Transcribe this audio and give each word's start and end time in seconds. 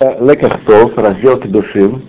Лекахтов, 0.00 0.98
раздел 0.98 1.38
Кедушим. 1.38 2.02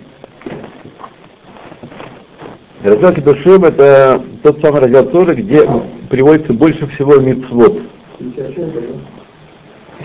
Раздел 2.82 3.12
Кедушим 3.14 3.64
это 3.64 4.20
тот 4.42 4.60
самый 4.60 4.80
раздел 4.80 5.06
тоже, 5.06 5.34
где 5.34 5.68
приводится 6.10 6.52
больше 6.52 6.88
всего 6.88 7.16
мицвод. 7.18 7.80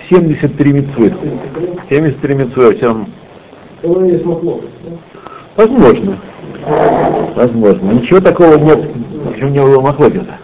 73 0.08 0.72
мицвод. 0.72 1.12
73 1.90 2.34
мицвод. 2.34 2.76
Всем... 2.76 3.06
Возможно. 5.56 6.18
Возможно. 7.34 7.92
Ничего 7.92 8.20
такого 8.20 8.58
нет, 8.58 8.78
в 9.24 9.38
чем 9.38 9.52
не 9.52 9.60
было 9.60 9.80
махлокита. 9.80 10.38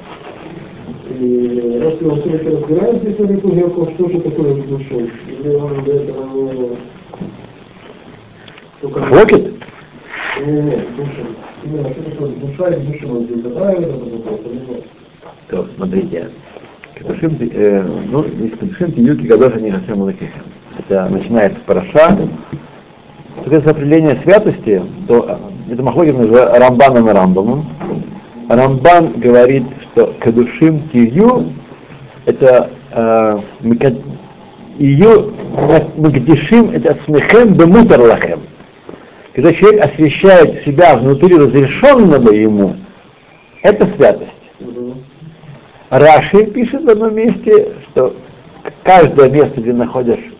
Раз 1.08 1.94
с 1.94 3.20
этой 3.20 3.56
Яков, 3.56 3.90
что 3.94 4.08
же 4.08 4.20
такое 4.20 4.54
душой? 4.62 5.10
Или 5.28 5.54
он 5.54 5.84
до 5.84 5.92
этого 5.92 6.76
не... 8.82 9.58
Не, 10.46 10.62
не, 10.62 10.76
душа. 10.96 11.22
Что 12.54 12.68
и 12.68 12.76
душа 12.86 13.06
вот 13.06 13.22
здесь 13.24 13.42
добавили, 13.42 13.92
То, 15.48 15.66
смотрите. 15.76 16.30
Кедушим, 16.94 17.36
э, 17.40 17.82
ну, 18.10 18.22
из 18.22 18.58
Кедушим 18.58 18.92
Тиюки 18.92 19.26
Гадоша 19.26 19.60
не 19.60 19.72
совсем 19.72 20.02
Лакихем. 20.02 20.44
Это 20.78 21.08
начинается 21.08 21.58
параша. 21.66 22.16
Соответственно, 23.36 23.70
определение 23.70 24.20
святости, 24.22 24.82
то 25.06 25.38
это 25.70 25.82
Махлогин 25.82 26.16
уже 26.20 26.44
Рамбаном 26.44 27.08
и 27.08 27.12
Рамбамом. 27.12 27.66
Рамбан 28.48 29.12
говорит, 29.20 29.64
что 29.82 30.14
Кадушим 30.20 30.88
Тию 30.90 31.52
это 32.26 32.70
э, 32.92 33.38
ее 34.78 35.32
Магдишим 35.96 36.70
это 36.70 36.96
смехем 37.04 37.54
бемутар 37.54 38.00
лахем. 38.00 38.40
Когда 39.38 39.54
человек 39.54 39.84
освещает 39.84 40.64
себя 40.64 40.96
внутри 40.96 41.36
разрешенного 41.36 42.32
ему, 42.32 42.74
это 43.62 43.86
святость. 43.94 44.32
Раши 45.90 46.46
пишет 46.46 46.82
в 46.82 46.88
одном 46.88 47.14
месте, 47.14 47.72
что 47.84 48.16
каждое 48.82 49.30
место, 49.30 49.60
где 49.60 49.72
находишь 49.72 50.32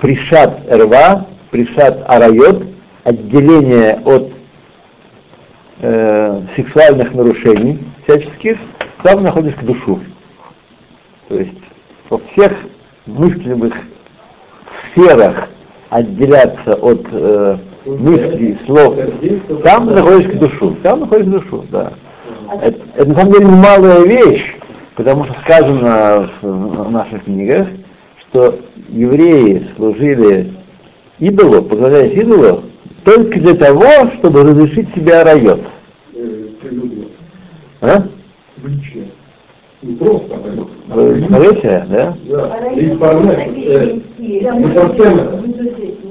пришат 0.00 0.62
рва, 0.68 1.28
пришат 1.52 2.02
арайот, 2.10 2.66
отделение 3.04 4.00
от 4.04 4.32
э, 5.82 6.42
сексуальных 6.56 7.14
нарушений 7.14 7.84
всяческих, 8.02 8.58
там 9.04 9.22
находишь 9.22 9.54
душу. 9.62 10.00
То 11.28 11.36
есть 11.36 11.62
во 12.10 12.18
всех 12.32 12.52
мыслимых 13.06 13.76
сферах 14.90 15.48
отделяться 15.90 16.74
от 16.74 17.06
э, 17.12 17.58
мыслей, 17.96 18.58
слов, 18.66 18.96
там 19.64 19.86
находишь 19.86 20.30
к 20.30 20.38
душу, 20.38 20.76
там 20.82 21.00
находишь 21.00 21.26
к 21.26 21.30
душу, 21.30 21.64
да. 21.70 21.92
Это, 22.62 22.78
это 22.94 23.08
на 23.08 23.14
самом 23.14 23.32
деле 23.32 23.44
немалая 23.46 24.04
вещь, 24.04 24.56
потому 24.94 25.24
что 25.24 25.34
сказано 25.42 26.30
в 26.42 26.90
наших 26.90 27.24
книгах, 27.24 27.68
что 28.20 28.58
евреи 28.88 29.66
служили 29.76 30.52
идолу, 31.18 31.62
поклоняясь 31.62 32.14
идолу, 32.14 32.64
только 33.04 33.40
для 33.40 33.54
того, 33.54 33.86
чтобы 34.18 34.42
разрешить 34.42 34.94
себе 34.94 35.22
райот. 35.22 35.60
А? 37.80 38.02
Не 39.80 39.94
просто, 39.94 40.34
Вы 40.88 41.24
смотрите, 41.28 41.86
да? 41.88 42.16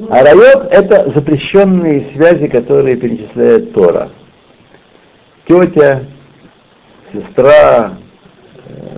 А 0.10 0.24
райот 0.24 0.68
это 0.72 1.12
запрещенные 1.14 2.08
связи, 2.14 2.48
которые 2.48 2.96
перечисляет 2.96 3.74
Тора. 3.74 4.10
Тетя, 5.48 6.02
сестра, 7.12 7.94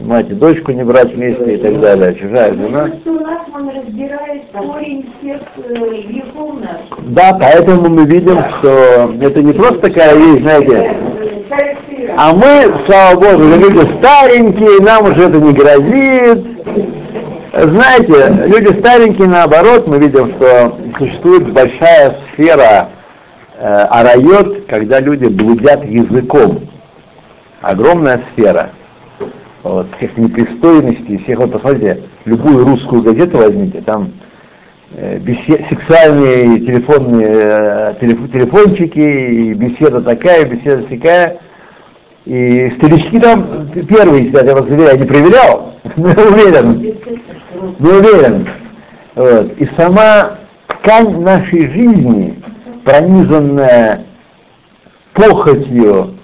мать 0.01 0.29
и 0.29 0.33
дочку 0.33 0.71
не 0.71 0.83
брать 0.83 1.13
вместе 1.13 1.55
и 1.55 1.57
так 1.57 1.79
далее, 1.79 2.15
чужая 2.15 2.53
жена. 2.53 2.89
Да, 7.07 7.37
поэтому 7.39 7.89
мы 7.89 8.05
видим, 8.05 8.37
что 8.59 9.13
это 9.21 9.41
не 9.41 9.53
просто 9.53 9.79
такая 9.79 10.15
вещь, 10.15 10.41
знаете, 10.41 10.95
а 12.17 12.33
мы, 12.33 12.73
слава 12.85 13.15
Богу, 13.15 13.43
люди 13.43 13.97
старенькие, 13.97 14.81
нам 14.81 15.05
уже 15.05 15.23
это 15.23 15.37
не 15.37 15.53
грозит. 15.53 16.98
Знаете, 17.51 18.47
люди 18.47 18.79
старенькие, 18.79 19.27
наоборот, 19.27 19.87
мы 19.87 19.97
видим, 19.97 20.33
что 20.35 20.77
существует 20.99 21.51
большая 21.51 22.17
сфера 22.31 22.89
э, 23.57 23.65
арайот, 23.65 24.65
когда 24.67 24.99
люди 24.99 25.25
блудят 25.25 25.83
языком. 25.85 26.67
Огромная 27.61 28.21
сфера. 28.31 28.71
Вот, 29.63 29.87
всех 29.97 30.15
непристойностей, 30.17 31.17
всех, 31.23 31.39
вот 31.39 31.51
посмотрите, 31.51 32.03
любую 32.25 32.65
русскую 32.65 33.01
газету 33.01 33.37
возьмите, 33.37 33.81
там 33.81 34.11
э, 34.95 35.17
бесед, 35.17 35.65
сексуальные 35.69 36.59
телефонные 36.59 37.27
э, 37.29 37.93
телеф, 37.99 38.31
телефончики, 38.31 38.99
и 38.99 39.53
беседа 39.53 40.01
такая, 40.01 40.45
беседа 40.45 40.83
такая, 40.83 41.39
и 42.25 42.71
старички 42.77 43.19
там 43.19 43.69
первые 43.89 44.27
сидят, 44.27 44.45
я 44.45 44.53
вас 44.53 44.65
уверяю, 44.65 44.91
я 44.91 44.97
не 44.97 45.05
проверял, 45.05 45.73
но 45.97 46.09
уверен, 46.09 46.98
не 47.79 47.89
уверен. 47.89 48.47
Вот. 49.15 49.53
И 49.57 49.67
сама 49.77 50.37
ткань 50.67 51.21
нашей 51.21 51.69
жизни, 51.71 52.41
пронизанная 52.83 54.05
похотью, 55.13 56.15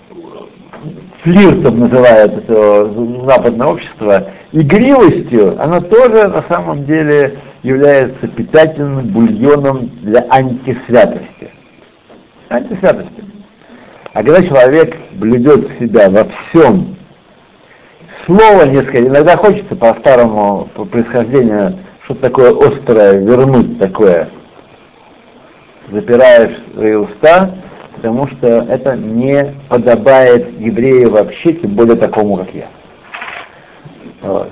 флиртом 1.23 1.79
называют 1.79 2.33
это 2.37 2.85
западное 3.27 3.67
общество, 3.67 4.27
игривостью, 4.51 5.61
она 5.61 5.81
тоже 5.81 6.27
на 6.27 6.43
самом 6.43 6.85
деле 6.85 7.39
является 7.63 8.27
питательным 8.27 9.07
бульоном 9.07 9.89
для 10.03 10.25
антисвятости. 10.29 11.49
Антисвятости. 12.49 13.23
А 14.13 14.23
когда 14.23 14.43
человек 14.43 14.95
блюдет 15.13 15.67
себя 15.79 16.09
во 16.09 16.25
всем, 16.25 16.95
слово 18.25 18.63
несколько, 18.63 18.99
иногда 18.99 19.37
хочется 19.37 19.75
по 19.75 19.93
старому 19.95 20.69
по 20.73 20.85
происхождению 20.85 21.77
что-то 22.03 22.21
такое 22.21 22.51
острое 22.51 23.19
вернуть 23.19 23.79
такое. 23.79 24.29
Запираешь 25.91 26.57
свои 26.73 26.93
уста, 26.93 27.51
потому 27.95 28.27
что 28.27 28.47
это 28.47 28.95
не 28.95 29.53
подобает 29.69 30.59
еврею 30.59 31.11
вообще, 31.11 31.53
тем 31.53 31.71
более 31.71 31.95
такому, 31.95 32.37
как 32.37 32.53
я. 32.53 32.67
Вот. 34.21 34.51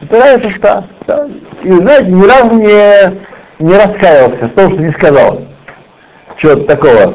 Запираешь 0.00 0.44
уста. 0.44 0.84
Да. 1.06 1.28
И 1.62 1.72
знаете, 1.72 2.10
ни 2.10 2.24
разу 2.24 2.54
не, 2.54 3.64
не 3.64 3.74
раскаялся 3.74 4.46
в 4.46 4.50
том, 4.50 4.72
что 4.72 4.82
не 4.82 4.92
сказал. 4.92 5.42
Чего-то 6.36 6.64
такого 6.64 7.14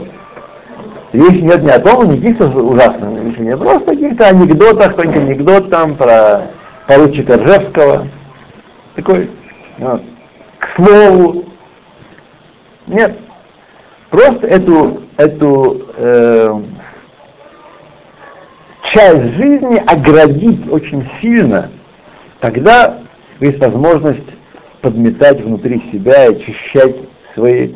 Речь 1.12 1.42
нет 1.42 1.64
ни 1.64 1.70
о 1.70 1.80
том, 1.80 2.08
ни 2.08 2.18
каких-то 2.18 2.48
ужасных 2.50 3.24
вещей, 3.24 3.58
просто 3.58 3.86
каких-то 3.86 4.28
анекдотах, 4.28 4.96
какой-нибудь 4.96 5.22
анекдот 5.22 5.70
там 5.72 5.96
про 5.96 6.52
поручика 6.88 7.38
Ржевского. 7.38 8.08
Такой, 8.96 9.30
вот, 9.80 10.04
к 10.60 10.76
слову. 10.76 11.46
Нет. 12.86 13.18
Просто 14.12 14.48
эту, 14.48 15.02
эту 15.18 15.82
э, 15.96 16.62
часть 18.92 19.34
жизни 19.36 19.84
оградить 19.88 20.72
очень 20.72 21.08
сильно, 21.22 21.70
тогда 22.40 23.00
есть 23.40 23.60
возможность 23.60 24.28
подметать 24.82 25.42
внутри 25.42 25.82
себя 25.92 26.26
и 26.26 26.36
очищать 26.36 26.96
свои 27.34 27.74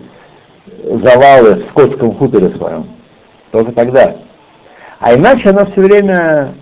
завалы 0.83 1.55
в 1.55 1.69
скотском 1.69 2.15
хуторе 2.15 2.49
своем. 2.49 2.87
Только 3.53 3.71
тогда. 3.71 4.15
А 4.99 5.13
иначе 5.13 5.51
она 5.51 5.65
все 5.65 5.81
время, 5.81 6.55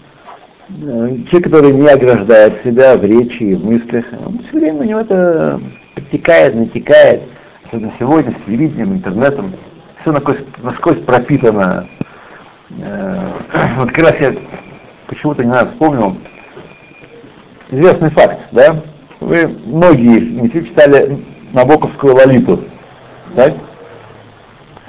э, 0.67 1.17
человек, 1.29 1.43
который 1.45 1.71
не 1.71 1.87
ограждает 1.87 2.61
себя 2.65 2.97
в 2.97 3.05
речи 3.05 3.43
и 3.43 3.55
в 3.55 3.65
мыслях, 3.65 4.05
он 4.25 4.39
все 4.39 4.59
время 4.59 4.81
у 4.81 4.83
него 4.83 4.99
это 4.99 5.61
подтекает, 5.95 6.53
натекает, 6.53 7.23
особенно 7.65 7.93
сегодня 7.97 8.33
с 8.33 8.45
телевидением, 8.45 8.95
интернетом, 8.95 9.53
все 10.01 10.11
насквозь, 10.11 10.39
насквозь 10.61 10.99
пропитано. 11.05 11.87
Э, 12.71 13.19
вот 13.77 13.89
как 13.93 14.09
раз 14.09 14.19
я 14.19 14.35
почему-то 15.07 15.45
не 15.45 15.49
знаю, 15.49 15.69
вспомнил 15.69 16.17
известный 17.69 18.09
факт, 18.09 18.37
да? 18.51 18.81
Вы 19.21 19.47
многие 19.47 20.19
не 20.19 20.51
читали 20.51 21.23
Набоковскую 21.53 22.15
лолиту, 22.15 22.65
так? 23.33 23.53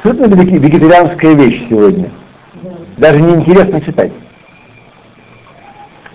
Абсолютно 0.02 0.34
вегетарианская 0.34 1.34
вещь 1.34 1.64
сегодня. 1.68 2.10
Даже 2.96 3.20
неинтересно 3.20 3.80
читать. 3.80 4.10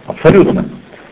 Абсолютно. 0.05 0.65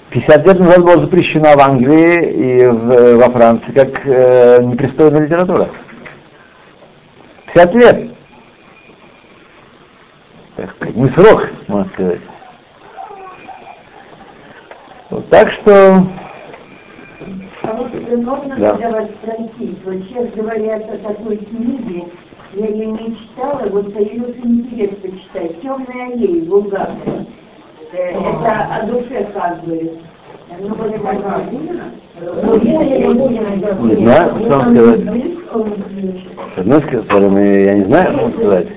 50 0.10 0.46
лет 0.46 0.60
назад 0.60 0.82
была 0.82 0.98
запрещена 0.98 1.56
в 1.56 1.60
Англии 1.62 2.32
и 2.32 2.68
в, 2.68 3.16
во 3.16 3.30
Франции 3.30 3.72
как 3.72 4.06
э, 4.06 4.62
непристойная 4.64 5.22
литература. 5.22 5.70
50 7.54 7.76
лет. 7.76 8.10
Так, 10.58 10.96
не 10.96 11.08
срок, 11.10 11.50
можно 11.70 11.90
сказать. 11.94 12.22
Вот, 15.10 15.30
так 15.30 15.50
что... 15.52 16.06
А 17.64 17.74
вот 17.74 17.92
Да. 18.58 18.74
да. 18.74 18.90
вас 18.92 19.08
спросить, 19.22 19.80
вот 19.86 19.96
сейчас 20.08 20.30
говорят 20.36 20.84
о 20.90 20.98
такой 20.98 21.38
книге, 21.38 22.06
я 22.54 22.68
ее 22.68 22.88
не 22.88 23.16
читала, 23.18 23.68
вот 23.70 23.94
появился 23.94 24.40
интерес 24.44 24.92
почитать, 25.02 25.62
«Темная 25.62 26.14
аллея» 26.14 26.44
Булгакова. 26.46 27.26
Э, 27.92 28.12
Это 28.12 28.76
о 28.76 28.86
душе 28.88 29.28
как 29.34 29.64
бы. 29.64 29.92
Ну, 30.60 30.76
вот 30.76 30.92
это 30.92 31.42
Ну, 32.44 32.56
если 32.56 33.00
я 33.00 33.08
не 33.08 33.20
знаю, 33.20 33.84
Не 33.84 34.04
знаю, 34.04 34.30
что 34.40 34.50
вам 34.50 34.74
сказать. 34.74 35.02
С 36.56 36.60
одной 36.60 36.82
стороны, 36.82 37.64
я 37.64 37.74
не 37.76 37.86
знаю, 37.86 38.14
что 38.14 38.22
вам 38.24 38.34
сказать. 38.34 38.68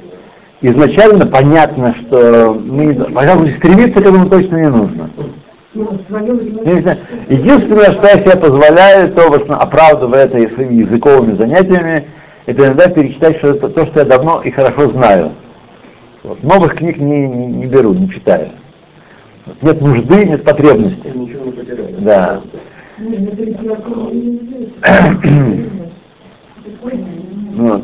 Изначально 0.61 1.26
понятно, 1.26 1.94
что 1.94 2.55
мы, 2.55 2.94
пожалуй, 2.94 3.55
стремиться 3.59 4.00
к 4.00 4.06
этому 4.06 4.29
точно 4.29 4.56
не 4.56 4.70
нужно. 4.70 5.11
Знаю. 6.09 6.99
Единственное, 7.29 7.93
что 7.93 8.06
я 8.09 8.19
себе 8.23 8.37
позволяю, 8.37 9.12
то 9.12 9.31
в 9.31 9.35
основном 9.35 9.61
оправдывая 9.61 10.25
это 10.25 10.55
своими 10.55 10.82
языковыми 10.82 11.37
занятиями, 11.37 12.06
это 12.48 12.64
иногда 12.64 12.88
перечитать 12.88 13.36
что 13.38 13.48
это, 13.48 13.68
то, 13.68 13.84
что 13.86 14.00
я 14.00 14.04
давно 14.06 14.40
и 14.40 14.50
хорошо 14.50 14.88
знаю. 14.90 15.32
Вот. 16.22 16.42
Новых 16.42 16.76
книг 16.76 16.96
не, 16.96 17.26
не, 17.28 17.46
не 17.46 17.66
беру, 17.66 17.92
не 17.92 18.08
читаю. 18.08 18.48
Вот. 19.44 19.62
Нет 19.62 19.80
нужды, 19.82 20.24
нет 20.24 20.44
потребности. 20.44 21.08
Ничего 21.14 21.44
не 21.44 21.52
потеряли. 21.52 21.96
Да. 21.98 22.40
Вот. 27.56 27.82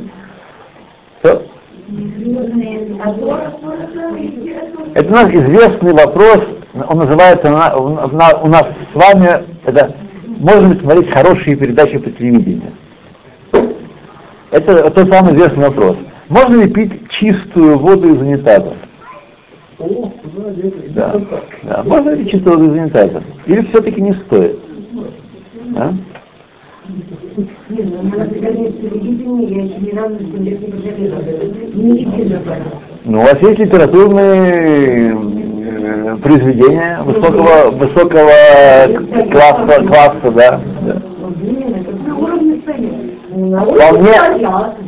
Это 4.94 5.08
у 5.08 5.12
нас 5.12 5.28
известный 5.30 5.92
вопрос, 5.92 6.40
он 6.88 6.98
называется 6.98 7.48
у 7.48 7.52
на- 7.52 7.76
у 7.76 7.88
на- 8.16 8.38
у 8.42 8.46
нас 8.48 8.64
с 8.92 8.94
вами, 8.96 9.44
это 9.66 9.94
можно 10.38 10.72
ли 10.72 10.80
смотреть 10.80 11.10
хорошие 11.10 11.56
передачи 11.56 11.98
по 11.98 12.10
телевидению? 12.10 12.72
Это 14.54 14.88
тот 14.88 15.08
самый 15.08 15.34
известный 15.34 15.64
вопрос. 15.64 15.96
Можно 16.28 16.62
ли 16.62 16.68
пить 16.70 17.08
чистую 17.08 17.76
воду 17.76 18.14
из 18.14 18.20
унитаза? 18.20 18.74
О, 19.80 20.12
да. 20.90 21.20
Да. 21.64 21.82
Можно 21.82 22.10
ли 22.10 22.22
пить 22.22 22.30
чистую 22.30 22.58
воду 22.58 22.72
из 22.72 22.78
унитаза? 22.78 23.24
Или 23.46 23.62
все-таки 23.66 24.00
не 24.00 24.12
стоит? 24.12 24.60
А? 25.76 25.92
Нет, 27.68 27.86
ну. 27.90 28.14
Ну, 33.06 33.18
у 33.18 33.22
вас 33.22 33.42
есть 33.42 33.58
литературные 33.58 35.16
э, 35.16 36.16
произведения 36.22 37.00
высокого, 37.02 37.72
высокого 37.72 38.30
класса, 39.32 39.84
класса, 39.84 40.30
да. 40.30 40.60
да. 40.82 41.02
Вполне 43.50 44.14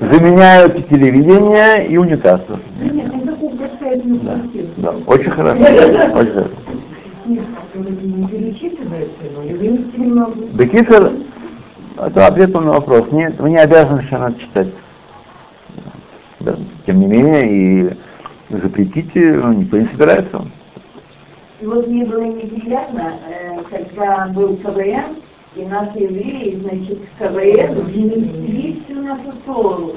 заменяют 0.00 0.88
телевидение 0.88 1.86
и 1.86 1.96
унитаз. 1.96 2.40
Да, 2.48 4.40
да, 4.76 4.94
очень 5.06 5.30
хорошо. 5.30 5.62
Очень 5.62 6.10
хорошо. 6.12 6.48
Бекисер, 10.54 11.12
это 11.98 12.26
ответ 12.26 12.54
на 12.54 12.60
вопрос. 12.60 13.10
Нет, 13.12 13.38
вы 13.38 13.50
не 13.50 13.58
обязаны 13.58 14.02
надо 14.10 14.38
читать. 14.38 14.68
Да. 16.40 16.56
Тем 16.86 17.00
не 17.00 17.06
менее, 17.06 17.48
и 17.50 17.90
запретите, 18.50 19.34
ну, 19.34 19.52
никто 19.52 19.78
не 19.78 19.86
собирается. 19.86 20.46
И 21.60 21.66
вот 21.66 21.86
мне 21.88 22.04
было 22.04 22.22
неприятно, 22.22 23.14
э, 23.28 23.58
когда 23.70 24.28
был 24.28 24.56
КВН, 24.58 25.16
и 25.56 25.64
наши 25.64 25.98
евреи, 25.98 26.58
значит, 26.60 26.98
в 26.98 27.18
КВН 27.18 27.84
внесли 27.84 28.82
всю 28.84 29.00
нашу 29.00 29.32
Тору. 29.46 29.92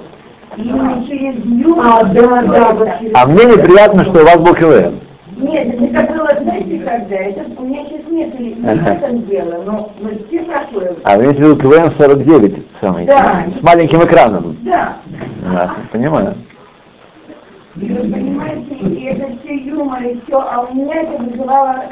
И 0.55 0.61
именно 0.61 1.05
через 1.05 1.43
юмор. 1.45 1.85
А, 1.85 2.03
да, 2.05 2.71
да, 2.73 2.97
через- 2.99 3.11
А 3.13 3.25
мне 3.27 3.45
неприятно, 3.45 4.03
что 4.05 4.21
у 4.21 4.25
вас 4.25 4.37
был 4.37 4.55
КВН. 4.55 4.99
Нет, 5.37 5.67
это 5.93 6.13
было, 6.13 6.29
знаете, 6.41 6.79
когда? 6.79 7.15
Это, 7.15 7.61
у 7.61 7.65
меня 7.65 7.85
сейчас 7.85 8.01
нет 8.09 8.39
не 8.39 8.53
в 8.55 8.65
этом 8.87 9.25
дело, 9.27 9.63
но 9.65 9.91
мы 10.01 10.19
все 10.27 10.43
прошлое. 10.43 10.95
А 11.03 11.17
вы 11.17 11.23
имеете 11.25 11.43
в 11.43 11.47
виду 11.49 11.55
КВН 11.57 11.91
49, 11.97 12.65
самый, 12.81 13.05
Да. 13.05 13.45
с 13.57 13.61
маленьким 13.61 14.03
экраном. 14.03 14.57
Да. 14.63 14.97
Да, 15.43 15.73
понимаю. 15.91 16.35
И 17.75 17.85
вы 17.93 17.99
понимаете, 18.11 18.73
и 18.75 19.03
это 19.05 19.27
все 19.43 19.55
юмор, 19.57 20.01
и 20.03 20.19
все, 20.25 20.39
а 20.39 20.61
у 20.69 20.73
меня 20.75 21.03
это 21.03 21.21
вызывало 21.23 21.83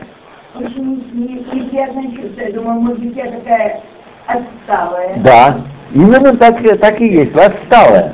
Я 2.37 2.51
думаю, 2.53 2.81
может 2.81 2.99
быть, 2.99 3.15
я 3.15 3.31
такая 3.31 3.81
отсталая. 4.25 5.15
Да, 5.17 5.61
именно 5.93 6.35
так, 6.37 6.61
так 6.79 7.01
и 7.01 7.07
есть. 7.07 7.35
Отсталая. 7.35 8.13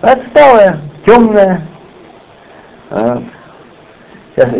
Отсталая, 0.00 0.78
темная. 1.04 1.62
А. 2.90 3.22
Сейчас 4.34 4.50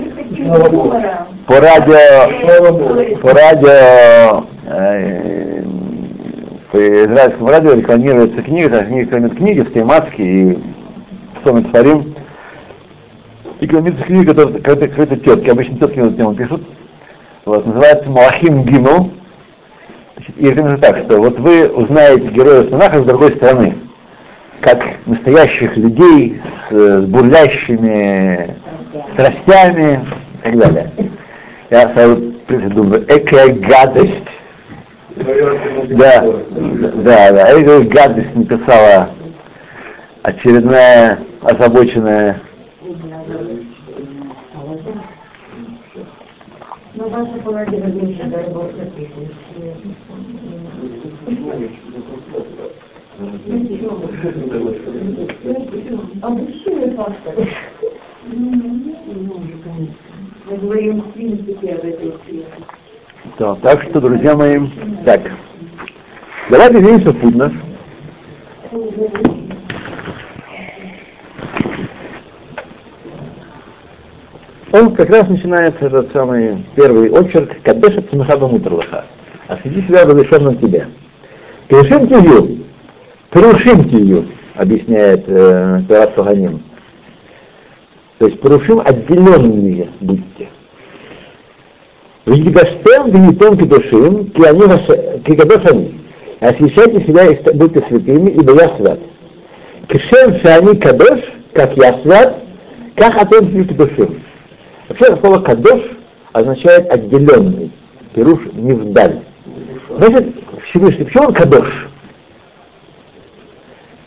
по 1.46 1.60
радио, 1.60 3.18
по 3.20 3.32
радио, 3.32 4.44
э, 4.66 5.62
по 6.72 6.76
израильскому 6.76 7.48
радио 7.48 7.74
рекламируется 7.74 8.42
книга, 8.42 8.84
книга 8.84 9.28
книги 9.30 9.60
в 9.60 9.72
тематике 9.72 10.22
и 10.22 10.58
что 11.40 11.54
мы 11.54 11.62
творим. 13.58 13.86
Рекламируется 13.86 14.04
книга 14.04 14.34
которая- 14.34 14.88
какой-то, 14.88 15.16
тетки, 15.16 15.50
обычно 15.50 15.78
тетки 15.78 15.98
на 15.98 16.12
тему 16.12 16.34
пишут. 16.34 16.62
Вот, 17.44 17.66
называется 17.66 18.10
Малахим. 18.10 18.62
Значит, 18.64 20.36
и 20.36 20.46
рекомендую 20.46 20.78
так, 20.78 20.98
что 20.98 21.18
вот 21.18 21.38
вы 21.38 21.68
узнаете 21.68 22.28
героев 22.28 22.70
Танаха 22.70 23.02
с 23.02 23.06
другой 23.06 23.32
стороны, 23.36 23.74
как 24.60 24.84
настоящих 25.06 25.76
людей 25.76 26.40
с, 26.68 26.72
э, 26.72 27.02
с 27.02 27.04
бурлящими 27.06 28.56
страстями 29.12 30.00
и 30.40 30.44
так 30.44 30.58
далее. 30.58 30.92
Я 31.70 31.88
сразу 31.94 32.34
думаю, 32.70 33.04
экая 33.08 33.54
гадость. 33.54 34.28
Да, 35.16 36.24
да, 36.24 37.32
да, 37.32 37.60
экая 37.60 37.80
гадость 37.82 38.34
написала 38.34 39.10
очередная 40.22 41.18
озабоченная 41.42 42.40
Ну, 47.10 47.24
ваша 47.24 47.38
половина 47.42 47.86
меньше, 47.86 48.24
дай 48.24 48.50
Бог, 48.50 48.70
напишет. 48.76 49.32
А 56.22 56.28
мужчины 56.28 56.90
факторы. 56.90 57.48
Мы 58.26 58.94
говорим 60.56 61.00
в 61.00 61.12
принципе 61.12 61.74
об 61.74 61.84
этой. 61.84 62.14
Да, 63.38 63.54
так 63.56 63.82
что, 63.82 64.00
друзья 64.00 64.34
мои, 64.36 64.60
так. 65.04 65.20
Давайте 66.50 66.80
двинемся 66.80 67.10
в 67.10 67.36
наш. 67.36 67.52
Он 74.72 74.94
как 74.94 75.08
раз 75.08 75.28
начинается 75.28 75.86
этот 75.86 76.12
самый 76.12 76.62
первый 76.76 77.10
очерк 77.10 77.56
Кадеша 77.62 78.02
Цмахаба 78.02 78.48
Мутрлаха. 78.48 79.06
Освети 79.46 79.80
себя 79.82 80.04
разрешенным 80.04 80.58
тебе. 80.58 80.86
Перешим 81.68 82.06
тию, 82.06 82.64
порушим 83.30 83.88
тию, 83.88 84.26
объясняет 84.54 85.24
э, 85.26 85.80
Тарас 85.88 86.10
Саганим. 86.14 86.62
То 88.18 88.26
есть 88.26 88.40
порушим 88.40 88.80
отделенные 88.84 89.88
будьте. 90.00 90.48
Вегибаштем 92.26 93.10
венитон 93.10 93.56
кедушим, 93.56 94.30
кикадошани. 94.30 95.98
Освящайте 96.40 97.06
себя 97.06 97.24
и 97.24 97.54
будьте 97.54 97.82
святыми, 97.88 98.30
ибо 98.30 98.52
я 98.52 98.76
свят. 98.76 98.98
Кишем 99.88 100.38
шани 100.40 100.76
кадош, 100.76 101.20
как 101.54 101.74
я 101.78 101.98
свят, 102.02 102.42
как 102.96 103.16
атом 103.16 103.50
кедушим. 103.50 104.20
Вообще 104.88 105.16
слово 105.18 105.40
кадош 105.40 105.82
означает 106.32 106.90
отделенный, 106.90 107.70
пируш 108.14 108.40
не 108.54 108.72
вдаль. 108.72 109.20
Значит, 109.90 110.34
Всевышний, 110.68 111.04
почему 111.04 111.24
он 111.24 111.34
кадош? 111.34 111.88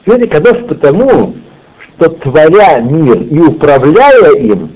Всевышний 0.02 0.28
кадош 0.28 0.58
потому, 0.68 1.36
что 1.80 2.10
творя 2.10 2.80
мир 2.80 3.22
и 3.22 3.40
управляя 3.40 4.32
им, 4.34 4.72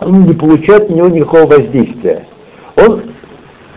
он 0.00 0.24
не 0.26 0.34
получает 0.34 0.90
на 0.90 0.94
него 0.94 1.08
никакого 1.08 1.46
воздействия. 1.46 2.26
Он 2.76 3.02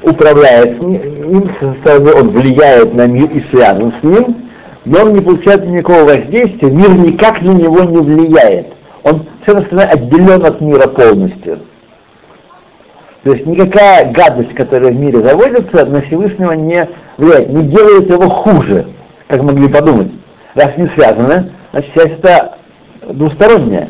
управляет 0.01 0.81
им, 0.81 1.49
со 1.59 1.73
стороны 1.75 2.13
он 2.13 2.29
влияет 2.29 2.93
на 2.95 3.05
мир 3.05 3.29
и 3.29 3.41
связан 3.51 3.93
с 3.99 4.03
ним, 4.03 4.49
но 4.85 5.03
он 5.03 5.13
не 5.13 5.21
получает 5.21 5.67
никакого 5.67 6.05
воздействия, 6.05 6.71
мир 6.71 6.91
никак 6.93 7.41
на 7.43 7.51
него 7.51 7.83
не 7.83 7.97
влияет. 7.97 8.76
Он 9.07 9.25
совершенно 9.45 9.83
отделен 9.83 10.45
от 10.45 10.59
мира 10.59 10.87
полностью. 10.87 11.59
То 13.23 13.33
есть 13.33 13.45
никакая 13.45 14.11
гадость, 14.11 14.53
которая 14.53 14.91
в 14.91 14.95
мире 14.99 15.21
заводится, 15.21 15.85
на 15.85 16.01
Всевышнего 16.01 16.51
не 16.53 16.87
влияет, 17.17 17.49
не 17.49 17.63
делает 17.63 18.09
его 18.09 18.29
хуже, 18.29 18.87
как 19.27 19.41
могли 19.43 19.67
подумать. 19.67 20.11
Раз 20.55 20.77
не 20.77 20.87
связано, 20.87 21.51
значит 21.71 21.91
связь 21.93 22.11
это 22.11 22.57
двусторонняя. 23.09 23.89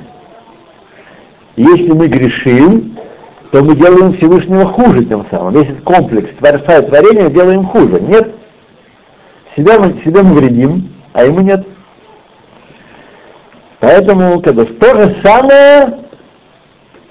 Если 1.56 1.92
мы 1.92 2.08
грешим, 2.08 2.98
то 3.52 3.64
мы 3.64 3.76
делаем 3.76 4.14
Всевышнего 4.14 4.66
хуже 4.66 5.06
тем 5.06 5.26
самым. 5.32 5.54
Весь 5.54 5.70
этот 5.70 5.84
комплекс 5.84 6.30
Творца 6.38 6.78
и 6.78 6.86
творения 6.86 7.30
делаем 7.30 7.66
хуже. 7.66 8.00
Нет. 8.02 8.36
Себя 9.56 9.80
мы, 9.80 10.00
себя 10.04 10.22
мы 10.22 10.36
вредим, 10.36 10.90
а 11.14 11.24
ему 11.24 11.40
нет. 11.40 11.66
Поэтому, 13.79 14.41
когда 14.41 14.65
то 14.65 14.96
же 14.96 15.17
самое, 15.24 16.00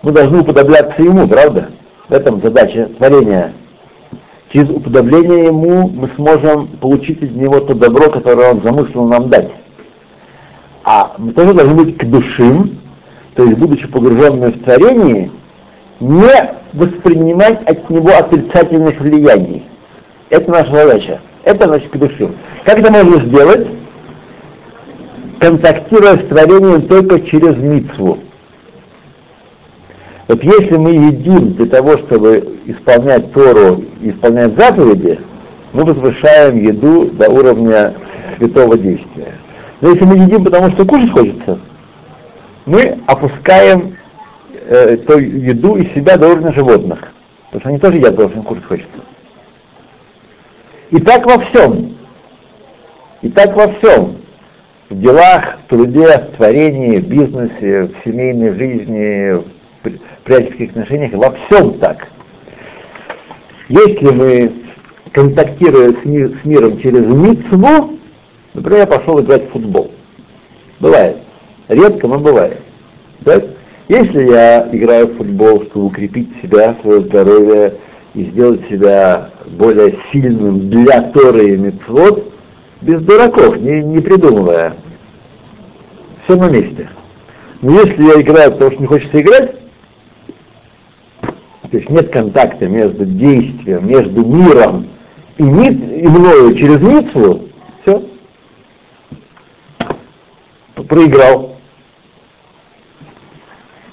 мы 0.02 0.12
должны 0.12 0.40
уподобляться 0.40 1.02
ему, 1.02 1.28
правда? 1.28 1.70
В 2.08 2.12
этом 2.12 2.40
задача 2.42 2.88
творения. 2.98 3.52
Через 4.52 4.70
уподобление 4.70 5.46
ему 5.46 5.88
мы 5.88 6.08
сможем 6.16 6.68
получить 6.78 7.22
из 7.22 7.32
него 7.32 7.60
то 7.60 7.74
добро, 7.74 8.10
которое 8.10 8.52
он 8.52 8.62
замыслил 8.62 9.06
нам 9.06 9.28
дать. 9.28 9.50
А 10.84 11.14
мы 11.18 11.32
тоже 11.32 11.52
должны 11.52 11.84
быть 11.84 11.98
к 11.98 12.04
душим, 12.04 12.78
то 13.34 13.44
есть 13.44 13.58
будучи 13.58 13.88
погруженными 13.88 14.52
в 14.52 14.62
творение, 14.62 15.30
не 15.98 16.54
воспринимать 16.72 17.62
от 17.68 17.90
него 17.90 18.10
отрицательных 18.16 19.00
влияний. 19.00 19.66
Это 20.30 20.50
наша 20.50 20.72
задача. 20.72 21.20
Это 21.42 21.66
значит 21.66 21.90
к 21.90 21.96
душим. 21.96 22.36
Как 22.64 22.78
это 22.78 22.92
можно 22.92 23.20
сделать? 23.20 23.68
Контактируя 25.40 26.16
с 26.16 26.28
творением 26.28 26.88
только 26.88 27.20
через 27.20 27.56
митцву. 27.56 28.18
Вот 30.28 30.42
если 30.42 30.76
мы 30.76 30.90
едим 30.90 31.52
для 31.54 31.66
того, 31.66 31.98
чтобы 31.98 32.58
исполнять 32.64 33.32
Тору 33.32 33.84
и 34.00 34.10
исполнять 34.10 34.56
заповеди, 34.56 35.20
мы 35.72 35.84
возвышаем 35.84 36.58
еду 36.58 37.10
до 37.12 37.28
уровня 37.30 37.94
святого 38.38 38.76
действия. 38.78 39.34
Но 39.80 39.90
если 39.90 40.04
мы 40.04 40.16
едим, 40.16 40.44
потому 40.44 40.70
что 40.70 40.84
кушать 40.84 41.12
хочется, 41.12 41.60
мы 42.64 42.98
опускаем 43.06 43.96
э, 44.68 44.96
ту 44.96 45.18
еду 45.18 45.76
из 45.76 45.92
себя 45.92 46.16
до 46.16 46.28
уровня 46.28 46.52
животных. 46.52 47.12
Потому 47.46 47.60
что 47.60 47.68
они 47.68 47.78
тоже 47.78 47.96
едят, 47.98 48.16
потому 48.16 48.32
что 48.32 48.42
кушать 48.42 48.64
хочется. 48.64 49.00
И 50.90 51.00
так 51.00 51.26
во 51.26 51.38
всем. 51.38 51.96
И 53.22 53.28
так 53.28 53.54
во 53.54 53.68
всем. 53.74 54.16
В 54.88 55.00
делах, 55.00 55.58
в 55.64 55.70
труде, 55.70 56.06
в 56.06 56.36
творении, 56.36 56.98
в 56.98 57.08
бизнесе, 57.08 57.88
в 57.88 58.04
семейной 58.04 58.54
жизни, 58.54 59.32
в 59.32 59.44
приятельских 60.22 60.70
отношениях, 60.70 61.12
во 61.14 61.32
всем 61.32 61.78
так. 61.78 62.06
Если 63.68 64.10
мы, 64.10 64.52
контактируя 65.10 65.92
с, 65.92 66.04
мир, 66.04 66.38
с 66.40 66.44
миром 66.44 66.78
через 66.78 67.04
митцву, 67.04 67.98
например, 68.54 68.80
я 68.80 68.86
пошел 68.86 69.20
играть 69.20 69.48
в 69.48 69.52
футбол. 69.52 69.90
Бывает. 70.78 71.16
Редко, 71.66 72.06
но 72.06 72.20
бывает. 72.20 72.58
Так? 73.24 73.42
Если 73.88 74.30
я 74.30 74.68
играю 74.70 75.08
в 75.08 75.16
футбол, 75.16 75.62
чтобы 75.64 75.86
укрепить 75.86 76.28
себя, 76.40 76.76
свое 76.82 77.00
здоровье 77.00 77.74
и 78.14 78.24
сделать 78.26 78.68
себя 78.68 79.30
более 79.46 79.98
сильным 80.12 80.70
для 80.70 81.02
Торы 81.10 81.54
и 81.54 81.56
Митцвот, 81.56 82.35
без 82.80 83.02
дураков, 83.02 83.56
не, 83.58 83.82
не 83.82 84.00
придумывая, 84.00 84.76
все 86.24 86.36
на 86.36 86.50
месте. 86.50 86.88
Но 87.62 87.80
если 87.80 88.02
я 88.02 88.20
играю, 88.20 88.52
потому 88.52 88.72
что 88.72 88.80
не 88.80 88.86
хочется 88.86 89.20
играть, 89.20 89.54
то 91.70 91.76
есть 91.78 91.88
нет 91.90 92.12
контакта 92.12 92.68
между 92.68 93.04
действием, 93.04 93.88
между 93.88 94.24
миром 94.24 94.88
и, 95.36 95.42
мит, 95.42 96.02
и 96.02 96.06
мною 96.06 96.54
через 96.56 96.80
митцву, 96.80 97.48
все, 97.82 98.02
проиграл. 100.88 101.56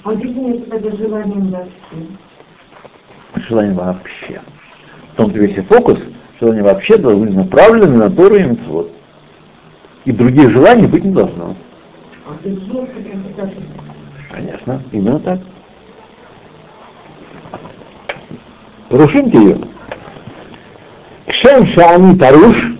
А 0.04 0.14
нет 0.14 0.68
тогда 0.68 0.90
желанием 0.96 1.48
вообще? 1.48 3.42
Желание 3.48 3.74
вообще. 3.74 4.40
В 5.12 5.16
том-то 5.16 5.38
весь 5.38 5.56
и 5.56 5.62
фокус, 5.62 5.98
желание 6.40 6.62
вообще 6.62 6.96
должно 6.96 7.24
быть 7.24 7.34
направлено 7.34 7.96
на 7.96 8.10
Тору 8.10 8.36
и 8.36 8.42
Митцвот. 8.42 8.90
И 10.04 10.12
других 10.12 10.50
желаний 10.50 10.86
быть 10.86 11.04
не 11.04 11.12
должно. 11.12 11.56
А 12.26 12.36
Конечно, 14.30 14.82
именно 14.92 15.20
так. 15.20 15.40
Рушимте 18.90 19.38
ее. 19.38 19.58
Кшем 21.26 21.66
шаани 21.66 22.18
таруш, 22.18 22.74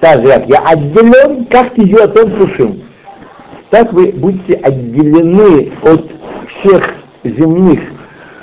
так 0.00 0.22
же 0.22 0.28
как 0.28 0.48
я 0.48 0.60
отделен, 0.60 1.46
как 1.46 1.74
ты 1.74 1.82
ее 1.82 2.04
от 2.04 2.16
рушим. 2.16 2.82
Так 3.70 3.92
вы 3.92 4.12
будете 4.12 4.54
отделены 4.54 5.72
от 5.82 6.10
всех 6.48 6.94
земных 7.24 7.80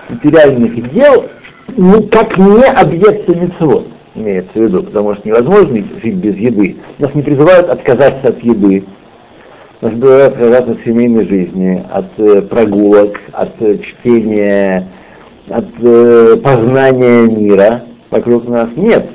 материальных 0.09 0.91
дел, 0.93 1.29
ну, 1.77 2.03
как 2.03 2.37
не 2.37 2.63
объекты 2.63 3.33
мецвод, 3.33 3.87
имеется 4.15 4.51
в 4.53 4.63
виду, 4.63 4.84
потому 4.84 5.15
что 5.15 5.27
невозможно 5.27 5.75
жить 6.01 6.15
без 6.15 6.36
еды. 6.36 6.77
Нас 7.00 7.13
не 7.13 7.24
призывают 7.24 7.70
отказаться 7.70 8.29
от 8.29 8.43
еды, 8.43 8.86
нас 9.82 9.91
призывают 9.91 10.34
отказаться 10.34 10.72
от 10.72 10.82
семейной 10.82 11.27
жизни, 11.27 11.86
от 11.91 12.17
э, 12.17 12.41
прогулок, 12.43 13.20
от 13.32 13.62
э, 13.62 13.79
чтения, 13.79 14.88
от 15.50 15.67
э, 15.79 16.38
познания 16.43 17.24
мира 17.24 17.84
вокруг 18.10 18.48
нас. 18.48 18.70
Нет. 18.75 19.10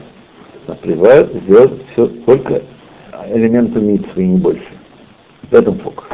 Нас 0.66 0.76
призывают 0.78 1.32
сделать 1.32 1.72
все 1.92 2.06
только 2.06 2.62
элементу 3.32 3.80
митцвы 3.80 4.22
и 4.22 4.26
не 4.26 4.38
больше. 4.38 4.68
В 5.50 5.54
этом 5.54 5.78
фокус. 5.78 6.04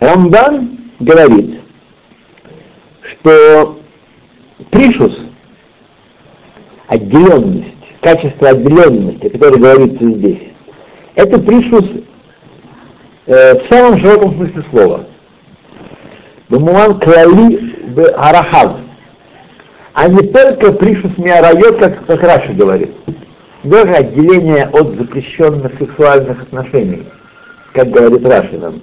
Рамбан 0.00 0.78
говорит, 0.98 1.60
что 3.02 3.78
пришус, 4.70 5.25
отделенность, 6.88 7.74
качество 8.00 8.48
отделенности, 8.50 9.26
о 9.26 9.30
которой 9.30 9.58
говорится 9.58 10.04
здесь, 10.04 10.42
это 11.14 11.38
пришус 11.38 11.84
э, 13.26 13.54
в 13.58 13.68
самом 13.68 13.98
широком 13.98 14.34
смысле 14.34 14.64
слова. 14.70 15.06
Бамуан 16.48 17.00
клали 17.00 17.74
в 17.88 18.08
арахав, 18.16 18.76
а 19.94 20.08
не 20.08 20.28
только 20.28 20.72
пришус 20.72 21.16
миарайот, 21.16 21.78
как, 21.78 22.06
как 22.06 22.22
Раша 22.22 22.52
говорит. 22.52 22.92
Даже 23.64 23.94
отделение 23.94 24.66
от 24.66 24.94
запрещенных 24.94 25.72
сексуальных 25.78 26.40
отношений, 26.42 27.04
как 27.72 27.90
говорит 27.90 28.24
Раши 28.24 28.58
нам. 28.58 28.80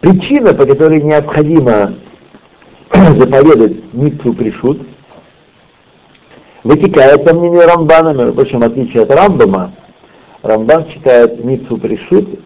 Причина, 0.00 0.52
по 0.52 0.66
которой 0.66 1.00
необходимо 1.00 1.94
заповедать 2.92 3.92
Митцу 3.92 4.32
Пришут, 4.32 4.80
вытекает, 6.64 7.24
по 7.24 7.34
мнению 7.34 7.66
Рамбана, 7.66 8.14
между 8.14 8.32
прочим, 8.32 8.60
в 8.60 8.64
отличие 8.64 9.02
от 9.02 9.10
Рамбама, 9.10 9.72
Рамбан 10.42 10.86
считает 10.86 11.44
Митцу 11.44 11.76
Пришут 11.76 12.40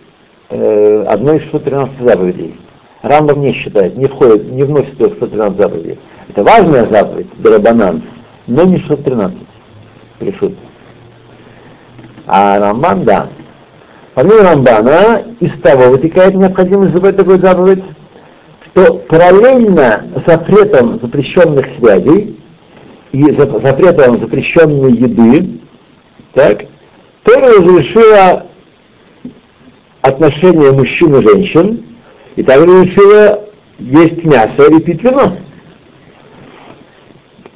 э, 0.50 1.04
одной 1.04 1.38
из 1.38 1.48
113 1.48 2.00
заповедей. 2.00 2.56
Рамбам 3.02 3.40
не 3.40 3.52
считает, 3.52 3.96
не 3.96 4.06
входит, 4.06 4.50
не 4.50 4.62
вносит 4.64 4.98
ее 5.00 5.08
в 5.08 5.14
113 5.14 5.58
заповедей. 5.58 5.98
Это 6.28 6.42
важная 6.44 6.86
заповедь, 6.86 7.28
Дарабанан, 7.38 8.02
но 8.46 8.64
не 8.64 8.78
613 8.78 9.38
Пришут. 10.18 10.54
А 12.26 12.58
Рамбан, 12.58 13.04
да. 13.04 13.28
По 14.14 14.22
мнению 14.22 14.44
Рамбана, 14.44 15.22
из 15.40 15.52
того 15.60 15.90
вытекает 15.90 16.34
необходимость 16.34 16.92
забыть 16.92 17.16
такую 17.16 17.40
заповедь, 17.40 17.82
что 18.72 18.94
параллельно 19.08 20.04
запретом 20.26 21.00
запрещенных 21.00 21.66
связей 21.78 22.38
и 23.12 23.24
запретом 23.30 24.20
запрещенной 24.20 24.92
еды, 24.92 25.60
так, 26.34 26.64
Тора 27.24 27.48
разрешила 27.58 28.46
отношения 30.00 30.72
мужчин 30.72 31.14
и 31.16 31.22
женщин, 31.22 31.84
и 32.36 32.42
также 32.42 32.66
разрешила 32.66 33.44
есть 33.78 34.24
мясо 34.24 34.66
или 34.68 34.80
пить 34.80 35.02
вино. 35.02 35.36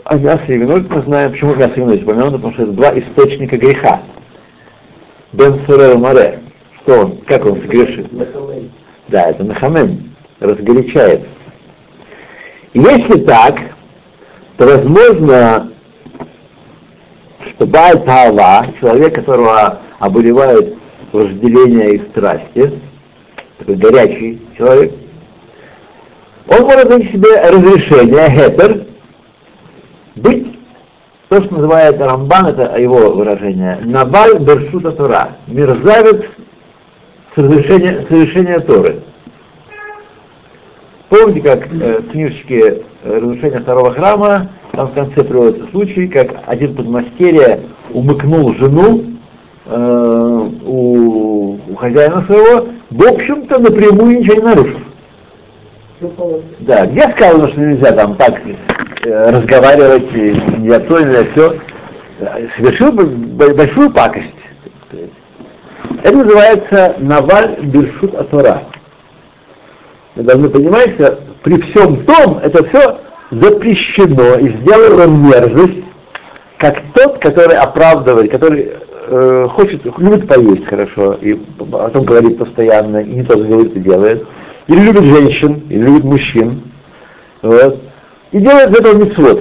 А 0.05 0.17
мясо 0.17 0.45
и 0.49 0.59
вино, 0.59 0.85
мы 0.89 1.03
знаем, 1.03 1.33
почему 1.33 1.55
мясо 1.55 1.73
и 1.75 1.81
вино 1.81 1.93
здесь 1.93 2.05
упомянуто, 2.05 2.37
потому 2.37 2.53
что 2.55 2.63
это 2.63 2.73
два 2.73 2.99
источника 2.99 3.57
греха. 3.57 4.03
Бен 5.33 5.61
Суре 5.67 5.95
Море. 5.95 6.41
Что 6.83 7.01
он? 7.01 7.17
Как 7.27 7.45
он 7.45 7.61
согрешит? 7.61 8.07
Да, 9.09 9.31
это 9.31 9.43
Мехамем, 9.43 10.15
разгорячает. 10.41 11.27
Если 12.77 13.21
так, 13.25 13.59
то 14.59 14.67
возможно, 14.67 15.73
что 17.49 17.67
Бааль 17.67 18.05
человек, 18.79 19.15
которого 19.15 19.79
обуревает 19.99 20.75
вожделение 21.11 21.95
и 21.95 22.11
страсти, 22.11 22.79
такой 23.57 23.77
горячий 23.77 24.43
человек, 24.59 24.93
он 26.49 26.65
может 26.65 26.91
найти 26.91 27.13
себе 27.13 27.41
разрешение, 27.49 28.29
гетер, 28.29 28.85
быть, 30.17 30.59
то, 31.31 31.43
что 31.43 31.55
называет 31.55 31.99
Рамбан, 31.99 32.49
это 32.49 32.79
его 32.79 33.11
выражение, 33.11 33.79
Наваль 33.85 34.39
Бершута 34.39 34.93
Тора, 34.93 35.39
мерзавец 35.47 36.27
совершения, 37.35 38.05
совершения 38.07 38.61
Торы. 38.61 39.03
Помните, 41.19 41.41
как 41.41 41.67
э, 41.73 42.01
в 42.01 42.11
книжечке 42.11 42.83
«Разрушение 43.03 43.61
второго 43.61 43.93
храма» 43.95 44.51
там 44.73 44.89
в 44.89 44.93
конце 44.93 45.25
приводится 45.25 45.67
случай, 45.71 46.09
как 46.09 46.29
один 46.47 46.75
подмастерье 46.77 47.61
умыкнул 47.91 48.53
жену 48.55 49.05
э, 49.65 50.51
у, 50.67 51.59
у 51.69 51.75
хозяина 51.77 52.23
своего, 52.27 52.69
в 52.91 53.03
общем-то, 53.03 53.59
напрямую 53.59 54.19
ничего 54.19 54.35
не 54.37 54.43
нарушив. 54.43 54.79
Да, 56.61 56.85
где 56.87 57.09
сказано, 57.09 57.49
что 57.49 57.61
нельзя 57.61 57.93
там 57.93 58.15
так 58.17 58.43
э, 59.05 59.31
разговаривать, 59.31 60.13
не 60.13 60.79
то, 60.81 61.01
не 61.01 61.25
все. 61.31 61.57
Совершил 62.59 62.93
большую 62.93 63.91
пакость. 63.91 64.35
Это 66.03 66.17
называется 66.17 66.97
Наваль 66.99 67.57
Биршут 67.63 68.15
Атора. 68.15 68.65
Вы 70.17 70.23
должны 70.23 70.49
понимать, 70.49 70.95
что 70.95 71.19
при 71.43 71.61
всем 71.61 72.05
том 72.07 72.39
это 72.39 72.65
все 72.65 72.99
запрещено 73.31 74.37
и 74.37 74.49
сделал 74.49 75.01
он 75.01 75.29
мерзость, 75.29 75.85
как 76.57 76.83
тот, 76.95 77.19
который 77.19 77.57
оправдывает, 77.57 78.31
который 78.31 78.73
э, 79.09 79.49
хочет, 79.51 79.85
любит 79.99 80.27
поесть 80.27 80.65
хорошо, 80.65 81.19
и 81.21 81.39
о 81.73 81.91
том 81.91 82.05
говорит 82.05 82.39
постоянно, 82.39 82.99
и 82.99 83.17
не 83.17 83.25
только 83.25 83.45
говорит 83.45 83.77
и 83.77 83.81
делает, 83.81 84.27
или 84.69 84.81
любит 84.81 85.05
женщин, 85.05 85.63
или 85.69 85.83
любит 85.83 86.05
мужчин, 86.05 86.63
вот, 87.43 87.83
и 88.33 88.39
делает 88.39 88.71
из 88.71 88.79
этого 88.79 88.95
мецвод. 88.95 89.41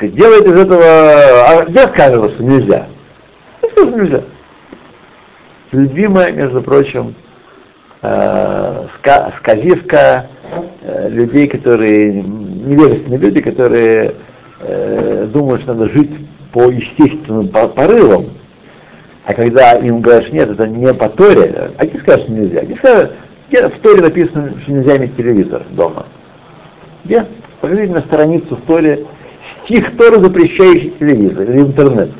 Делает 0.00 0.46
из 0.46 0.56
этого, 0.56 0.82
а 0.82 1.64
где 1.68 1.82
что 1.82 2.42
нельзя? 2.42 2.86
Нельзя. 3.76 4.22
Любимая, 5.72 6.32
между 6.32 6.62
прочим, 6.62 7.14
э, 8.02 8.86
сказивка 9.38 10.26
э, 10.82 11.08
людей, 11.08 11.48
которые, 11.48 12.22
невежественные 12.22 13.18
люди, 13.18 13.40
которые 13.40 14.14
э, 14.60 15.28
думают, 15.32 15.62
что 15.62 15.74
надо 15.74 15.90
жить 15.92 16.10
по 16.52 16.70
естественным 16.70 17.48
порывам, 17.48 18.30
а 19.26 19.34
когда 19.34 19.74
им 19.74 20.00
говоришь, 20.00 20.32
нет, 20.32 20.50
это 20.50 20.66
не 20.66 20.92
по 20.92 21.08
Торе, 21.08 21.72
а 21.76 21.86
тебе 21.86 22.00
скажут, 22.00 22.24
что 22.24 22.32
нельзя. 22.32 22.62
Где 23.48 23.68
в 23.68 23.78
Торе 23.80 24.02
написано, 24.02 24.54
что 24.60 24.72
нельзя 24.72 24.96
иметь 24.96 25.16
телевизор 25.16 25.62
дома? 25.70 26.06
Где? 27.04 27.26
Покажите 27.60 27.92
на 27.92 28.00
страницу 28.00 28.56
в 28.56 28.62
Торе 28.62 29.06
стих 29.64 29.96
Торы, 29.96 30.20
запрещающий 30.20 30.90
телевизор 30.98 31.50
или 31.50 31.60
интернет. 31.60 32.10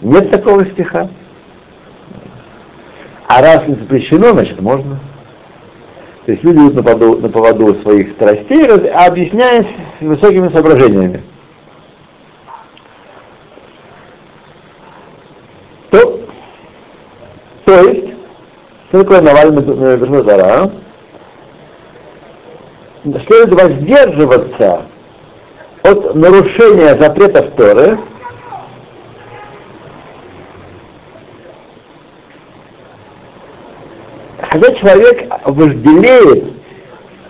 Нет 0.00 0.30
такого 0.30 0.64
стиха. 0.66 1.08
А 3.28 3.42
раз 3.42 3.66
не 3.68 3.74
запрещено, 3.74 4.30
значит 4.32 4.60
можно. 4.60 4.98
То 6.24 6.32
есть 6.32 6.42
люди 6.44 6.58
идут 6.58 6.74
на 6.74 6.82
поводу, 6.82 7.18
на 7.20 7.28
поводу 7.28 7.74
своих 7.82 8.12
страстей, 8.12 8.66
а 8.90 9.06
объясняясь 9.06 9.66
высокими 10.00 10.48
соображениями. 10.48 11.22
То, 15.90 16.20
то 17.64 17.80
есть, 17.84 18.14
что 18.88 19.02
такое 19.02 19.20
Навальный 19.20 19.62
Берназара? 19.62 20.70
Следует 23.02 23.52
воздерживаться 23.52 24.82
от 25.82 26.14
нарушения 26.14 26.96
запретов 26.96 27.50
Торы, 27.56 27.98
когда 34.50 34.72
человек 34.74 35.30
вожделеет 35.44 36.44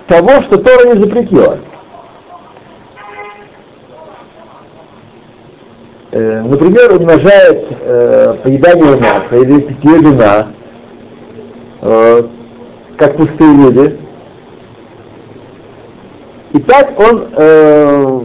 того, 0.06 0.30
что 0.42 0.58
Тора 0.58 0.94
не 0.94 1.02
запретила. 1.02 1.58
Э, 6.10 6.42
например, 6.42 6.92
умножает 6.92 7.66
э, 7.80 8.36
поедание 8.42 8.96
мяса 8.96 9.36
или 9.36 9.60
питье 9.60 9.98
вина, 9.98 10.48
э, 11.82 12.22
как 12.96 13.16
пустые 13.16 13.54
люди. 13.54 13.98
И 16.54 16.58
так 16.60 16.98
он 16.98 17.28
э, 17.36 18.20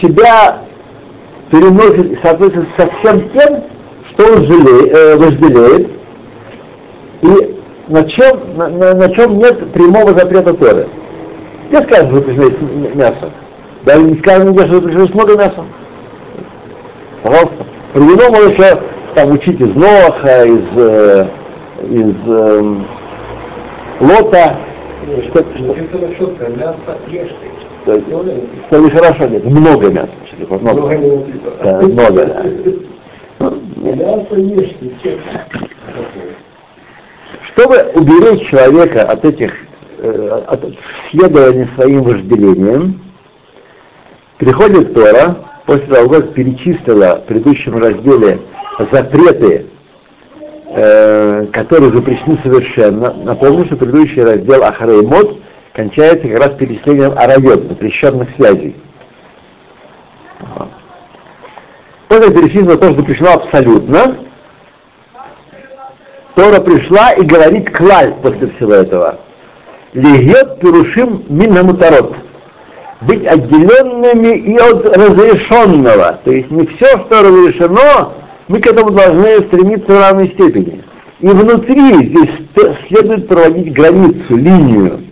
себя 0.00 0.62
переносит, 1.50 2.18
соответственно, 2.22 2.66
со 2.76 2.86
всем 2.88 3.30
тем, 3.30 3.64
что 4.10 4.32
он 4.32 4.44
жалеет, 4.44 4.92
э, 4.92 5.16
вожделеет, 5.16 5.95
и 7.22 7.56
на 7.88 8.04
чем, 8.04 8.56
на, 8.56 8.68
на, 8.68 8.94
на 8.94 9.14
чем 9.14 9.38
нет 9.38 9.72
прямого 9.72 10.12
запрета 10.12 10.54
Торы. 10.54 10.88
Где 11.68 11.82
сказано, 11.82 12.08
что 12.08 12.32
запрещено 12.32 12.94
мясо? 12.94 13.30
Даже 13.84 14.02
не 14.02 14.18
сказано 14.18 14.50
нигде, 14.50 14.66
что 14.66 14.74
запрещено 14.80 15.08
много 15.14 15.36
мяса. 15.36 15.64
Пожалуйста. 17.22 17.66
Приведем 17.92 18.32
можно 18.32 18.48
еще 18.50 18.78
там 19.14 19.30
учить 19.32 19.60
из 19.60 19.74
Ноаха, 19.74 20.44
из, 20.44 20.64
э, 20.76 21.26
из 21.88 22.14
э, 22.26 22.74
Лота. 24.00 24.56
Что, 25.30 25.44
что, 26.14 26.48
мясо 26.50 26.98
ешьте. 27.08 27.56
Что 28.66 28.78
нехорошо, 28.78 29.28
нет, 29.28 29.44
много 29.44 29.88
мяса. 29.90 30.08
Много, 30.38 30.98
много, 30.98 31.26
да, 31.62 31.80
много 31.80 32.26
да. 32.26 32.42
Мясо 33.76 34.34
ешьте, 34.34 35.20
чтобы 37.48 37.90
уберечь 37.94 38.48
человека 38.48 39.02
от 39.02 39.24
этих, 39.24 39.52
э, 39.98 40.42
от 40.46 40.64
следования 41.10 41.68
своим 41.74 42.02
вожделениям, 42.02 43.00
приходит 44.38 44.94
Тора, 44.94 45.36
после 45.66 45.86
того, 45.86 46.08
как 46.08 46.34
перечислила 46.34 47.16
в 47.16 47.26
предыдущем 47.26 47.76
разделе 47.76 48.40
запреты, 48.90 49.66
э, 50.68 51.46
которые 51.52 51.92
запрещены 51.92 52.38
совершенно. 52.42 53.12
Напомню, 53.14 53.66
что 53.66 53.76
предыдущий 53.76 54.22
раздел 54.22 54.64
Ахареймот 54.64 55.40
кончается 55.72 56.28
как 56.28 56.38
раз 56.38 56.50
перечислением 56.56 57.12
арайот, 57.16 57.68
запрещенных 57.68 58.28
связей. 58.36 58.76
После 62.08 62.32
перечислено 62.32 62.76
то, 62.76 62.90
что 62.90 63.00
запрещено 63.00 63.32
абсолютно, 63.34 64.25
Тора 66.36 66.60
пришла 66.60 67.12
и 67.12 67.22
говорит 67.22 67.70
клаль 67.70 68.12
после 68.22 68.48
всего 68.48 68.74
этого. 68.74 69.20
Легет 69.94 70.60
пирушим 70.60 71.24
минамутарот. 71.30 72.14
Быть 73.00 73.26
отделенными 73.26 74.36
и 74.36 74.56
от 74.58 74.84
разрешенного. 74.84 76.20
То 76.24 76.30
есть 76.30 76.50
не 76.50 76.66
все, 76.66 76.86
что 76.98 77.22
разрешено, 77.22 78.12
мы 78.48 78.60
к 78.60 78.66
этому 78.66 78.90
должны 78.90 79.38
стремиться 79.46 79.86
в 79.86 79.98
равной 79.98 80.28
степени. 80.28 80.84
И 81.20 81.26
внутри 81.26 82.06
здесь 82.06 82.30
следует 82.88 83.28
проводить 83.28 83.72
границу, 83.72 84.36
линию. 84.36 85.04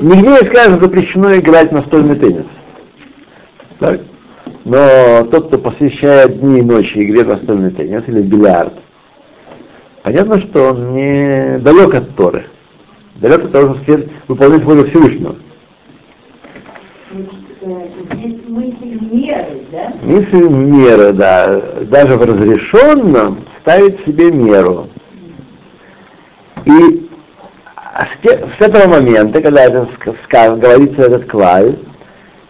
Нигде 0.00 0.28
не 0.30 0.48
сказано, 0.48 0.80
запрещено 0.80 1.36
играть 1.36 1.72
настольный 1.72 2.16
теннис. 2.16 2.46
Так? 3.80 4.00
Но 4.64 5.24
тот, 5.30 5.48
кто 5.48 5.58
посвящает 5.58 6.40
дни 6.40 6.60
и 6.60 6.62
ночи 6.62 7.04
игре 7.04 7.24
в 7.24 7.28
настольный 7.28 7.70
теннис 7.70 8.04
или 8.06 8.22
бильярд, 8.22 8.79
понятно, 10.02 10.40
что 10.40 10.70
он 10.70 10.94
не 10.94 11.58
далек 11.58 11.94
от 11.94 12.14
Торы. 12.16 12.46
Далек 13.16 13.44
от 13.44 13.52
того, 13.52 13.74
что 13.82 14.00
выполнять 14.28 14.64
волю 14.64 14.86
Всевышнего. 14.88 15.36
Мысль 17.62 18.98
меры, 19.12 19.60
да? 19.70 19.92
Мысль 20.02 20.48
меры, 20.48 21.12
да. 21.12 21.60
Даже 21.82 22.16
в 22.16 22.22
разрешенном 22.22 23.44
ставить 23.60 24.04
себе 24.04 24.30
меру. 24.30 24.88
И 26.64 27.08
с 28.58 28.60
этого 28.60 28.86
момента, 28.86 29.42
когда 29.42 29.64
это 29.64 29.88
говорится 30.56 31.02
этот 31.02 31.26
клай, 31.26 31.78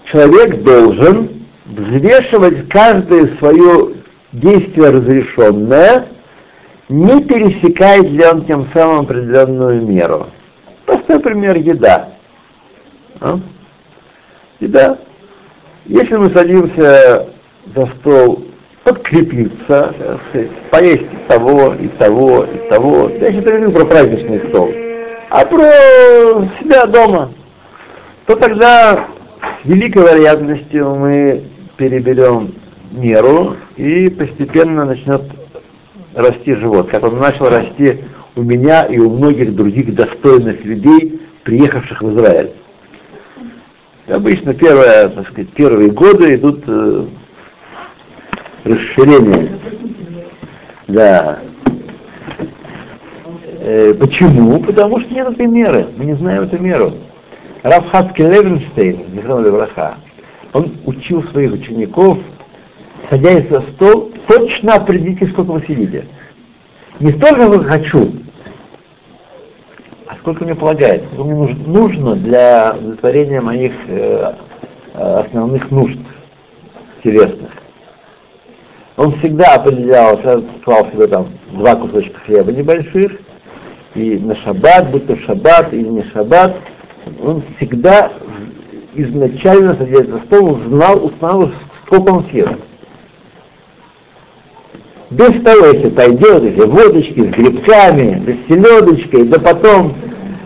человек 0.05 0.63
должен 0.63 1.29
взвешивать 1.67 2.69
каждое 2.69 3.37
свое 3.39 3.95
действие 4.33 4.91
разрешенное 4.91 6.07
не 6.91 7.23
пересекает 7.23 8.11
ли 8.11 8.25
он 8.27 8.45
тем 8.45 8.69
самым 8.75 9.01
определенную 9.01 9.81
меру. 9.87 10.27
Простой 10.85 11.21
пример 11.21 11.57
еда. 11.57 12.09
А? 13.21 13.39
Еда. 14.59 14.99
Если 15.87 16.17
мы 16.17 16.31
садимся 16.31 17.29
за 17.75 17.87
стол 17.87 18.45
подкрепиться, 18.83 19.95
сказать, 20.31 20.51
поесть 20.71 21.03
и 21.03 21.29
того, 21.29 21.75
и 21.75 21.87
того, 21.89 22.45
и 22.45 22.69
того. 22.69 23.09
Я 23.09 23.33
сейчас 23.33 23.45
говорю 23.45 23.71
про 23.71 23.85
праздничный 23.85 24.41
стол, 24.49 24.71
а 25.29 25.45
про 25.45 26.49
себя 26.59 26.87
дома. 26.87 27.33
То 28.27 28.37
тогда 28.37 29.07
с 29.63 29.65
великой 29.65 30.03
вероятностью 30.03 30.95
мы 30.95 31.45
переберем 31.77 32.55
меру 32.91 33.57
и 33.77 34.09
постепенно 34.09 34.85
начнет 34.85 35.23
расти 36.15 36.55
живот, 36.55 36.89
как 36.91 37.05
он 37.05 37.19
начал 37.19 37.49
расти 37.49 38.01
у 38.37 38.43
меня 38.43 38.85
и 38.85 38.99
у 38.99 39.11
многих 39.11 39.55
других 39.55 39.95
достойных 39.95 40.65
людей, 40.65 41.21
приехавших 41.45 42.03
в 42.03 42.15
Израиль. 42.15 42.53
Обычно 44.09 44.55
первое, 44.55 45.09
так 45.09 45.29
сказать, 45.29 45.51
первые 45.51 45.91
годы 45.91 46.35
идут 46.35 46.65
э, 46.67 47.07
расширение. 48.65 49.59
Да. 50.89 51.39
Э, 53.61 53.95
почему? 53.95 54.61
Потому 54.61 55.01
что 55.01 55.15
нет 55.15 55.29
этой 55.29 55.47
меры. 55.47 55.87
Мы 55.97 56.07
не 56.07 56.15
знаем 56.15 56.43
эту 56.43 56.59
меру. 56.59 56.95
Рафхаски 57.63 58.23
Левенштейн, 58.23 59.05
Браха, 59.23 59.97
он 60.53 60.73
учил 60.87 61.23
своих 61.25 61.53
учеников, 61.53 62.19
садясь 63.11 63.49
за 63.49 63.61
стол, 63.73 64.10
точно 64.31 64.75
определите, 64.75 65.27
сколько 65.27 65.51
вы 65.51 65.63
сидите. 65.67 66.07
Не 67.01 67.11
столько, 67.13 67.47
сколько 67.47 67.65
хочу, 67.65 68.13
а 70.07 70.15
сколько 70.21 70.45
мне 70.45 70.55
полагается, 70.55 71.09
сколько 71.13 71.31
мне 71.31 71.55
нужно, 71.67 72.15
для 72.15 72.77
удовлетворения 72.79 73.41
моих 73.41 73.73
э, 73.89 74.35
основных 74.95 75.71
нужд 75.73 75.99
телесных. 77.03 77.51
Он 78.97 79.19
всегда 79.19 79.55
определял, 79.55 80.17
клал 80.63 80.87
себе 80.93 81.09
там 81.09 81.29
два 81.53 81.75
кусочка 81.75 82.21
хлеба 82.21 82.53
небольших, 82.53 83.13
и 83.97 84.17
на 84.19 84.37
шаббат, 84.37 84.91
будь 84.93 85.09
то 85.09 85.17
шаббат 85.17 85.73
или 85.73 85.89
не 85.89 86.05
шаббат, 86.05 86.55
он 87.21 87.43
всегда 87.57 88.13
изначально, 88.95 89.75
садясь 89.75 90.07
за 90.07 90.19
стол, 90.21 90.61
знал, 90.69 91.05
узнал, 91.05 91.51
сколько 91.87 92.11
он 92.11 92.25
съест. 92.27 92.70
Без 95.11 95.43
того, 95.43 95.67
если 95.67 95.91
пойдет, 95.91 96.45
если 96.45 96.63
водочки 96.63 97.21
с 97.21 97.35
грибками, 97.35 98.39
с 98.45 98.49
селедочкой, 98.49 99.25
да 99.25 99.41
потом 99.41 99.95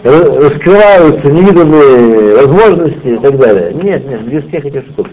раскрываются 0.03 1.31
невиданные 1.31 2.37
возможности 2.37 3.09
и 3.09 3.17
так 3.19 3.39
далее. 3.39 3.75
Нет, 3.75 4.09
нет, 4.09 4.23
без 4.23 4.45
всех 4.47 4.65
этих 4.65 4.87
штук. 4.87 5.09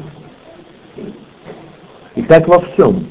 И 2.16 2.22
так 2.24 2.48
во 2.48 2.62
всем. 2.62 3.08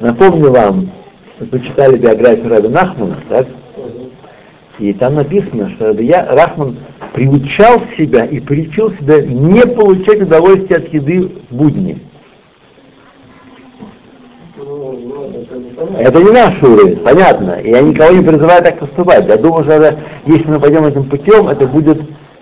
Напомню 0.00 0.50
вам, 0.50 0.90
вы 1.38 1.60
читали 1.60 1.96
биографию 1.96 2.48
Раби 2.48 2.68
Нахмана, 2.68 3.18
так? 3.28 3.46
И 4.80 4.92
там 4.92 5.14
написано, 5.14 5.70
что 5.70 5.92
я, 6.00 6.26
Рахман 6.34 6.76
приучал 7.12 7.80
себя 7.96 8.24
и 8.24 8.40
приучил 8.40 8.92
себя 8.94 9.22
не 9.22 9.60
получать 9.60 10.22
удовольствие 10.22 10.78
от 10.78 10.92
еды 10.92 11.30
в 11.48 11.54
будни. 11.54 12.00
Это 15.98 16.20
не 16.20 16.30
наш 16.30 16.62
уровень, 16.62 16.96
понятно. 16.98 17.60
И 17.62 17.70
я 17.70 17.80
никого 17.80 18.12
не 18.12 18.22
призываю 18.22 18.62
так 18.62 18.78
поступать. 18.78 19.26
Я 19.26 19.36
думаю, 19.36 19.64
что 19.64 19.72
это, 19.74 19.98
если 20.26 20.46
мы 20.48 20.60
пойдем 20.60 20.84
этим 20.84 21.04
путем, 21.04 21.48
это 21.48 21.66
будет 21.66 22.00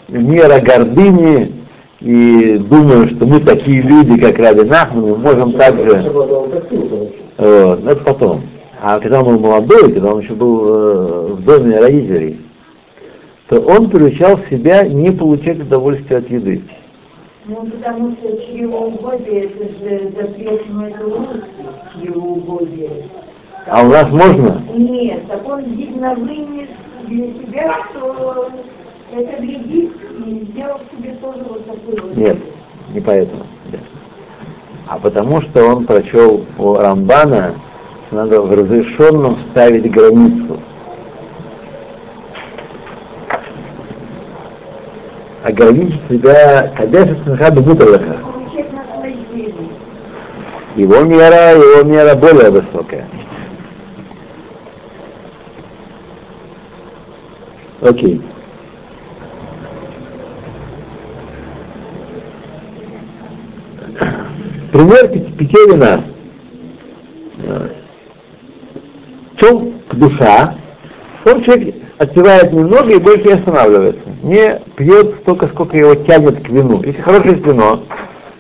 мера 0.09 0.61
гордыни, 0.61 1.63
и 2.01 2.59
думаю, 2.59 3.09
что 3.09 3.27
мы 3.27 3.41
такие 3.41 3.81
люди, 3.81 4.21
как 4.21 4.39
Раби 4.39 4.63
Нахман, 4.63 5.05
мы 5.05 5.17
можем 5.17 5.53
также... 5.53 6.11
Вот, 7.39 7.85
это 7.87 8.05
потом. 8.05 8.43
А 8.81 8.99
когда 8.99 9.21
он 9.21 9.37
был 9.37 9.39
молодой, 9.39 9.93
когда 9.93 10.13
он 10.13 10.21
еще 10.21 10.35
был 10.35 10.65
э, 10.67 11.27
в 11.35 11.45
доме 11.45 11.79
родителей, 11.79 12.41
то 13.49 13.61
он 13.61 13.89
приучал 13.91 14.41
себя 14.51 14.83
не 14.89 15.13
получать 15.13 15.61
удовольствие 15.61 16.19
от 16.19 16.29
еды. 16.29 16.63
Ну, 17.45 17.67
потому 17.67 18.13
что 18.13 18.37
чревоугодие, 18.47 19.47
это 19.47 19.65
же 19.65 20.13
запретное 20.17 20.95
чревоугодие. 21.93 22.91
А 23.67 23.83
у 23.83 23.89
нас 23.89 24.11
можно? 24.11 24.63
Нет, 24.75 25.27
так 25.29 25.49
он, 25.49 25.63
видно, 25.65 26.15
вынес 26.15 26.69
для 27.07 27.27
себя, 27.35 27.75
что 27.91 28.49
это 29.13 29.41
вредит, 29.41 29.93
и 30.25 30.47
сделал 30.51 30.81
себе 30.91 31.15
тоже 31.21 31.45
вот 31.49 31.67
такой 31.67 32.01
вот. 32.01 32.17
Нет, 32.17 32.39
не 32.95 33.01
поэтому. 33.01 33.45
Нет 33.71 33.81
а 34.93 34.99
потому 34.99 35.41
что 35.41 35.65
он 35.65 35.87
прочел 35.87 36.45
у 36.59 36.75
Рамбана, 36.75 37.55
что 38.07 38.17
надо 38.17 38.43
в 38.43 38.53
разрешенном 38.53 39.39
ставить 39.51 39.91
границу. 39.91 40.61
Ограничить 45.45 46.01
себя 46.09 46.73
кадеша 46.77 47.17
смехаду 47.25 47.63
муталаха. 47.63 48.17
Его 50.77 51.01
мера, 51.01 51.53
его 51.53 51.83
мера 51.83 52.15
более 52.15 52.51
высокая. 52.51 53.09
Окей. 57.81 58.23
Пример 64.71 65.09
питья 65.09 65.59
вина. 65.67 66.05
В 69.33 69.37
чем 69.37 69.75
душа? 69.93 70.55
Он 71.25 71.43
человек 71.43 71.75
отпивает 72.03 72.53
немного 72.53 72.93
и 72.93 72.99
больше 72.99 73.25
не 73.25 73.33
останавливается. 73.35 74.03
Не 74.23 74.61
пьет 74.77 75.21
столько, 75.23 75.47
сколько 75.49 75.77
его 75.77 75.95
тянет 75.95 76.45
к 76.45 76.49
вину. 76.49 76.83
Если 76.83 77.01
хорошее 77.01 77.35
вино, 77.35 77.85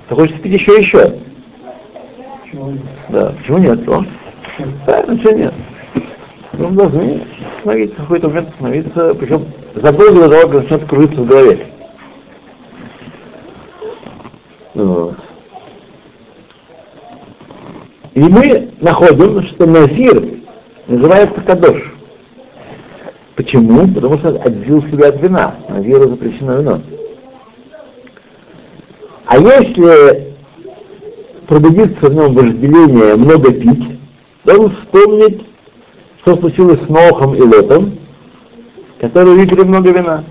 то 0.08 0.16
хочется 0.16 0.40
пить 0.40 0.60
еще 0.60 0.76
и 0.76 0.82
еще. 0.82 1.14
Почему? 2.42 2.78
Да, 3.08 3.32
почему 3.38 3.58
нет? 3.58 3.88
О? 3.88 4.04
Правильно, 4.84 5.18
что 5.20 5.32
нет. 5.32 5.54
Мы 6.54 6.68
должны 6.70 7.22
остановиться, 7.56 7.96
в 7.96 8.02
какой-то 8.02 8.28
момент 8.28 8.48
остановиться, 8.50 9.14
причем 9.14 9.46
задолго 9.74 10.28
до 10.28 10.28
того, 10.28 10.42
как 10.42 10.62
начнет 10.62 10.84
кружиться 10.88 11.20
в 11.20 11.26
голове. 11.26 11.66
Вот. 14.74 15.16
И 18.14 18.20
мы 18.20 18.70
находим, 18.80 19.42
что 19.42 19.66
Назир 19.66 20.22
называется 20.88 21.40
Кадош. 21.40 21.91
Почему? 23.42 23.88
Потому 23.92 24.18
что 24.18 24.28
отделил 24.28 24.82
себя 24.82 25.08
от 25.08 25.20
вина. 25.20 25.56
Назиру 25.68 26.08
запрещено 26.10 26.58
вино. 26.58 26.80
А 29.26 29.36
если 29.36 30.34
пробудится 31.48 32.08
в 32.08 32.14
нем 32.14 32.34
вожделение 32.34 33.16
много 33.16 33.52
пить, 33.52 33.98
должен 34.44 34.70
вспомнить, 34.76 35.44
что 36.20 36.36
случилось 36.36 36.80
с 36.82 36.88
Нохом 36.88 37.34
и 37.34 37.42
Лотом, 37.42 37.98
которые 39.00 39.36
выпили 39.36 39.62
много 39.62 39.90
вина. 39.90 40.24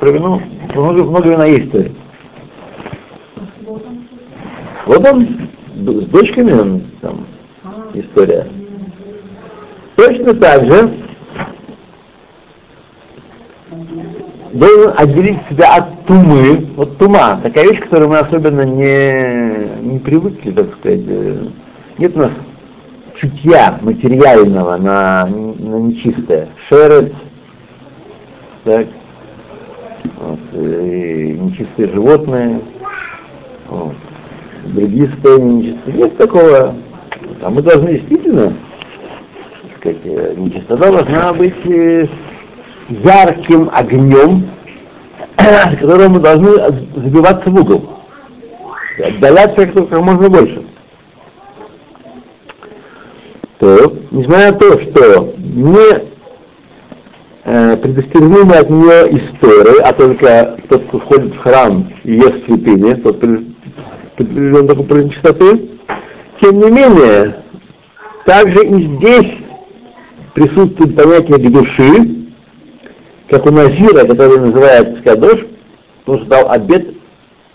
Про 0.00 0.10
вино, 0.10 0.42
много, 0.74 1.02
много 1.02 1.30
вина 1.30 1.46
есть 1.46 1.66
история. 1.66 1.92
Вот 4.84 5.08
он 5.08 5.26
с 5.76 6.06
дочками 6.08 6.52
он 6.52 6.82
там 7.00 7.26
история. 7.94 8.46
Точно 9.96 10.34
так 10.34 10.66
же 10.66 11.03
должен 14.52 14.92
отделить 14.96 15.38
себя 15.50 15.76
от 15.76 16.06
тумы, 16.06 16.66
вот 16.76 16.96
тума, 16.98 17.40
такая 17.42 17.68
вещь, 17.68 17.80
которую 17.80 18.10
мы 18.10 18.18
особенно 18.18 18.62
не, 18.62 19.82
не 19.82 19.98
привыкли, 19.98 20.52
так 20.52 20.74
сказать. 20.78 21.00
Нет 21.98 22.16
у 22.16 22.18
нас 22.20 22.30
чутья 23.16 23.78
материального 23.82 24.76
на, 24.76 25.26
на 25.26 25.76
нечистое. 25.76 26.48
Шерет, 26.68 27.12
так, 28.64 28.86
вот, 30.18 30.40
и 30.52 31.38
нечистые 31.40 31.88
животные, 31.88 32.60
вот 33.68 33.94
другие 34.66 35.08
состояния 35.08 35.54
нечистоты. 35.54 35.92
Нет 35.92 36.16
такого. 36.16 36.74
А 37.42 37.50
мы 37.50 37.62
должны 37.62 37.92
действительно, 37.92 38.54
так 39.62 39.96
сказать, 39.96 40.38
нечистота 40.38 40.90
должна 40.90 41.32
быть 41.32 41.66
э, 41.66 42.06
ярким 42.88 43.70
огнем, 43.72 44.50
которым 45.80 46.12
мы 46.12 46.20
должны 46.20 46.50
забиваться 46.96 47.50
в 47.50 47.54
угол. 47.60 47.90
Отдаляться 48.98 49.66
как, 49.66 49.90
можно 50.00 50.28
больше. 50.28 50.64
то, 53.64 53.96
несмотря 54.10 54.52
на 54.52 54.58
то, 54.58 54.78
что 54.78 55.34
не 55.38 56.04
э, 57.44 57.76
предостережены 57.78 58.52
от 58.52 58.68
нее 58.68 59.16
истории, 59.16 59.80
а 59.80 59.92
только 59.94 60.58
тот, 60.68 60.84
кто 60.84 60.98
входит 60.98 61.34
в 61.34 61.38
храм 61.38 61.90
и 62.02 62.14
ест 62.14 62.44
святыни, 62.44 62.92
тот 62.94 63.20
предупрежден 64.16 64.68
такой 64.68 64.84
уровень 64.84 65.10
чистоты, 65.10 65.70
тем 66.42 66.58
не 66.58 66.70
менее, 66.70 67.36
также 68.26 68.66
и 68.66 68.96
здесь 68.96 69.32
присутствует 70.34 70.94
понятие 70.94 71.38
души, 71.50 72.23
как 73.28 73.46
у 73.46 73.50
Назира, 73.50 74.06
который 74.06 74.38
называется 74.38 75.02
Кадош, 75.02 75.46
что 76.02 76.24
дал 76.24 76.50
обед 76.50 76.94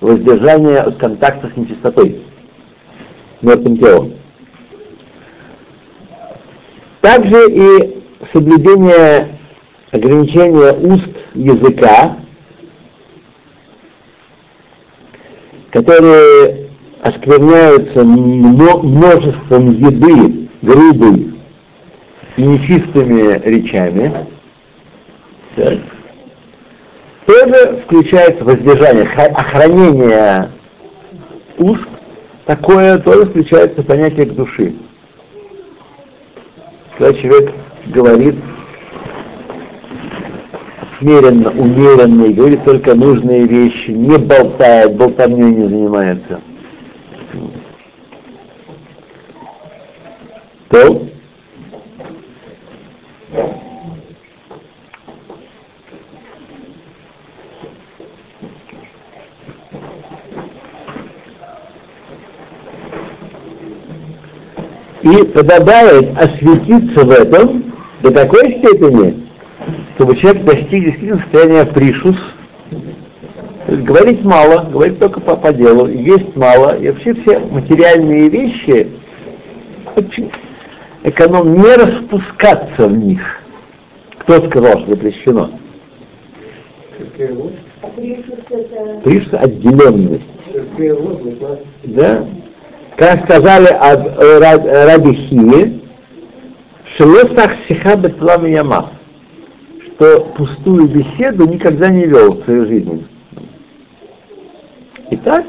воздержания 0.02 0.82
от 0.82 0.98
контакта 0.98 1.50
с 1.54 1.58
нечистотой, 1.58 2.22
мертвым 3.42 3.78
телом. 3.78 4.14
Также 7.02 7.50
и 7.50 8.04
соблюдение 8.34 9.40
ограничения 9.92 10.74
уст 10.74 11.10
языка, 11.34 12.18
которые 15.72 16.70
оскверняются 17.02 18.04
множеством 18.04 19.72
еды 19.72 20.50
грубой 20.62 21.34
и 22.36 22.42
нечистыми 22.42 23.40
речами, 23.48 24.28
так, 25.60 25.80
тоже 27.26 27.82
включается 27.86 28.44
воздержание, 28.46 29.04
охранение 29.04 30.50
уст, 31.58 31.88
такое 32.46 32.98
тоже 33.00 33.26
включается 33.26 33.84
понятие 33.84 34.28
к 34.28 34.34
души. 34.36 34.74
Когда 36.98 37.14
человек 37.20 37.54
говорит 37.88 38.36
смиренно, 41.00 41.50
умеренно 41.52 42.26
и 42.26 42.34
говорит 42.34 42.64
только 42.64 42.96
нужные 42.96 43.46
вещи, 43.46 43.92
не 43.92 44.18
болтает, 44.18 44.96
болтовней 44.96 45.52
не 45.52 45.68
занимается. 45.68 46.42
То 50.70 51.10
и 65.02 65.24
подобает 65.26 66.18
осветиться 66.18 67.06
в 67.06 67.12
этом 67.12 67.74
до 68.02 68.12
такой 68.12 68.60
степени, 68.60 69.28
чтобы 69.96 70.16
человек 70.16 70.44
достиг 70.44 70.84
действительно 70.84 71.20
состояния 71.20 71.66
пришус, 71.66 72.18
говорить 73.68 74.24
мало, 74.24 74.70
говорить 74.70 75.00
только 75.00 75.20
по, 75.20 75.36
по 75.36 75.54
делу, 75.54 75.88
есть 75.88 76.36
мало, 76.36 76.78
и 76.78 76.90
вообще 76.90 77.14
все 77.16 77.40
материальные 77.40 78.30
вещи 78.30 78.88
очень 79.96 80.32
эконом 81.04 81.54
не 81.54 81.76
распускаться 81.76 82.88
в 82.88 82.98
них. 82.98 83.22
Кто 84.20 84.46
сказал, 84.48 84.80
что 84.80 84.92
запрещено? 84.92 85.50
Пришус 89.04 89.34
отделенность. 89.34 90.24
Да? 91.84 92.26
Как 93.00 93.24
сказали 93.24 93.68
об 93.68 94.08
э, 94.08 94.86
Раби 94.86 95.14
Хие, 95.14 95.80
Шелосах 96.98 97.52
Сиха 97.66 97.96
Бетлам 97.96 98.46
Ямах, 98.46 98.92
что 99.86 100.26
пустую 100.38 100.90
беседу 100.90 101.48
никогда 101.48 101.88
не 101.90 102.06
вел 102.06 102.34
в 102.34 102.44
своей 102.44 102.66
жизни. 102.66 103.08
Итак, 105.12 105.46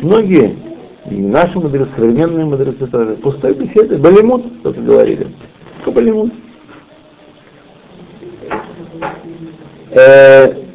многие, 0.00 0.56
и 1.08 1.14
наши 1.14 1.56
мудрецы, 1.56 1.88
современные 1.94 2.46
мудрецы 2.46 2.84
тоже, 2.88 3.14
пустой 3.14 3.54
беседы, 3.54 3.96
балимут, 3.96 4.44
кто-то 4.58 4.80
говорили. 4.80 5.28
Что 5.82 5.92
балимут? 5.92 6.32
Э, 9.92 10.65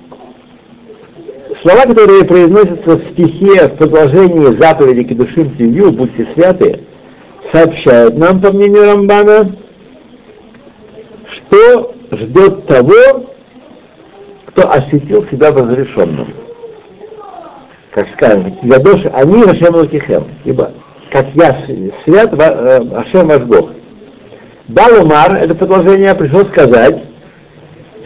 Слова, 1.62 1.82
которые 1.84 2.26
произносятся 2.26 2.97
в 2.97 3.12
стихе 3.12 3.67
в 3.67 3.78
продолжении 3.78 4.58
заповеди 4.60 5.04
Кедушим 5.04 5.56
Тивью, 5.56 5.91
будьте 5.91 6.28
святы, 6.34 6.82
сообщают 7.52 8.17
нам, 8.17 8.41
по 8.41 8.52
мнению 8.52 8.88
Рамбана, 8.88 9.56
что 11.28 11.93
ждет 12.13 12.65
того, 12.65 13.28
кто 14.47 14.71
осветил 14.71 15.24
себя 15.28 15.52
разрешенным. 15.52 16.34
Как 17.91 18.08
скажем, 18.13 18.58
Ядош, 18.63 19.02
они 19.13 19.43
Рашем 19.43 19.76
Лукихем, 19.76 20.26
ибо 20.45 20.71
как 21.12 21.28
я 21.36 21.63
свят, 22.06 22.34
э, 22.39 22.80
Ашем 22.95 23.28
ваш 23.28 23.41
Бог. 23.43 23.69
Балумар, 24.67 25.34
это 25.34 25.54
продолжение, 25.54 26.15
пришел 26.15 26.43
сказать, 26.45 27.04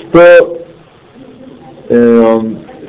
что 0.09 0.57
э, 1.87 2.39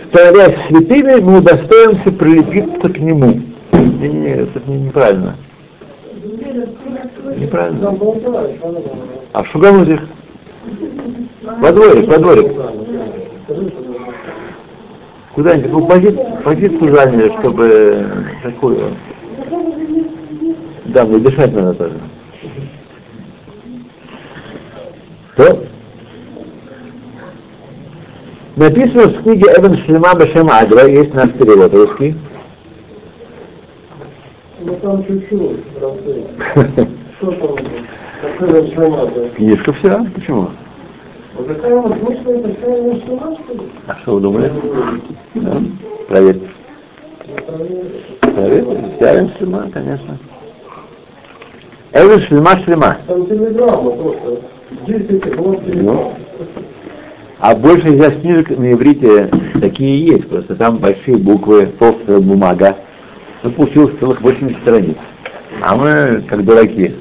становясь 0.09 0.67
святыми, 0.69 1.21
мы 1.21 1.39
удостоимся 1.39 2.13
прилепиться 2.13 2.89
к 2.89 2.99
нему. 2.99 3.41
Не, 3.73 4.09
не, 4.09 4.29
это 4.29 4.61
не, 4.67 4.79
неправильно. 4.79 5.37
Неправильно. 7.37 7.99
А 9.33 9.43
в 9.43 9.47
Шугамузих? 9.49 10.01
Во 11.43 11.73
дворик, 11.73 12.09
во 12.09 12.19
дворик. 12.19 12.53
Куда-нибудь, 15.35 15.71
какую 15.71 15.87
позицию, 15.87 16.39
позицию 16.43 16.95
заняли, 16.95 17.33
чтобы 17.39 18.17
такую. 18.43 18.79
Да, 20.87 21.05
мне 21.05 21.19
дышать 21.19 21.53
надо 21.53 21.75
тоже. 21.75 22.01
То? 25.37 25.67
Написано 28.57 29.09
в 29.09 29.23
книге 29.23 29.53
Эбен 29.59 29.77
Шлема 29.85 30.15
Башем 30.15 30.49
Агра, 30.51 30.87
есть 30.89 31.13
наш 31.13 31.31
перевод 31.33 31.75
русский. 31.75 32.17
Ну 34.61 34.75
там 34.77 35.05
чуть-чуть, 35.07 35.61
Что 37.19 37.33
там? 37.33 37.57
Книжка 39.37 39.73
вся, 39.75 40.07
почему? 40.15 40.49
Ли? 43.53 43.61
А 43.87 43.95
что 43.99 44.15
вы 44.15 44.21
думали? 44.23 44.51
Да. 45.35 45.59
Проверьте. 46.09 46.49
Проверьте, 48.23 48.93
вся 48.97 49.29
Шлема, 49.37 49.71
конечно. 49.71 50.19
Эбен 51.93 52.21
Шлема 52.23 52.57
Шлема. 52.65 52.97
Там 53.07 53.27
телеграмма 53.27 53.91
просто. 53.91 54.41
10 54.87 55.37
вот 55.37 55.63
Ну, 55.75 56.15
а 57.39 57.55
большая 57.55 57.99
часть 57.99 58.21
книжек 58.23 58.51
на 58.51 58.73
иврите 58.73 59.31
такие 59.61 60.07
есть, 60.07 60.29
просто 60.29 60.55
там 60.57 60.79
большие 60.79 61.19
буквы, 61.19 61.67
толстая 61.79 62.19
бумага. 62.21 62.77
Ну, 63.43 63.51
получилось 63.51 63.95
целых 64.01 64.21
80 64.23 64.59
страниц. 64.63 64.97
А 65.63 65.77
мы, 65.77 66.23
как 66.27 66.45
дураки, 66.45 66.95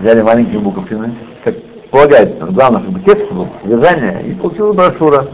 взяли 0.00 0.22
маленькие 0.22 0.60
буковкины, 0.60 1.14
как 1.44 1.54
полагается, 1.90 2.46
главное, 2.46 2.82
чтобы 2.82 3.00
текст 3.00 3.32
был, 3.32 3.48
содержание, 3.62 4.24
и 4.26 4.34
получилась 4.34 4.76
брошюра. 4.76 5.28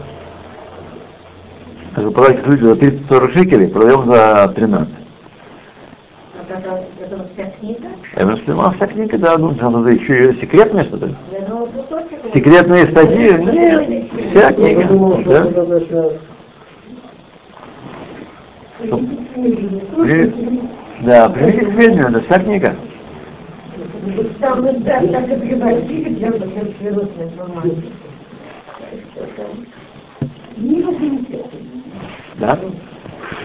Продать 1.95 2.45
люди 2.45 2.63
за 2.63 2.73
30-40 2.73 3.33
шекелей, 3.33 3.67
продаем 3.67 4.05
за 4.05 4.53
13. 4.55 5.04
Вот 6.47 7.27
вся 7.33 7.51
книга? 7.59 7.87
Это 8.15 8.37
снимал 8.43 8.71
вся 8.73 8.87
книга, 8.87 9.17
да, 9.17 9.37
ну, 9.37 9.51
надо 9.59 9.89
еще 9.89 10.31
и 10.31 10.39
секретное 10.39 10.83
что-то. 10.83 11.09
Я 11.31 11.41
думала, 11.41 11.65
кусочек. 11.67 12.19
Секретные 12.33 12.85
статьи? 12.87 13.31
Нет, 13.33 14.11
вся 14.31 14.51
книга. 14.53 14.83
Да? 15.25 15.45
При- 19.95 20.31
Да, 21.01 21.29
примите 21.29 21.65
к 21.65 21.71
сведению, 21.73 22.07
это 22.09 22.21
вся 22.21 22.39
книга. 22.39 22.75
Там 24.39 24.61
мы 24.61 24.73
да, 24.79 24.99
так 25.01 25.29
и 25.31 25.35
превратили 25.39 26.09
для 26.13 26.27
абсолютной 26.29 27.25
информации. 27.25 27.91
Не 30.57 30.81
замечательно. 30.83 31.83
Да? 32.35 32.59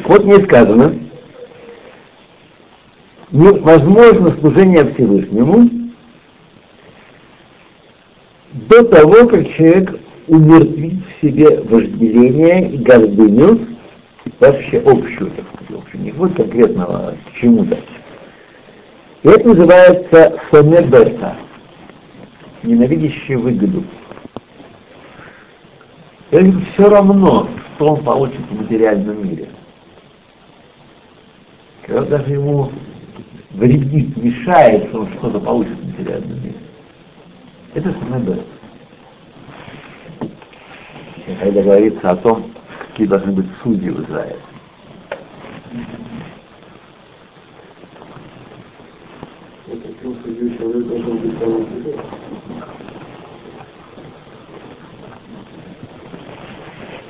Вот 0.04 0.24
не 0.24 0.34
сказано, 0.44 0.92
невозможно 3.32 4.36
служение 4.40 4.92
Всевышнему 4.92 5.70
до 8.52 8.82
того, 8.84 9.26
как 9.28 9.48
человек 9.54 10.00
умертвит 10.26 10.94
в 11.04 11.20
себе 11.20 11.60
вожделение 11.60 12.72
и 12.72 12.78
гордыню, 12.78 13.66
вообще 14.38 14.78
общую, 14.78 15.30
так 15.30 15.44
сказать, 15.54 15.82
общую, 15.82 16.02
не 16.02 16.12
будет 16.12 16.36
конкретного 16.36 17.14
к 17.26 17.34
чему-то. 17.34 17.78
И 19.22 19.28
это 19.28 19.48
называется 19.48 20.40
сонебета, 20.50 21.36
ненавидящий 22.62 23.36
выгоду. 23.36 23.84
Это 26.30 26.52
все 26.72 26.88
равно, 26.88 27.48
что 27.74 27.94
он 27.94 28.04
получит 28.04 28.40
в 28.50 28.60
материальном 28.60 29.28
мире. 29.28 29.48
Когда 31.86 32.02
даже 32.02 32.34
ему 32.34 32.70
вредит, 33.50 34.16
мешает, 34.16 34.88
что 34.88 35.00
он 35.00 35.12
что-то 35.12 35.40
получит 35.40 35.84
материальном 35.84 36.42
мире. 36.42 36.54
Это 37.74 37.92
сонебета. 37.92 38.44
Когда 41.38 41.62
говорится 41.62 42.10
о 42.10 42.16
том, 42.16 42.50
какие 42.88 43.06
должны 43.06 43.32
быть 43.32 43.46
судьи 43.62 43.90
в 43.90 44.02
Израиле. 44.02 44.36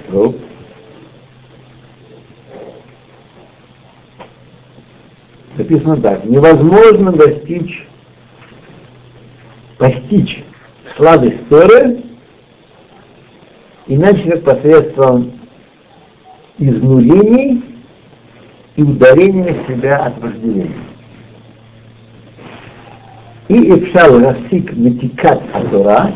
Ну? 0.08 0.34
Написано 5.56 5.96
так. 5.96 6.24
Невозможно 6.24 7.12
достичь, 7.12 7.86
постичь 9.78 10.44
сладость 10.96 11.48
Торы, 11.48 12.02
иначе 13.86 14.30
как 14.30 14.44
посредством 14.44 15.32
изнурений 16.58 17.64
и 18.76 18.82
ударения 18.82 19.56
себя 19.66 19.98
от 20.06 20.18
вожделения. 20.18 20.74
И 23.48 23.74
Эпшал 23.74 24.20
Расик 24.20 24.72
Метикат 24.74 25.42
Атора, 25.52 26.12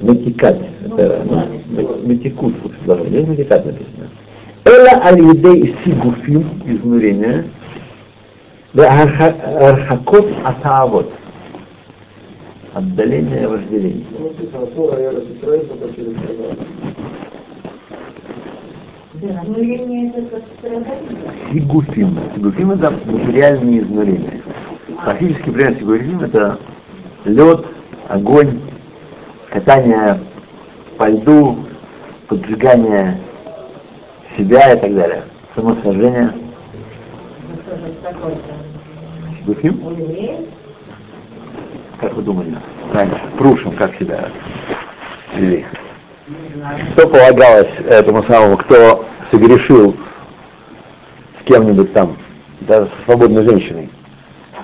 Метикат, 0.00 0.58
это 0.84 1.24
Метикут, 2.02 2.54
даже 2.84 3.06
здесь 3.06 3.28
Метикат 3.28 3.64
написано. 3.64 4.08
Эла 4.64 4.98
аль-едей 5.04 5.76
сигуфим, 5.84 6.62
изнурения, 6.64 7.44
архакот 8.74 10.26
атаавот, 10.42 11.12
отдаление 12.72 13.46
вожделения. 13.46 14.06
Сигуфим. 21.52 22.18
Сигуфим 22.34 22.70
это 22.70 22.90
материальные 23.04 23.80
изнурения. 23.80 24.40
Практически 25.04 25.50
пример 25.50 25.78
сигуфим 25.78 26.20
это 26.20 26.58
лед, 27.26 27.66
огонь, 28.08 28.60
катание 29.50 30.20
по 30.96 31.10
льду, 31.10 31.58
поджигание 32.28 33.20
себя 34.36 34.74
и 34.74 34.80
так 34.80 34.94
далее. 34.94 35.22
Самосожжение. 35.54 36.32
Сигуфим? 39.38 39.80
Как 42.00 42.14
вы 42.14 42.22
думали? 42.22 42.56
Раньше, 42.92 43.20
Прушим, 43.38 43.72
как 43.72 43.94
себя 43.96 44.28
вели? 45.34 45.64
Что 46.92 47.08
полагалось 47.08 47.70
этому 47.88 48.22
самому, 48.24 48.56
кто 48.56 49.04
согрешил 49.30 49.96
с 51.40 51.44
кем-нибудь 51.44 51.92
там, 51.92 52.16
даже 52.62 52.86
со 52.86 53.04
свободной 53.04 53.44
женщиной? 53.44 53.90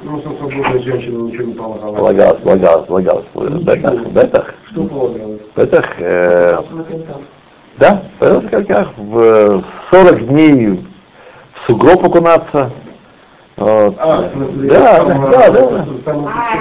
Ну, 0.02 0.18
со 0.22 0.30
свободной 0.30 0.82
женщиной 0.82 1.22
ничего 1.30 1.44
не 1.44 1.54
полагалось. 1.54 1.96
Полагалось, 1.98 2.40
полагалось, 2.86 2.86
полагалось. 3.32 3.62
Бетах, 3.64 4.06
бетах. 4.08 4.54
Что 4.70 4.84
полагалось? 4.84 5.40
Бетах, 5.54 5.86
э, 5.98 6.58
да, 7.78 8.02
в 8.18 8.48
как 8.48 8.88
в 8.96 9.64
40 9.90 10.26
дней 10.28 10.84
в 11.54 11.66
сугроб 11.66 12.04
окунаться. 12.04 12.70
Вот. 13.56 13.94
А, 13.98 14.30
да, 14.34 15.04
да, 15.04 15.14
а, 15.14 15.30
да, 15.30 15.50
да. 15.50 15.86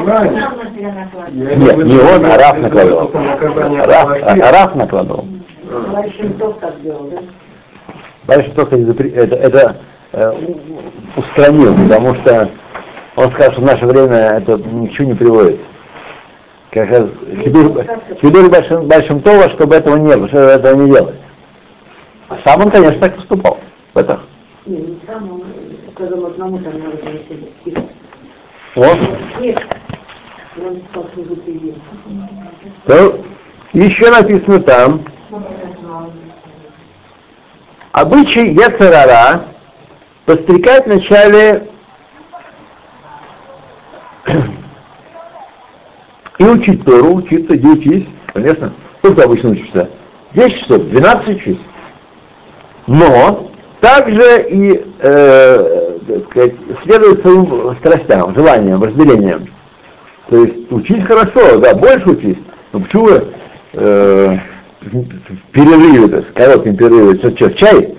А, 0.06 1.30
Нет, 1.32 1.78
не 1.78 1.98
он, 1.98 2.26
а 2.26 2.38
Раф 2.38 2.58
это 2.58 2.62
накладывал. 2.62 3.08
там 3.08 3.26
наказание 3.26 3.82
Раф, 3.84 4.10
а, 4.22 4.52
Раф 4.52 4.76
накладывал. 4.76 5.26
Товарищ 5.69 6.17
Шентов 6.17 6.58
так 6.60 6.82
делал, 6.82 7.10
да? 7.10 7.17
Не 8.78 8.84
запре- 8.86 9.15
это, 9.15 9.36
это 9.36 9.78
э, 10.12 10.34
устранил, 11.15 11.74
потому 11.74 12.15
что 12.15 12.50
он 13.15 13.32
сказал, 13.32 13.52
что 13.54 13.62
в 13.62 13.65
наше 13.65 13.86
время 13.86 14.15
это 14.15 14.58
ни 14.58 14.88
к 14.88 14.91
чему 14.91 15.10
не 15.10 15.15
приводит. 15.15 15.60
Как 16.71 16.89
раз 16.89 17.10
Хидур, 17.41 18.49
большим, 18.49 18.88
большим 18.88 19.21
Това, 19.21 19.49
чтобы 19.49 19.75
этого 19.75 19.95
не 19.95 20.15
было, 20.15 20.27
чтобы 20.27 20.43
этого 20.45 20.75
не 20.75 20.91
делать. 20.91 21.15
А 22.27 22.38
сам 22.45 22.62
он, 22.62 22.69
конечно, 22.69 22.99
так 22.99 23.15
поступал. 23.15 23.58
В 23.93 23.97
этом. 23.97 24.19
Не, 24.67 24.77
не 24.77 24.99
сам, 25.08 25.32
он 25.32 25.43
сказал 25.93 26.27
одному 26.27 26.60
там 26.60 26.73
надо 26.77 26.97
было 26.97 27.84
Вот. 28.75 28.97
Нет, 29.39 29.65
приедете. 31.36 31.82
То 32.86 33.19
еще 33.73 34.12
написано 34.12 34.60
там, 34.60 35.05
обычай 37.91 38.53
Яцерара 38.53 39.45
подстрекать 40.25 40.86
вначале 40.86 41.67
и 46.39 46.43
учить 46.43 46.84
Тору, 46.86 47.15
учиться, 47.15 47.56
где 47.56 47.67
учись, 47.67 48.06
конечно. 48.34 48.73
Сколько 48.99 49.25
обычно 49.25 49.52
учишься? 49.52 49.89
10 50.34 50.60
часов, 50.60 50.84
12 50.86 51.36
учись. 51.36 51.60
Но 52.88 53.52
также 53.82 54.47
и 54.49 54.86
э, 54.99 55.97
сказать, 56.32 56.54
следует 56.84 57.21
своим 57.21 57.75
страстям, 57.78 58.34
желаниям, 58.34 58.84
разделениям. 58.84 59.47
То 60.30 60.43
есть 60.43 60.71
учись 60.71 61.04
хорошо, 61.06 61.60
да, 61.60 61.75
больше 61.75 62.10
учись. 62.10 62.38
Но 62.71 62.80
почему 62.80 63.10
э, 63.73 64.38
в 64.82 65.52
перерыве, 65.52 66.08
то 66.08 66.17
есть, 66.17 66.34
коротком 66.34 66.75
перерыве, 66.75 67.19
что, 67.19 67.36
что, 67.36 67.52
чай? 67.52 67.95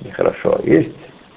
Нехорошо. 0.00 0.60
Есть 0.64 0.90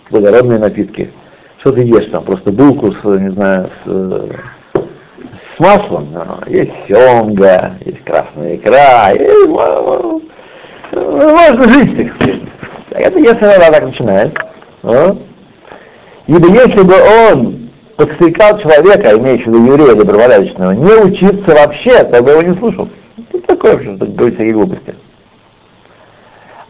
благородные 0.10 0.60
напитки. 0.60 1.12
Что 1.60 1.72
ты 1.74 1.82
ешь 1.82 2.10
там? 2.12 2.24
Просто 2.24 2.52
булку 2.52 2.92
с, 2.92 3.04
не 3.04 3.32
знаю, 3.32 3.70
с, 3.84 3.88
э, 3.88 4.30
с 5.60 5.62
маслом. 5.62 6.08
но 6.14 6.40
Есть 6.48 6.72
семга, 6.88 7.74
есть 7.86 8.04
красная 8.04 8.56
икра, 8.56 9.12
и, 9.12 9.48
мо- 9.48 9.82
мо- 9.82 10.22
можно 10.94 11.70
жить, 11.70 11.98
так 11.98 12.16
сказать. 12.16 12.42
А 12.92 13.00
Это 13.00 13.20
если 13.20 13.46
она 13.46 13.72
так 13.72 13.84
начинает. 13.84 14.40
а? 14.84 15.16
Ибо 16.28 16.48
если 16.50 16.82
бы 16.82 16.94
он 17.32 17.70
подстрекал 17.96 18.60
человека, 18.60 19.16
имеющего 19.18 19.56
еврея 19.58 19.96
добропорядочного, 19.96 20.72
не 20.72 20.94
учиться 20.94 21.52
вообще, 21.54 22.04
то 22.06 22.24
бы 22.24 22.32
его 22.32 22.42
не 22.42 22.56
слушал. 22.58 22.90
Что 23.30 23.40
такое 23.42 23.74
вообще, 23.74 23.96
что 23.98 24.06
говорить 24.06 24.36
всякие 24.36 24.54
глупости? 24.54 24.96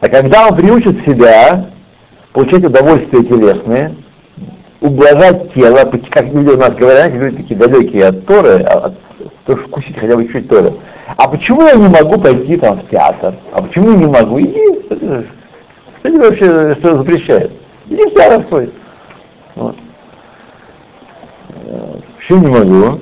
А 0.02 0.08
когда 0.10 0.48
он 0.48 0.56
приучит 0.56 1.06
себя 1.06 1.68
получать 2.34 2.64
удовольствия 2.64 3.24
телесные, 3.24 3.96
ублажать 4.82 5.54
тело, 5.54 5.90
как 6.10 6.26
люди 6.26 6.50
у 6.50 6.58
нас 6.58 6.74
говорят, 6.76 7.12
люди 7.14 7.38
такие 7.38 7.60
далекие 7.60 8.06
от 8.08 8.26
Торы, 8.26 8.64
а- 8.64 8.88
от, 8.88 8.94
то 9.46 9.56
вкусить 9.56 9.98
хотя 9.98 10.16
бы 10.16 10.28
чуть 10.28 10.48
Торы. 10.48 10.74
А 11.18 11.28
почему 11.28 11.64
я 11.64 11.74
не 11.74 11.88
могу 11.88 12.20
пойти 12.20 12.58
там 12.58 12.80
в 12.80 12.90
театр? 12.90 13.36
А 13.52 13.62
почему 13.62 13.92
я 13.92 13.98
не 13.98 14.06
могу? 14.06 14.40
Иди, 14.40 14.82
что 14.86 14.96
ты- 14.96 15.26
что 16.00 16.10
тебе 16.10 16.20
вообще 16.20 16.76
что 16.80 16.98
запрещает? 16.98 17.52
Иди 17.90 18.04
в 18.06 18.14
театр 18.14 18.46
свой. 18.48 18.74
Вот. 19.56 19.76
Э, 21.66 21.96
Почему 22.18 22.48
не 22.48 22.48
могу? 22.48 23.00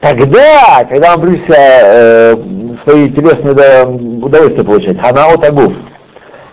Тогда, 0.00 0.84
когда 0.88 1.14
он 1.14 1.20
приучится 1.22 1.54
э, 1.56 2.36
свои 2.84 3.10
телесные 3.10 3.86
удовольствия 3.86 4.64
получать, 4.64 5.00
ханаот 5.00 5.44
агуф, 5.44 5.72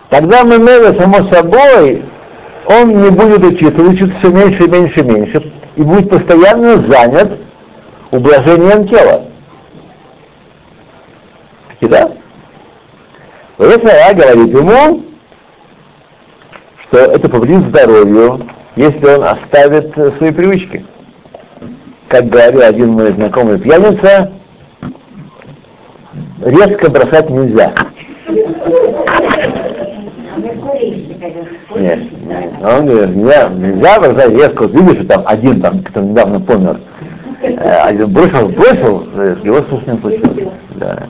тогда 0.08 0.44
мы 0.44 0.56
само 0.98 1.28
собой, 1.30 2.02
он 2.66 3.02
не 3.02 3.10
будет 3.10 3.44
учиться, 3.44 3.82
учится 3.82 4.16
все 4.18 4.30
меньше 4.30 4.64
и 4.64 4.68
меньше 4.68 5.00
и 5.00 5.04
меньше, 5.04 5.52
и 5.76 5.82
будет 5.82 6.08
постоянно 6.08 6.76
занят 6.88 7.40
ублажением 8.10 8.88
тела. 8.88 9.26
Таки 11.68 11.88
да? 11.88 12.10
Я 13.58 14.14
говорит 14.14 14.48
ему, 14.48 15.04
что 16.82 16.98
это 16.98 17.28
повредит 17.28 17.68
здоровью, 17.68 18.46
если 18.76 19.06
он 19.06 19.24
оставит 19.24 19.96
э, 19.96 20.12
свои 20.18 20.32
привычки. 20.32 20.84
Как 22.08 22.28
говорил 22.28 22.62
один 22.62 22.90
мой 22.90 23.12
знакомый 23.12 23.58
пьяница, 23.58 24.32
резко 26.40 26.90
бросать 26.90 27.30
нельзя. 27.30 27.72
А 31.24 31.78
Нет, 31.78 32.12
нет. 32.26 32.52
Он 32.62 32.86
говорит, 32.86 33.16
нельзя, 33.16 33.48
нельзя 33.48 33.98
бросать 33.98 34.30
резко, 34.30 34.64
видишь, 34.66 34.96
что 34.96 35.06
там 35.06 35.22
один 35.26 35.60
там, 35.62 35.82
кто 35.82 36.00
недавно 36.00 36.38
помер, 36.40 36.80
э, 37.40 37.56
один 37.56 38.12
бросил, 38.12 38.48
бросил, 38.50 39.08
э, 39.14 39.36
его 39.42 39.62
слушать 39.62 39.88
не 39.88 39.98
случилось. 40.00 40.48
Да, 40.74 41.02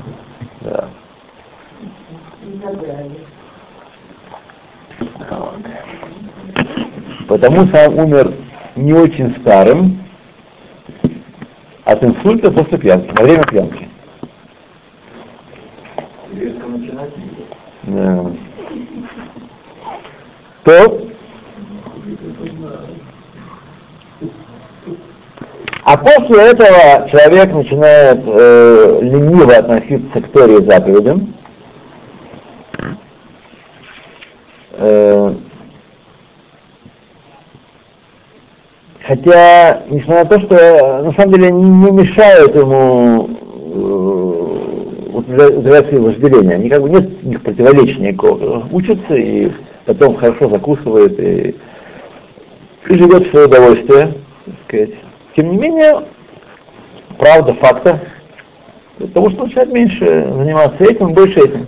да. 0.60 0.84
Вот. 5.30 5.54
Потому 7.26 7.66
что 7.66 7.88
он 7.88 7.98
умер 7.98 8.34
не 8.76 8.92
очень 8.92 9.34
старым, 9.40 9.98
от 11.84 12.04
инсульта 12.04 12.52
после 12.52 12.78
пьянки, 12.78 13.10
во 13.16 13.24
время 13.24 13.42
пьянки. 13.44 13.88
Да. 17.82 18.30
То, 20.64 20.98
а 25.82 25.96
после 25.98 26.42
этого 26.42 27.08
человек 27.10 27.52
начинает 27.52 28.22
э, 28.24 28.98
лениво 29.02 29.54
относиться 29.54 30.22
к 30.22 30.28
Торе 30.28 30.58
и 30.58 30.64
заповедям, 30.64 31.34
э, 34.72 35.34
Хотя, 39.06 39.82
несмотря 39.90 40.24
на 40.24 40.30
то, 40.30 40.40
что 40.40 41.02
на 41.02 41.12
самом 41.12 41.34
деле 41.34 41.50
не, 41.50 41.68
не 41.68 41.90
мешают 41.90 42.56
ему 42.56 43.28
э, 43.74 45.08
удовлетворять 45.12 45.88
свои 45.88 46.00
вожделения, 46.00 46.54
они 46.54 46.70
как 46.70 46.80
бы 46.80 46.88
нет 46.88 47.10
у 47.22 47.28
них 47.28 47.42
противоречия 47.42 48.00
никакого. 48.00 48.66
Учатся 48.72 49.14
и 49.14 49.52
потом 49.84 50.16
хорошо 50.16 50.48
закусывает 50.48 51.18
и, 51.18 51.54
и 52.88 52.94
живет 52.94 53.26
в 53.26 53.30
свое 53.30 53.46
удовольствие, 53.46 54.14
так 54.44 54.54
сказать. 54.66 54.90
Тем 55.36 55.50
не 55.50 55.58
менее, 55.58 56.04
правда 57.18 57.54
факта, 57.54 58.00
потому 58.98 59.30
что 59.30 59.44
начинает 59.44 59.72
меньше 59.72 60.04
заниматься 60.32 60.84
этим, 60.84 61.12
больше 61.12 61.40
этим. 61.40 61.66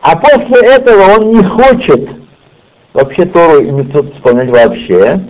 А 0.00 0.16
после 0.16 0.60
этого 0.68 1.18
он 1.18 1.32
не 1.32 1.42
хочет 1.42 2.10
вообще 2.92 3.24
Тору 3.26 3.60
и 3.60 3.70
Митцвот 3.70 4.14
исполнять 4.14 4.50
вообще, 4.50 5.20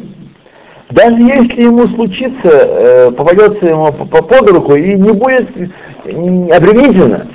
даже 0.91 1.17
если 1.17 1.63
ему 1.63 1.89
случится, 1.89 2.49
э, 2.49 3.11
попадется 3.13 3.67
ему 3.67 3.93
по, 3.93 4.05
по 4.05 4.23
под 4.23 4.51
руку 4.51 4.75
и 4.75 4.95
не 4.95 5.13
будет 5.13 5.49
обременительно, 6.05 7.29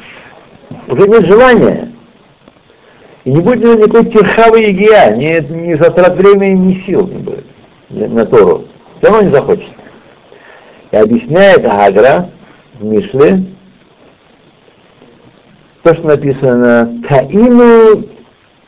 уже 0.87 1.07
нет 1.07 1.25
желания, 1.25 1.91
и 3.25 3.31
не 3.31 3.41
будет 3.41 3.63
никакой 3.63 4.05
терхавой 4.05 4.69
егия, 4.69 5.15
ни, 5.15 5.39
ни 5.53 5.73
затрат 5.75 6.15
времени, 6.15 6.53
ни 6.53 6.85
сил 6.85 7.07
не 7.07 7.17
будет 7.17 7.45
на 7.89 8.25
Тору. 8.25 8.65
Все 8.97 9.11
равно 9.11 9.27
не 9.27 9.33
захочет. 9.33 9.69
И 10.91 10.97
объясняет 10.97 11.65
Агра 11.65 12.29
в 12.79 12.85
Мишле, 12.85 13.43
то, 15.83 15.93
что 15.93 16.07
написано 16.07 17.01
Таину 17.07 18.05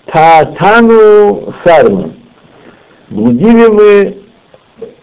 Таатану 0.06 1.54
Сарну. 1.64 2.14
Блудили 3.10 3.68
мы 3.68 4.18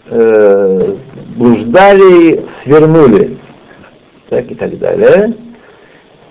э, 0.06 0.94
блуждали, 1.36 2.44
свернули. 2.62 3.38
Так 4.30 4.50
и 4.50 4.54
так 4.54 4.78
далее. 4.78 5.34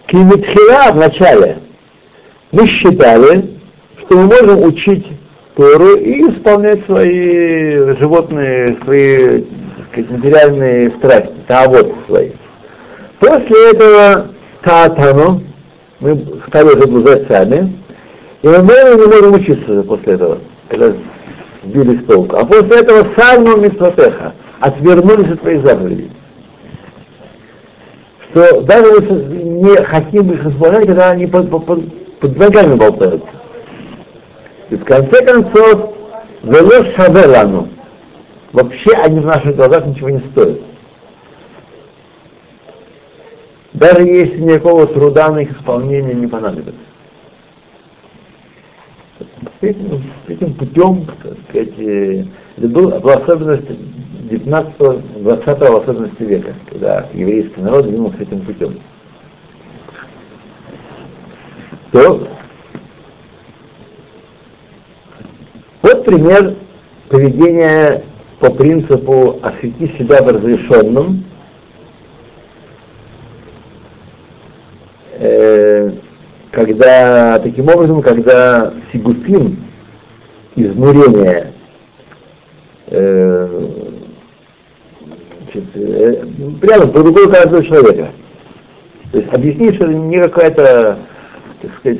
Кимитхира 0.08 0.92
в 0.92 0.96
начале 0.96 1.58
мы 2.52 2.68
считали, 2.68 3.58
что 4.00 4.18
мы 4.18 4.26
можем 4.26 4.64
учить 4.64 5.06
Тору 5.56 5.96
и 5.96 6.22
исполнять 6.30 6.86
свои 6.86 7.96
животные, 7.98 8.78
свои 8.84 9.44
сказать, 9.92 10.12
материальные 10.12 10.92
страсти, 10.92 11.34
вот 11.68 11.96
свои. 12.08 12.32
После 13.20 13.72
этого 13.72 14.28
Таатану 14.62 15.42
мы 16.00 16.24
стали 16.48 16.70
заблуждать 16.80 17.28
сами, 17.28 17.76
и 18.44 18.48
мы 18.48 18.54
не 18.54 19.06
можем 19.08 19.34
учиться 19.34 19.84
после 19.84 20.14
этого, 20.14 20.38
когда 20.70 20.94
сбили 21.64 21.98
с 21.98 22.06
толку. 22.06 22.36
А 22.36 22.46
после 22.46 22.82
этого 22.82 23.08
сальну 23.16 23.58
митцвотеха, 23.58 24.34
отвернулись 24.60 25.32
от 25.32 25.42
твоих 25.42 25.66
заповедей. 25.66 26.12
Что 28.30 28.62
даже 28.62 28.88
если 29.02 29.44
не 29.44 29.76
хотим 29.84 30.32
их 30.32 30.46
исполнять, 30.46 30.86
когда 30.86 31.12
они 31.12 31.28
под 32.20 32.38
ногами 32.38 32.76
болтаются. 32.76 33.30
И 34.70 34.76
в 34.76 34.84
конце 34.84 35.26
концов, 35.26 35.96
вело 36.44 36.84
шавелану. 36.96 37.70
Вообще 38.52 38.92
они 38.92 39.20
в 39.20 39.26
наших 39.26 39.56
глазах 39.56 39.86
ничего 39.86 40.10
не 40.10 40.20
стоят. 40.32 40.60
Даже 43.74 44.04
если 44.04 44.40
никакого 44.40 44.88
труда 44.88 45.30
на 45.30 45.40
их 45.40 45.52
исполнение 45.52 46.16
не 46.16 46.28
понадобится 46.28 46.82
этим, 49.62 50.04
этим 50.28 50.54
путем, 50.54 51.06
так 51.06 51.38
сказать, 51.50 51.78
это 51.78 52.68
был, 52.68 52.90
была 53.00 53.16
особенность 53.16 53.70
19-20 54.30 55.82
особенности 55.82 56.24
века, 56.24 56.54
когда 56.70 57.08
еврейский 57.14 57.62
народ 57.62 57.88
двинулся 57.88 58.22
этим 58.22 58.42
путем. 58.42 58.80
То 61.92 62.28
вот 65.82 66.06
пример 66.06 66.56
поведения 67.10 68.04
по 68.40 68.52
принципу 68.52 69.40
освети 69.42 69.88
себя 69.98 70.22
в 70.22 70.28
разрешенном, 70.28 71.24
э, 75.14 75.92
когда 76.52 77.40
таким 77.40 77.70
образом, 77.70 78.02
когда 78.02 78.74
сигуфим, 78.92 79.64
изнурение, 80.56 81.54
э, 82.88 83.68
значит, 85.44 85.64
э, 85.76 86.26
прямо 86.62 86.88
по 86.88 87.00
другой 87.00 87.32
каждого 87.32 87.64
человека. 87.64 88.10
То 89.12 89.20
есть 89.20 89.34
объяснить, 89.34 89.76
что 89.76 89.86
это 89.86 89.94
не 89.94 90.20
какая-то, 90.20 91.00
так 91.62 91.72
сказать, 91.80 92.00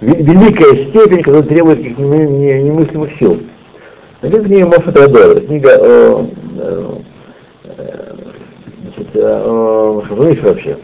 великая 0.00 0.88
степень, 0.88 1.22
которая 1.22 1.42
требует 1.42 1.98
немыслимых 1.98 3.12
сил. 3.18 3.40
Например, 4.22 4.46
книга 4.46 4.66
Мофет 4.66 4.98
Радор, 4.98 5.40
книга 5.40 5.78
о, 5.78 6.30
о, 6.58 7.02
значит, 8.82 9.16
о, 9.16 10.02
о 10.08 10.44
вообще. 10.44 10.76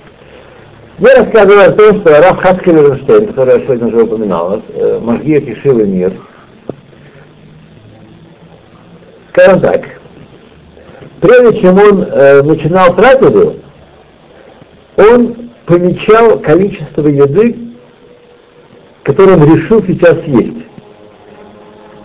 Я 0.98 1.14
рассказываю 1.16 1.68
о 1.68 1.72
том, 1.72 2.00
что 2.00 2.20
Раф 2.20 2.38
Хацкель 2.38 2.76
Ренштейн, 2.76 3.26
который 3.28 3.58
я 3.58 3.64
сегодня 3.64 3.88
уже 3.88 4.02
упоминал, 4.02 4.62
э, 4.68 5.00
Магия 5.02 5.40
Кишивы 5.40 5.86
мир, 5.86 6.12
скажем 9.30 9.60
так, 9.60 9.82
прежде 11.20 11.60
чем 11.60 11.78
он 11.78 12.02
э, 12.02 12.42
начинал 12.42 12.94
трапезу, 12.94 13.56
он 14.96 15.41
помечал 15.66 16.38
количество 16.40 17.06
еды, 17.06 17.56
которое 19.02 19.36
он 19.36 19.54
решил 19.54 19.82
сейчас 19.84 20.16
есть. 20.24 20.66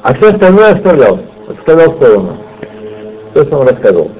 А 0.04 0.14
все 0.14 0.32
остальное 0.32 0.74
оставлял, 0.74 1.20
оставлял 1.48 1.92
в 1.92 1.96
сторону. 1.98 2.38
То, 3.34 3.46
что 3.46 3.58
он 3.58 3.68
рассказывал. 3.68 4.12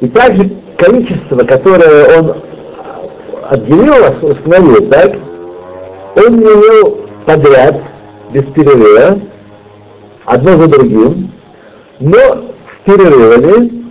И 0.00 0.08
также 0.08 0.50
количество, 0.76 1.38
которое 1.38 2.18
он 2.18 2.36
отделил, 3.48 4.30
установил 4.30 4.88
так, 4.90 5.16
он 6.16 6.40
ел 6.40 7.00
подряд, 7.26 7.80
без 8.32 8.44
перерыва, 8.44 9.20
одно 10.24 10.56
за 10.56 10.66
другим, 10.68 11.30
но 12.00 12.18
с 12.18 12.86
перерывами 12.86 13.84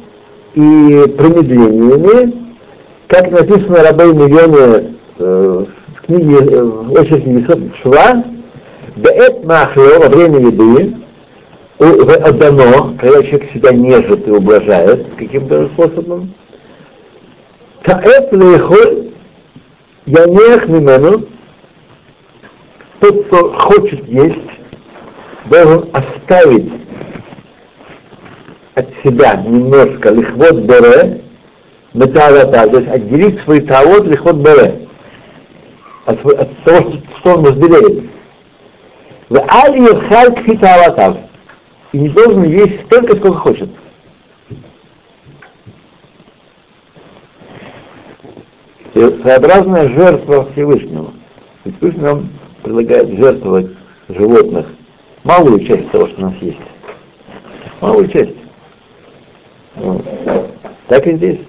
и 0.55 1.07
промедлениями, 1.17 2.40
как 3.11 3.29
написано 3.29 3.83
Рабей 3.83 4.13
Миллионе 4.13 4.95
э, 5.19 5.65
в 5.95 6.01
книге, 6.05 6.37
э, 6.49 6.63
в 6.63 6.93
очереди 6.93 7.45
Шва, 7.81 8.23
Беэт 8.95 9.43
Махло 9.43 9.99
во 9.99 10.07
время 10.07 10.39
еды, 10.39 10.95
отдано, 11.77 12.97
когда 12.97 13.21
человек 13.23 13.51
себя 13.51 13.71
нежит 13.73 14.25
и 14.25 14.31
ублажает 14.31 15.05
каким-то 15.17 15.67
способом, 15.73 16.33
Таэт 17.83 18.31
лехоль 18.31 19.09
Янех 20.05 20.69
мимену, 20.69 21.25
тот, 23.01 23.25
кто 23.25 23.51
хочет 23.51 24.07
есть, 24.07 24.37
должен 25.49 25.89
оставить 25.91 26.71
от 28.75 28.87
себя 29.03 29.35
немножко 29.35 30.11
лихвот 30.11 30.59
бере, 30.59 31.21
металата, 31.93 32.67
то 32.69 32.79
есть 32.79 32.89
отделить 32.89 33.41
свой 33.41 33.61
тавод 33.61 34.05
лихвот 34.05 34.37
бере, 34.37 34.87
от, 36.05 36.25
от 36.25 36.63
того, 36.63 36.91
что, 36.91 37.01
что 37.19 37.35
он 37.35 37.43
возбелеет. 37.43 38.09
В 39.29 39.37
аль 39.37 40.07
халь 40.07 40.33
кфита 40.35 41.29
И 41.93 41.99
не 41.99 42.09
должен 42.09 42.43
есть 42.43 42.85
столько, 42.85 43.15
сколько 43.15 43.39
хочет. 43.39 43.69
Своеобразная 48.93 49.87
жертва 49.87 50.49
Всевышнему. 50.51 51.13
Всевышний 51.63 52.01
нам 52.01 52.29
предлагает 52.61 53.09
жертвовать 53.17 53.71
животных 54.09 54.67
малую 55.23 55.59
часть 55.65 55.89
того, 55.91 56.07
что 56.07 56.21
у 56.21 56.29
нас 56.29 56.35
есть. 56.41 56.59
Малую 57.79 58.09
часть. 58.09 58.35
Вот. 59.75 60.05
Так 60.87 61.07
и 61.07 61.15
здесь. 61.15 61.39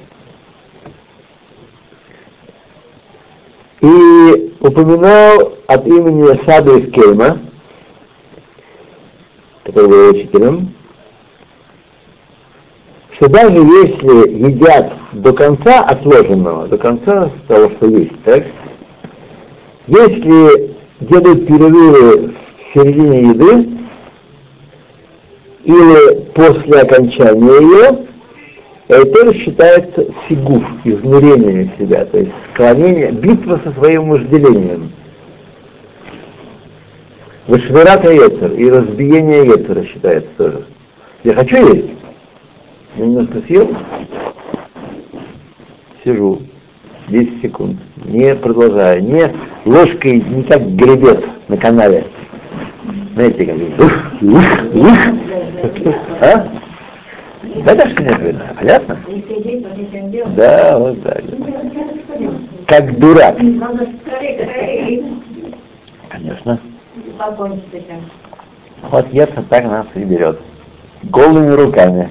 И 3.83 4.55
упоминал 4.61 5.55
от 5.66 5.87
имени 5.87 6.41
Саду 6.47 6.78
из 6.78 6.93
Кельма, 6.93 7.41
который 9.64 9.89
был 9.89 10.11
учителем, 10.11 10.72
что 13.14 13.28
даже 13.28 13.57
если 13.57 14.49
едят 14.49 14.93
до 15.12 15.33
конца 15.33 15.80
отложенного, 15.80 16.68
до 16.68 16.78
конца 16.78 17.33
того, 17.49 17.70
что 17.70 17.87
есть, 17.89 18.22
так, 18.22 18.45
если 19.89 20.76
делают 21.01 21.47
перерывы 21.49 22.28
в 22.28 22.74
середине 22.74 23.30
еды 23.30 23.68
или 25.64 26.20
после 26.35 26.83
окончания 26.83 27.61
ее, 27.61 28.07
это 28.89 29.07
тоже 29.07 29.39
считается 29.39 30.07
сигуф, 30.28 30.64
изнурение 30.85 31.70
себя, 31.78 32.05
то 32.05 32.18
есть 32.18 32.33
склонение, 32.53 33.12
битва 33.12 33.61
со 33.64 33.72
своим 33.72 34.09
вожделением. 34.09 34.93
Вышвирата 37.47 38.11
Ецер 38.11 38.53
и 38.53 38.70
разбиение 38.70 39.47
Ецера 39.47 39.85
считается 39.85 40.30
тоже. 40.37 40.64
Я 41.24 41.35
хочу 41.35 41.57
есть. 41.74 41.91
Я 42.97 43.07
немножко 43.07 43.41
съел, 43.47 43.74
сижу 46.05 46.43
10 47.09 47.43
секунд, 47.43 47.78
не 48.05 48.35
продолжаю, 48.35 49.03
не 49.03 49.33
ложкой, 49.64 50.20
не 50.20 50.43
как 50.43 50.62
гребец 50.74 51.20
на 51.49 51.57
канале. 51.57 52.05
Знаете, 53.14 53.47
как 53.47 53.57
ух. 53.80 54.99
А? 56.20 56.61
Да, 57.64 57.88
что 57.88 58.02
нет 58.02 58.18
видно, 58.18 58.54
понятно? 58.58 58.98
Да, 60.36 60.78
вот 60.78 61.02
так. 61.02 61.22
Как 62.66 62.98
дурак. 62.98 63.36
Конечно. 66.08 66.60
Вот 68.90 69.12
Ецер 69.12 69.42
так 69.48 69.64
нас 69.64 69.86
и 69.94 70.00
берет. 70.00 70.40
Голыми 71.04 71.50
руками. 71.50 72.10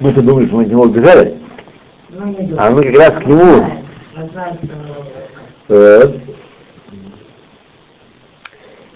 Мы-то 0.00 0.22
думали, 0.22 0.46
что 0.46 0.56
мы 0.56 0.62
от 0.64 0.68
него 0.68 0.82
убежали, 0.82 1.38
а 2.58 2.70
мы 2.70 2.82
как 2.82 2.94
раз 2.96 3.22
к 3.22 3.26
нему. 3.26 3.66
Вот. 5.68 6.16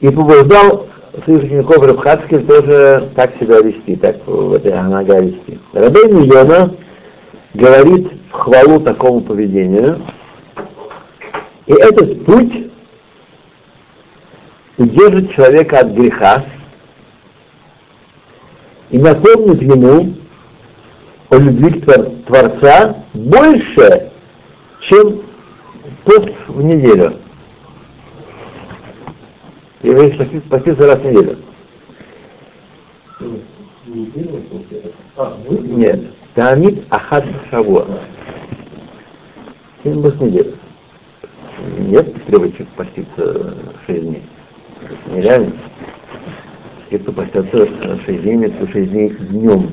И 0.00 0.10
побуждал 0.10 0.87
своих 1.24 1.44
учеников 1.44 1.84
Рабхацких 1.84 2.46
тоже 2.46 3.10
так 3.14 3.36
себя 3.38 3.60
вести, 3.60 3.96
так 3.96 4.16
в 4.26 4.54
этой 4.54 4.72
Анага 4.72 5.20
вести. 5.20 5.58
Рабейн 5.72 6.22
Йона 6.22 6.74
говорит 7.54 8.08
в 8.30 8.32
хвалу 8.32 8.80
такому 8.80 9.20
поведению, 9.20 10.00
и 11.66 11.72
этот 11.72 12.24
путь 12.24 12.70
удержит 14.76 15.32
человека 15.32 15.80
от 15.80 15.88
греха 15.88 16.44
и 18.90 18.98
напомнит 18.98 19.60
ему 19.62 20.14
о 21.30 21.36
любви 21.36 21.82
Творца 22.26 23.04
больше, 23.12 24.10
чем 24.80 25.22
пост 26.04 26.32
в 26.46 26.62
неделю. 26.62 27.16
И 29.82 29.90
вы 29.90 30.10
поститься 30.48 30.86
раз 30.86 30.98
в 30.98 31.04
неделю. 31.04 31.38
Нет. 35.46 36.00
Таамид 36.34 36.84
Ахад 36.90 37.24
Шавуа. 37.50 37.86
Семь 39.82 40.02
раз 40.02 40.14
в 40.14 40.22
неделю. 40.22 40.54
Нет 41.78 42.24
требующих 42.26 42.68
поститься 42.68 43.56
шесть 43.86 44.02
дней. 44.02 44.22
Нереально. 45.12 45.52
Те, 46.90 46.98
кто 46.98 47.12
постятся 47.12 47.66
шесть 48.04 48.22
дней, 48.22 48.46
это 48.46 48.68
шесть 48.68 48.90
дней 48.90 49.10
днем 49.10 49.72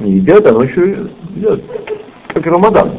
не 0.00 0.12
едят, 0.12 0.46
а 0.46 0.52
ночью 0.52 1.10
едят. 1.36 1.60
Как 2.28 2.46
Рамадан. 2.46 2.92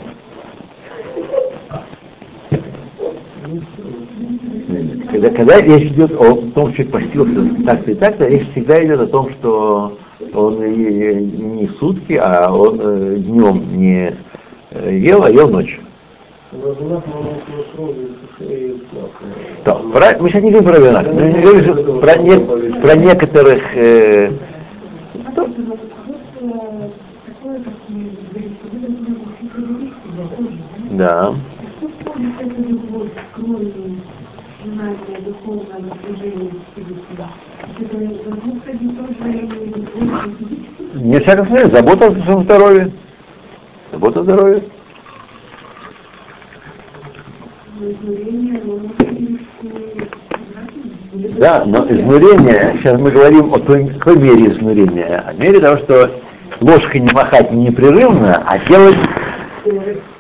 Когда, 5.12 5.30
когда 5.30 5.62
речь 5.62 5.92
идет 5.92 6.12
о 6.14 6.36
том, 6.54 6.74
что 6.74 6.86
постился 6.86 7.66
так-то 7.66 7.92
и 7.92 7.96
так-то, 7.96 8.28
речь 8.28 8.50
всегда 8.52 8.84
идет 8.84 9.02
о 9.02 9.08
том, 9.08 9.30
что 9.32 9.98
он 10.34 10.60
не 10.60 11.68
сутки, 11.80 12.14
а 12.14 12.52
он 12.52 12.80
э, 12.82 13.16
днем 13.18 13.78
не 13.78 14.16
э, 14.72 14.98
ел, 14.98 15.24
а 15.24 15.32
ел 15.32 15.50
ночью. 15.50 15.82
Да, 19.66 19.76
про, 19.76 20.18
мы 20.20 20.30
сейчас 20.30 20.44
не 20.44 20.52
говорим 20.52 20.70
про 20.70 20.80
вина, 20.80 21.02
мы 21.02 21.32
говорим 21.32 22.02
про, 22.02 22.18
не, 22.18 22.82
про 22.82 22.96
некоторых 22.96 23.64
э, 23.76 24.32
Да. 30.92 31.34
Не 40.94 41.20
всяком 41.20 41.48
случае, 41.48 41.72
забота 41.72 42.08
о 42.08 42.12
своем 42.12 42.44
здоровье. 42.44 42.92
Забота 43.92 44.20
о 44.20 44.24
здоровье. 44.24 44.64
Да, 51.42 51.64
но 51.66 51.80
изнурение, 51.90 52.76
сейчас 52.78 53.00
мы 53.00 53.10
говорим 53.10 53.52
о 53.52 53.58
той, 53.58 53.88
какой 53.88 54.16
мере 54.16 54.52
изнурения. 54.52 55.24
О 55.26 55.34
мере 55.34 55.60
того, 55.60 55.78
что 55.78 56.22
ложкой 56.60 57.02
не 57.02 57.12
махать 57.14 57.52
непрерывно, 57.52 58.44
а 58.46 58.60
делать 58.60 58.96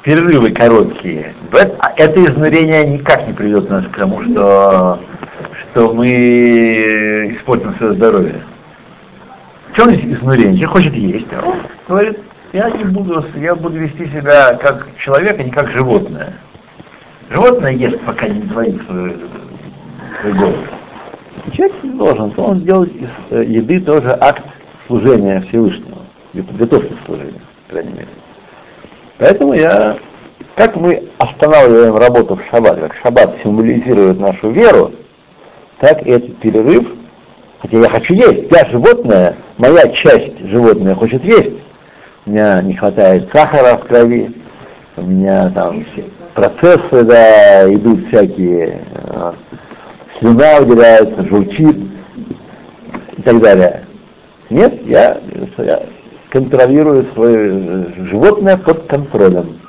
перерывы 0.02 0.50
короткие. 0.50 1.36
А 1.52 1.94
это 1.96 2.26
изнурение 2.26 2.86
никак 2.86 3.28
не 3.28 3.34
приведет 3.34 3.70
нас 3.70 3.86
к 3.86 3.98
тому, 3.98 4.24
что, 4.24 5.00
что 5.60 5.94
мы 5.94 7.36
испортим 7.36 7.76
свое 7.76 7.94
здоровье. 7.94 8.42
В 9.74 9.76
чем 9.76 9.92
изнурение? 9.92 10.58
Человек 10.58 10.70
хочет 10.72 10.96
есть. 10.96 11.28
А 11.34 11.46
он 11.46 11.58
говорит, 11.88 12.18
я 12.52 12.68
не 12.72 12.86
буду, 12.86 13.24
я 13.36 13.54
буду 13.54 13.78
вести 13.78 14.08
себя 14.08 14.56
как 14.56 14.88
человек, 14.98 15.40
а 15.40 15.44
не 15.44 15.52
как 15.52 15.70
животное. 15.70 16.34
Животное 17.30 17.74
ест, 17.74 18.00
пока 18.08 18.28
не 18.28 18.42
двоит 18.42 18.82
свой, 18.88 19.18
свой 20.20 20.34
голод. 20.34 20.81
Человек 21.54 21.74
должен, 21.84 22.34
он 22.38 22.60
сделать 22.60 22.92
из 22.96 23.10
э, 23.32 23.44
еды 23.46 23.80
тоже 23.82 24.16
акт 24.20 24.44
служения 24.88 25.42
Всевышнего, 25.50 25.98
готовки 26.34 26.94
к 26.94 27.06
служению, 27.06 27.42
по 27.68 27.74
крайней 27.74 27.94
мере. 27.94 28.08
Поэтому 29.18 29.54
я, 29.54 29.98
как 30.56 30.76
мы 30.76 31.04
останавливаем 31.18 31.96
работу 31.96 32.36
в 32.36 32.44
шаббат, 32.50 32.80
как 32.80 32.96
шаббат 32.96 33.36
символизирует 33.44 34.20
нашу 34.20 34.52
веру, 34.52 34.92
так 35.80 36.06
и 36.06 36.12
этот 36.12 36.38
перерыв, 36.38 36.88
хотя 37.60 37.78
я 37.80 37.90
хочу 37.90 38.14
есть, 38.14 38.52
я 38.52 38.66
животное, 38.66 39.36
моя 39.58 39.88
часть 39.90 40.40
животное 40.46 40.96
хочет 40.96 41.24
есть. 41.24 41.54
У 42.26 42.30
меня 42.30 42.62
не 42.62 42.76
хватает 42.76 43.32
сахара 43.32 43.78
в 43.78 43.88
крови, 43.88 44.32
у 44.96 45.02
меня 45.02 45.50
там 45.50 45.84
процессы, 46.34 47.04
да, 47.04 47.74
идут 47.74 48.08
всякие, 48.08 48.82
э, 48.94 49.34
слюна 50.22 50.62
выделяется, 50.62 51.26
журчит 51.26 51.78
и 53.18 53.22
так 53.24 53.40
далее. 53.40 53.86
Нет, 54.50 54.86
я, 54.86 55.20
я 55.58 55.84
контролирует 56.30 57.12
свое 57.14 57.86
животное 58.06 58.58
под 58.58 58.86
контролем. 58.88 59.60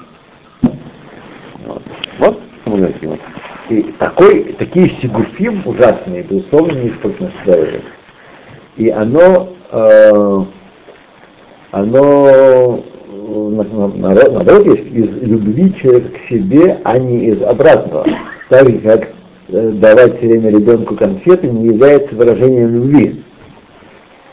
Вот, 1.67 1.83
вот 2.19 2.41
говорим. 2.67 3.19
И 3.69 3.83
такой, 3.99 4.55
такие 4.59 4.91
сигуфим 5.01 5.63
ужасные, 5.65 6.23
безусловно, 6.25 6.79
не 6.79 6.93
здоровье. 7.45 7.81
И 8.77 8.91
оно, 8.91 9.49
э, 9.71 10.45
оно 11.71 12.85
наоборот, 13.11 14.67
есть 14.67 14.93
из 14.93 15.09
любви 15.23 15.75
человека 15.75 16.11
к 16.11 16.29
себе, 16.29 16.79
а 16.85 16.99
не 16.99 17.27
из 17.27 17.43
обратного. 17.43 18.07
Так 18.49 18.69
же, 18.69 18.79
как 18.79 19.09
давать 19.53 20.19
все 20.19 20.29
время 20.29 20.51
ребенку 20.51 20.97
конфеты 20.97 21.49
не 21.49 21.67
является 21.67 22.15
выражением 22.15 22.75
любви. 22.75 23.23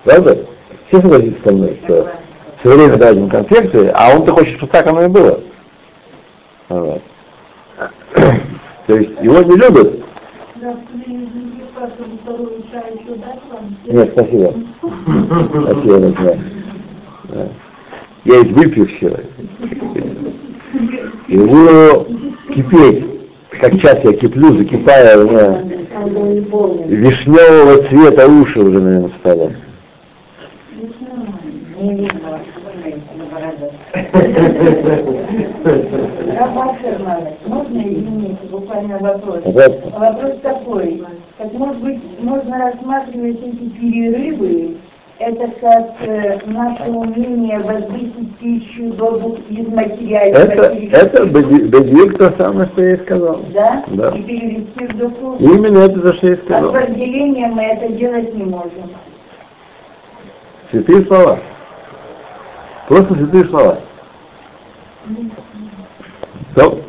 Правда? 0.04 0.46
Все 0.88 1.02
согласятся 1.02 1.44
со 1.44 1.52
мной, 1.52 1.78
что 1.84 2.12
все 2.60 2.70
время 2.70 2.96
давать 2.98 3.18
ему 3.18 3.30
конфеты, 3.30 3.92
а 3.94 4.16
он-то 4.16 4.34
хочет, 4.34 4.56
чтобы 4.58 4.72
так 4.72 4.88
оно 4.88 5.04
и 5.04 5.08
было. 5.08 5.42
Вот. 6.70 7.02
То 8.88 8.96
есть 8.96 9.12
его 9.22 9.42
не 9.42 9.56
любят. 9.56 10.04
Нет, 13.86 14.12
спасибо. 14.14 14.54
Спасибо, 15.52 16.14
да. 17.30 17.48
Я 18.26 18.42
выпью 18.42 18.88
все. 18.88 19.20
Его 21.28 22.06
кипеть, 22.54 23.19
как 23.50 23.74
сейчас 23.74 24.04
я 24.04 24.14
киплю, 24.14 24.54
закипаю, 24.58 25.28
у 25.28 26.88
вишневого 26.88 27.84
цвета 27.84 28.28
уши 28.28 28.60
уже, 28.60 28.80
наверное, 28.80 29.10
видно, 31.80 32.20
можно 37.48 37.80
извините, 37.80 38.38
буквально 38.52 38.98
вопрос? 39.00 39.42
Вопрос 39.46 40.32
такой, 40.42 41.04
как 41.38 41.54
может 41.54 41.78
быть, 41.78 42.00
можно 42.20 42.58
рассматривать 42.58 43.40
эти 43.42 43.70
перерывы 43.70 44.78
это 45.20 45.50
как 45.60 45.96
э, 46.00 46.40
наше 46.46 46.84
умение 46.84 47.60
возвысить 47.60 48.38
пищу 48.38 48.94
до 48.94 49.38
из 49.50 49.68
материального. 49.68 50.64
Это, 50.64 50.98
это 50.98 51.26
бедвиг 51.26 52.18
то 52.18 52.34
самое, 52.38 52.70
что 52.70 52.82
я 52.82 52.96
и 52.96 53.04
сказал. 53.04 53.42
Да? 53.54 53.84
да? 53.88 54.10
И 54.12 54.24
перевести 54.24 54.88
в 54.88 54.98
духу. 54.98 55.36
Именно 55.40 55.80
это, 55.80 56.00
за 56.00 56.14
что 56.14 56.28
я 56.28 56.34
и 56.34 56.38
сказал. 56.38 56.70
А 56.70 56.72
с 56.72 56.88
разделением 56.88 57.52
мы 57.52 57.64
это 57.64 57.94
делать 57.94 58.34
не 58.34 58.46
можем. 58.46 58.92
Святые 60.72 61.06
слова. 61.06 61.40
Просто 62.88 63.14
святые 63.16 63.46
слова. 63.46 63.80
То, 66.56 66.82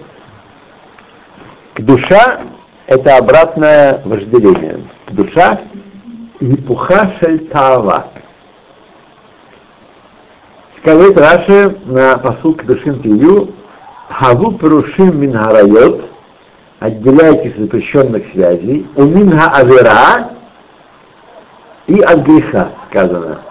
душа– 1.79 2.41
это 2.87 3.17
обратное 3.17 4.01
вожделение. 4.05 4.79
Душа– 5.11 5.61
непуха 6.41 7.13
шельтава. 7.19 8.07
Сказать 10.83 11.15
Раши 11.15 11.77
на 11.85 12.17
посук 12.17 12.65
Душин 12.65 13.03
Тию, 13.03 13.53
Хаву 14.09 14.53
Парушим 14.53 15.21
Мин 15.21 15.35
Харайот, 15.35 16.07
отделяйтесь 16.79 17.53
от 17.53 17.59
запрещенных 17.59 18.25
связей, 18.33 18.87
у 18.97 19.03
Минха 19.05 19.51
Авера 19.51 20.31
и 21.87 22.01
от 22.01 22.21
греха, 22.21 22.71
сказано. 22.89 23.43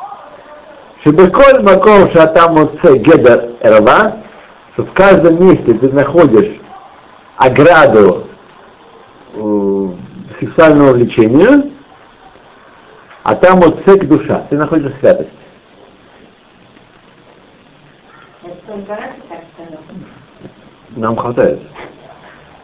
Шебеколь 1.04 1.62
Маком 1.62 2.10
Шатам 2.12 2.56
Моце 2.56 2.98
Гедер 2.98 3.52
Эрва, 3.62 4.18
что 4.74 4.86
в 4.86 4.94
каждом 4.94 5.46
месте 5.46 5.76
ты 5.76 5.88
находишь 5.90 6.60
ограду 7.38 8.28
э, 9.36 9.88
сексуального 10.40 10.94
влечения, 10.94 11.70
а 13.22 13.36
там 13.36 13.60
вот 13.62 13.84
цек 13.86 14.06
душа, 14.06 14.48
ты 14.50 14.58
находишь 14.58 14.94
святость. 15.00 15.30
Нам 20.96 21.16
хватает. 21.16 21.60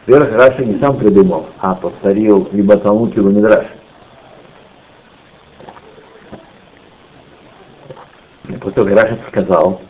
Во-первых, 0.06 0.36
Раши 0.36 0.64
не 0.64 0.78
сам 0.78 0.96
придумал, 0.96 1.46
а 1.58 1.74
повторил 1.74 2.48
либо 2.52 2.76
Талмуд, 2.76 3.16
либо 3.16 3.28
Мидраш. 3.30 3.66
После 8.60 8.70
того, 8.72 8.88
как 8.88 8.96
Раши 8.96 9.18
сказал, 9.28 9.80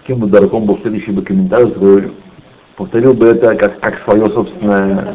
каким 0.00 0.20
бы 0.20 0.28
дорогом 0.28 0.64
был 0.64 0.78
следующий 0.78 1.12
бы 1.12 1.22
комментарий, 1.22 2.12
повторил 2.76 3.12
бы 3.12 3.26
это 3.26 3.54
как, 3.54 3.80
как 3.80 3.98
свое 4.04 4.30
собственное... 4.30 5.14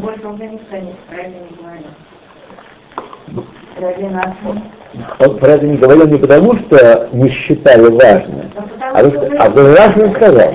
Он 5.19 5.37
про 5.37 5.51
это 5.51 5.65
не 5.65 5.77
говорил 5.77 6.07
не 6.07 6.17
потому, 6.17 6.55
что 6.55 7.09
не 7.11 7.29
считали 7.29 7.89
важным, 7.89 8.51
а, 8.79 9.03
потому, 9.03 9.35
а 9.39 9.45
потому 9.49 9.69
важно 9.69 10.13
сказал. 10.13 10.53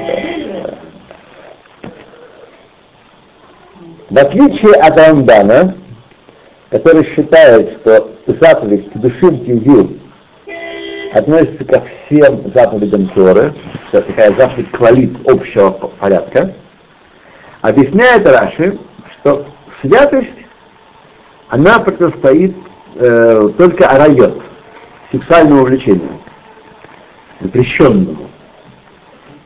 В 4.08 4.18
отличие 4.18 4.74
от 4.74 4.98
Рамбана, 4.98 5.76
который 6.70 7.04
считает, 7.04 7.80
что 7.80 8.10
заповедь 8.26 8.90
к 8.92 8.98
душим 8.98 9.44
тизил 9.44 9.96
относится 11.12 11.64
ко 11.64 11.82
всем 12.06 12.52
заповедям 12.54 13.08
Торы, 13.08 13.54
это 13.92 14.02
такая 14.02 14.34
заповедь 14.34 14.70
квалит 14.70 15.28
общего 15.28 15.70
порядка, 15.70 16.54
объясняет 17.62 18.26
Раши, 18.26 18.78
что 19.20 19.46
святость, 19.80 20.28
она 21.48 21.78
противостоит 21.80 22.56
э, 23.00 23.50
только 23.56 23.88
арайот, 23.88 24.42
сексуальному 25.10 25.62
увлечению, 25.62 26.20
запрещенному. 27.40 28.28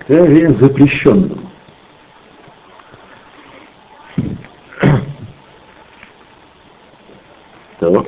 Запрещенному. 0.09 1.51
То. 7.81 8.07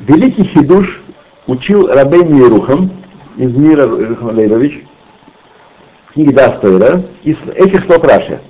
Великий 0.00 0.44
Хидуш 0.44 1.00
учил 1.46 1.86
Рабейн 1.86 2.34
Ерухам 2.36 2.90
из 3.36 3.54
мира 3.54 3.84
Ерухам 3.84 4.36
Лейбович, 4.36 4.84
книги 6.12 6.30
Дастойра, 6.32 7.02
из 7.22 7.36
этих 7.54 7.84
слов 7.84 8.04
Раши. 8.04 8.40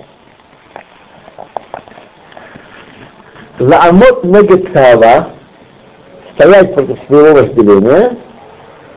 Лаамот 3.59 4.23
негет 4.23 4.71
тава, 4.73 5.29
стоять 6.33 6.73
против 6.73 6.97
своего 7.07 7.39
разделения, 7.39 8.17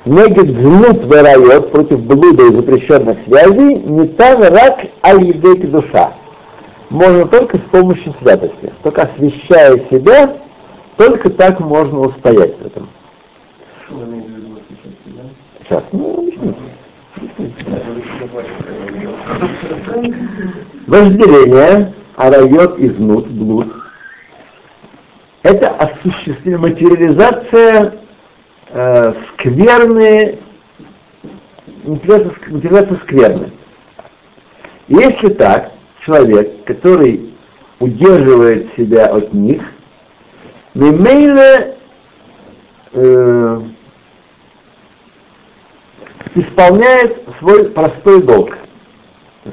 негет 0.04 0.54
гнут 0.54 1.04
верает 1.04 1.70
против 1.70 2.00
блуда 2.00 2.46
и 2.46 2.56
запрещенных 2.56 3.18
связей, 3.26 3.76
не 3.76 4.08
там 4.08 4.42
рак 4.42 4.80
аль 5.04 5.34
душа. 5.34 6.14
Можно 6.88 7.26
только 7.26 7.58
с 7.58 7.62
помощью 7.70 8.14
святости, 8.20 8.72
только 8.82 9.02
освещая 9.02 9.78
себя, 9.90 10.36
только 10.96 11.30
так 11.30 11.60
можно 11.60 12.00
устоять 12.00 12.56
в 12.58 12.66
этом. 12.66 12.88
Сейчас, 15.68 15.82
ну, 15.92 16.18
объясните. 16.18 16.75
Вожделение, 20.86 21.94
арайот 22.16 22.78
изнут, 22.78 23.26
блуд, 23.28 23.72
это 25.42 25.70
осуществление, 25.70 26.58
материализация 26.58 27.94
э, 28.70 29.14
скверны, 29.32 30.38
материализация 31.84 32.96
скверны. 33.04 33.52
Если 34.88 35.28
так, 35.28 35.72
человек, 36.04 36.64
который 36.64 37.32
удерживает 37.78 38.74
себя 38.76 39.06
от 39.06 39.32
них, 39.32 39.62
Мимейле 40.74 41.76
э, 42.92 43.60
исполняет 46.36 47.22
свой 47.38 47.70
простой 47.70 48.22
долг. 48.22 48.56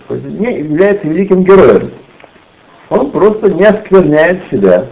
Не 0.09 0.59
является 0.59 1.07
великим 1.07 1.43
героем. 1.43 1.91
Он 2.89 3.11
просто 3.11 3.51
не 3.51 3.63
оскверняет 3.63 4.41
себя. 4.51 4.88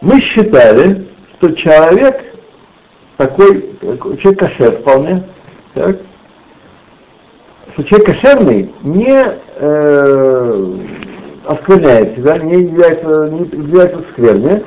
Мы 0.00 0.20
считали, 0.20 1.08
что 1.34 1.50
человек 1.52 2.24
такой, 3.16 3.76
человек 4.20 4.38
кошер 4.38 4.72
вполне, 4.78 5.24
так, 5.74 5.96
что 7.72 7.84
человек 7.84 8.06
кошерный 8.06 8.72
не 8.82 9.38
э, 9.56 10.74
оскверняет 11.44 12.14
себя, 12.16 12.38
не 12.38 12.62
является, 12.62 13.28
не 13.30 13.40
является 13.40 14.02
скверне, 14.12 14.62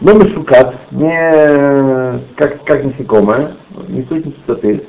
но 0.00 0.12
мешукат, 0.12 0.74
не 0.90 2.20
как, 2.36 2.62
как 2.64 2.84
насекомое, 2.84 3.56
не 3.88 4.02
суть 4.04 4.24
чистоты. 4.36 4.84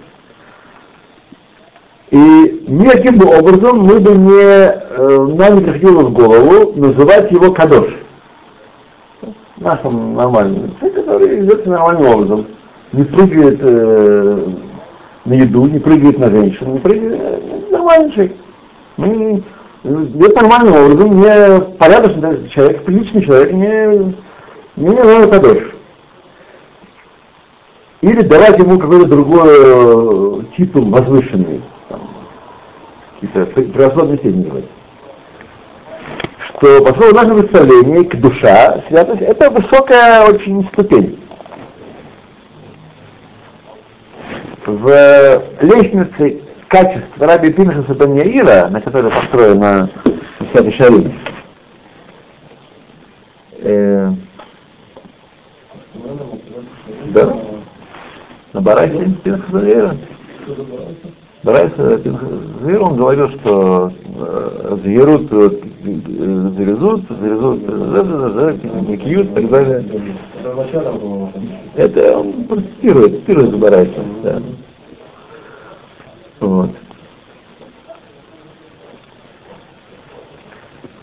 И 2.12 2.64
никаким 2.68 3.20
бы 3.20 3.28
образом 3.28 3.82
мы 3.82 4.00
бы 4.00 4.12
не, 4.12 4.42
э, 4.42 5.28
нам 5.36 5.56
не 5.56 5.62
приходило 5.62 6.02
в 6.02 6.14
голову 6.14 6.74
называть 6.76 7.32
его 7.32 7.52
кадош. 7.52 7.96
Нашим 9.58 10.16
нормальным, 10.16 10.74
который 10.80 11.40
ведется 11.40 11.70
нормальным 11.70 12.08
образом. 12.08 12.48
Не 12.94 13.04
прыгает 13.04 13.60
э, 13.62 14.48
на 15.26 15.34
еду, 15.34 15.68
не 15.68 15.78
прыгает 15.78 16.18
на 16.18 16.32
женщину, 16.32 16.74
не 16.74 16.80
прыгает, 16.80 17.20
э, 17.22 17.72
нормальный 17.72 18.12
человек. 18.12 18.36
Мы, 18.98 19.44
это 19.84 20.42
нормальным 20.42 20.74
образом, 20.74 21.18
не 21.18 21.62
порядочный 21.78 22.50
человек, 22.50 22.84
приличный 22.86 23.22
человек, 23.22 23.52
не, 23.54 24.16
не 24.80 24.96
надо 24.96 25.28
кадош. 25.28 25.58
Или 28.02 28.22
давать 28.22 28.58
ему 28.58 28.80
какой-то 28.80 29.06
другой 29.06 29.50
э, 29.50 30.42
титул 30.56 30.90
возвышенный 30.90 31.62
какие-то 33.20 33.46
превосходные 33.46 34.18
говорить. 34.18 34.70
Что, 36.40 36.82
по 36.84 36.94
своему 36.94 37.16
нашему 37.16 37.44
представлению, 37.44 38.10
к 38.10 38.16
душа, 38.16 38.82
святость, 38.88 39.22
это 39.22 39.50
высокая 39.50 40.26
очень 40.26 40.66
ступень. 40.70 41.20
В 44.66 45.44
лестнице 45.62 46.42
качеств 46.68 47.10
Раби 47.18 47.52
Пинхаса 47.52 47.94
Баньяира, 47.94 48.68
на 48.70 48.82
которой 48.82 49.12
построена 49.12 49.90
Святый 50.52 50.72
Шарим, 50.74 51.14
э, 53.58 54.12
да, 57.14 57.38
на 58.54 58.62
Барасе 58.62 59.16
Пинхаса 59.24 59.52
Баньяира. 59.52 59.96
Барайса 61.44 62.02
Зир, 62.66 62.82
он 62.82 62.98
говорил, 62.98 63.30
что 63.30 63.92
Зверут 64.84 65.30
завезут, 65.30 67.06
завезут, 67.08 68.64
не 68.88 68.98
кьют 68.98 69.32
и 69.32 69.34
так 69.36 69.50
далее. 69.50 69.86
Это 71.76 72.18
он 72.18 72.46
цитирует, 72.76 73.20
цитирует 73.20 73.58
Барайса. 73.58 74.04
Да. 74.24 74.42
Вот. 76.42 76.72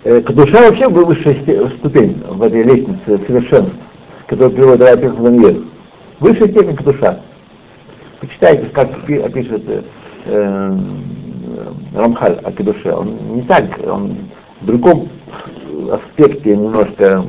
Душа 0.05 0.69
вообще 0.69 0.89
была 0.89 1.05
высшая 1.07 1.71
ступень 1.79 2.23
в 2.29 2.43
этой 2.43 2.63
лестнице 2.63 3.19
совершенства, 3.27 3.75
которую 4.27 4.57
приводит 4.57 4.83
Райпих 4.83 5.15
Замьер. 5.15 5.63
Высшая 6.21 6.49
степень 6.49 6.77
к 6.77 6.83
душа. 6.83 7.21
Почитайте, 8.21 8.67
как 8.73 8.91
опишет 9.05 9.63
э, 10.25 10.79
Рамхаль 11.95 12.39
о 12.43 12.53
Кедуше, 12.53 12.93
он 12.93 13.17
не 13.35 13.43
так, 13.43 13.65
он 13.87 14.17
в 14.61 14.67
другом 14.67 15.09
аспекте 15.91 16.57
немножко 16.57 17.25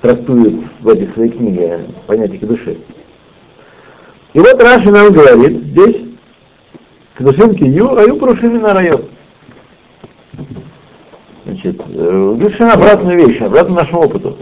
трактует 0.00 0.54
в 0.80 0.88
этой 0.88 1.08
своей 1.12 1.30
книге 1.30 1.86
понятие 2.06 2.38
Кедуши. 2.38 2.78
И 4.32 4.38
вот 4.38 4.60
Раши 4.60 4.90
нам 4.90 5.12
говорит 5.12 5.62
здесь, 5.64 5.96
Кедушим 7.18 7.54
кию, 7.54 7.94
раю 7.94 8.16
прушими 8.16 8.58
на 8.58 8.74
район. 8.74 9.04
Значит, 11.44 11.80
э, 11.88 12.36
совершенно 12.40 12.72
обратную 12.72 13.26
вещь, 13.26 13.40
обратно 13.40 13.76
нашему 13.76 14.02
опыту. 14.02 14.36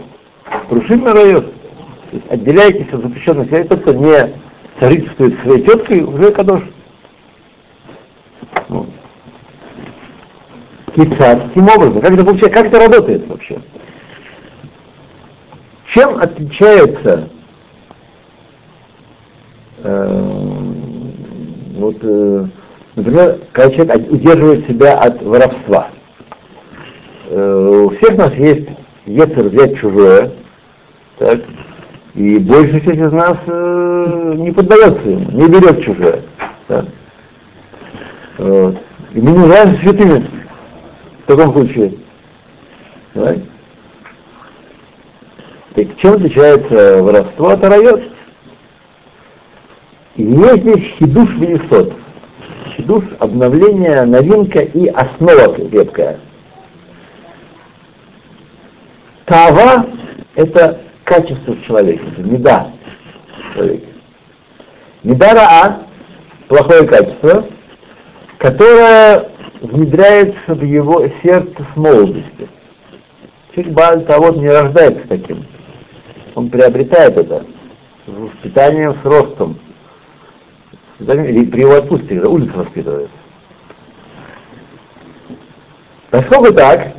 Прушим 0.69 1.03
на 1.03 1.13
район. 2.15 2.23
Отделяйтесь 2.29 2.93
от 2.93 3.01
запрещенных 3.01 3.49
связей, 3.49 3.67
тот, 3.67 3.81
кто 3.81 3.93
не 3.93 4.33
сожительствует 4.79 5.39
своей 5.41 5.63
теткой, 5.63 6.03
уже 6.03 6.31
кадош. 6.31 6.63
Ну, 8.69 8.87
Кицат, 10.95 11.43
каким 11.43 11.67
образом? 11.67 12.01
Как 12.01 12.11
это 12.11 12.23
получается? 12.23 12.57
Как 12.57 12.67
это 12.67 12.79
работает 12.79 13.27
вообще? 13.27 13.59
Чем 15.93 16.17
отличается 16.17 17.29
э, 19.83 20.61
вот, 21.77 21.97
э, 22.01 22.47
например, 22.95 23.39
когда 23.51 23.75
человек 23.75 24.11
удерживает 24.11 24.67
себя 24.67 24.97
от 24.97 25.21
воровства? 25.21 25.89
Э, 27.29 27.85
у 27.85 27.89
всех 27.91 28.17
нас 28.17 28.33
есть 28.35 28.67
ецер 29.05 29.49
взять 29.49 29.77
чужое, 29.77 30.31
так, 31.17 31.41
и 32.15 32.39
большая 32.39 32.79
часть 32.79 32.97
из 32.97 33.11
нас 33.11 33.37
э, 33.45 34.33
не 34.37 34.51
поддается 34.51 35.09
ему, 35.09 35.31
не 35.31 35.47
берет 35.49 35.83
чужое. 35.83 36.21
Так. 36.67 36.85
Вот. 38.37 38.77
И 39.13 39.21
мы 39.21 39.31
не 39.31 39.37
называемся 39.37 39.81
святыми 39.81 40.29
в 41.23 41.27
таком 41.27 41.51
случае. 41.51 41.93
Понимаете? 43.13 43.45
Так 45.75 45.97
чем 45.97 46.13
отличается 46.13 47.03
воровство 47.03 47.49
от 47.49 47.63
райот? 47.65 48.01
И 50.15 50.23
есть 50.23 50.61
здесь 50.61 50.95
хидуш 50.97 51.29
венесот. 51.35 51.93
Хидуш– 52.77 53.03
обновление, 53.19 54.05
новинка 54.05 54.59
и 54.59 54.87
основа 54.87 55.53
крепкая. 55.53 56.19
Тава– 59.25 59.85
это 60.35 60.84
качество 61.05 61.53
в 61.53 61.63
человеке, 61.63 62.01
это 62.11 62.21
меда 62.21 62.71
в 63.27 63.53
человеке. 63.53 63.87
Меда 65.03 65.79
плохое 66.47 66.85
качество, 66.85 67.45
которая 68.39 69.29
внедряется 69.61 70.53
в 70.53 70.63
его 70.63 71.07
сердце 71.23 71.65
с 71.73 71.77
молодости. 71.77 72.49
Человек 73.53 73.73
Бааль 73.73 74.05
Тавод 74.05 74.37
не 74.37 74.49
рождается 74.49 75.07
таким. 75.07 75.45
Он 76.33 76.49
приобретает 76.49 77.15
это 77.15 77.45
с 78.05 78.09
воспитанием, 78.09 78.97
с 79.01 79.05
ростом. 79.05 79.59
Или 80.99 81.45
при 81.45 81.61
его 81.61 81.75
отпуске, 81.75 82.07
когда 82.07 82.29
улица 82.29 82.57
воспитывает. 82.57 83.09
Поскольку 86.09 86.53
так, 86.53 86.93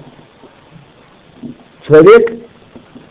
человек 1.86 2.45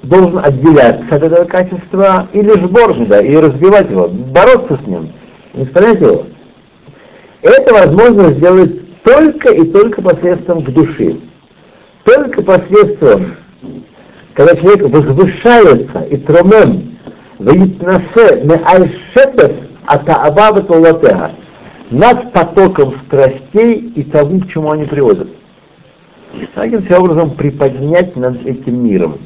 должен 0.06 0.40
отделяться 0.40 1.16
от 1.16 1.24
этого 1.24 1.46
качества 1.46 2.28
или 2.34 2.52
жбор 2.52 2.96
да, 3.08 3.20
и 3.20 3.36
разбивать 3.36 3.90
его, 3.90 4.08
бороться 4.08 4.80
с 4.84 4.88
ним, 4.88 5.12
не 5.54 5.64
исправлять 5.64 6.02
его. 6.02 6.26
Это 7.42 7.74
возможно 7.74 8.32
сделать 8.34 9.04
только 9.04 9.54
и 9.54 9.64
только 9.72 10.02
посредством 10.02 10.64
к 10.64 10.70
души. 10.72 11.20
Только 12.04 12.42
посредством, 12.42 13.36
когда 14.34 14.56
человек 14.56 14.90
возвышается 14.90 16.00
и 16.10 16.18
тромем, 16.18 16.98
над 21.92 22.32
потоком 22.34 22.96
страстей 23.06 23.92
и 23.96 24.04
тому, 24.04 24.40
к 24.42 24.48
чему 24.50 24.72
они 24.72 24.86
приводят. 24.86 25.28
Таким 26.54 26.84
образом 26.98 27.32
приподнять 27.32 28.16
над 28.16 28.46
этим 28.46 28.84
миром. 28.84 29.20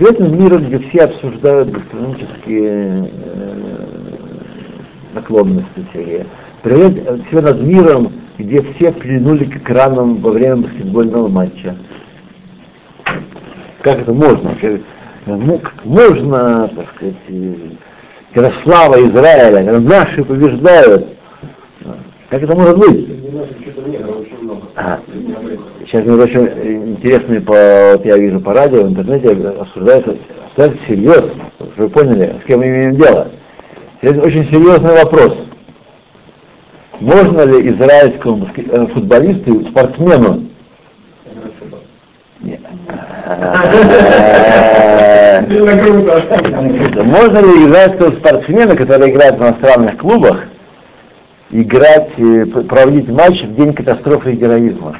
При 0.00 0.08
этом 0.08 0.42
миром, 0.42 0.64
где 0.64 0.78
все 0.78 1.00
обсуждают 1.02 1.72
гастрономические 1.72 3.10
э, 3.12 3.86
наклонности 5.12 5.84
всякие, 5.90 6.24
привет 6.62 7.26
все 7.28 7.42
над 7.42 7.60
миром, 7.60 8.10
где 8.38 8.62
все 8.62 8.92
принули 8.92 9.44
к 9.44 9.56
экранам 9.56 10.22
во 10.22 10.30
время 10.30 10.56
баскетбольного 10.56 11.28
матча. 11.28 11.76
Как 13.82 14.00
это 14.00 14.14
можно? 14.14 14.56
Ну, 15.26 15.58
как 15.58 15.84
можно, 15.84 16.68
так 16.68 16.86
сказать, 16.96 17.16
когда 18.32 18.52
слава 18.62 19.06
Израиля, 19.06 19.70
когда 19.70 19.80
наши 19.80 20.24
побеждают, 20.24 21.08
как 22.30 22.42
это 22.42 22.54
может 22.54 22.78
быть? 22.78 23.19
А, 24.76 25.00
сейчас, 25.84 26.04
между 26.04 26.16
прочим, 26.16 26.46
интересные, 26.94 27.40
по, 27.40 27.92
вот 27.92 28.04
я 28.04 28.16
вижу 28.16 28.40
по 28.40 28.52
радио, 28.52 28.82
в 28.82 28.88
интернете 28.88 29.30
обсуждаются, 29.48 30.16
обсуждаются 30.46 30.86
серьезно, 30.88 31.30
вы 31.76 31.88
поняли, 31.88 32.36
с 32.42 32.46
кем 32.46 32.60
мы 32.60 32.68
имеем 32.68 32.96
дело. 32.96 33.28
Это 34.00 34.20
очень 34.20 34.46
серьезный 34.46 34.94
вопрос. 34.94 35.36
Можно 37.00 37.42
ли 37.42 37.68
израильскому 37.70 38.48
э, 38.56 38.86
футболисту, 38.88 39.66
спортсмену, 39.68 40.46
можно 47.04 47.38
ли 47.38 47.66
израильского 47.66 48.10
спортсмена, 48.12 48.76
который 48.76 49.10
играет 49.10 49.38
в 49.38 49.42
иностранных 49.42 49.96
клубах, 49.98 50.46
играть, 51.50 52.18
э, 52.18 52.46
проводить 52.46 53.08
матч 53.08 53.42
в 53.42 53.54
день 53.54 53.72
катастрофы 53.74 54.32
и 54.32 54.36
героизма? 54.36 54.96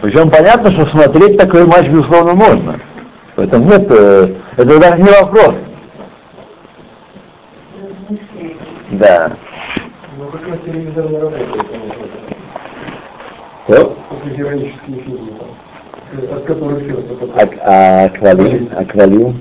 Причем 0.00 0.30
понятно, 0.30 0.70
что 0.72 0.86
смотреть 0.86 1.38
такой 1.38 1.64
матч, 1.64 1.88
безусловно, 1.88 2.34
можно. 2.34 2.80
В 3.36 3.40
этом 3.40 3.66
нет, 3.66 3.86
э, 3.88 4.34
это 4.56 4.78
даже 4.78 5.00
не 5.02 5.10
вопрос. 5.10 5.54
Да. 8.90 9.32
Ну, 10.18 10.26
как 10.26 10.64
телевизор 10.64 11.08
не 11.08 11.18
работает, 11.18 11.66
Что? 13.66 13.96
После 14.10 14.36
героические 14.36 15.00
фильмы, 15.02 15.30
там, 15.38 15.48
от 16.12 16.44
которых 16.44 16.82
сердце 16.84 17.14
А, 17.36 17.48
а 17.64 18.04
аквалин? 18.06 18.68
Аквалин? 18.76 19.36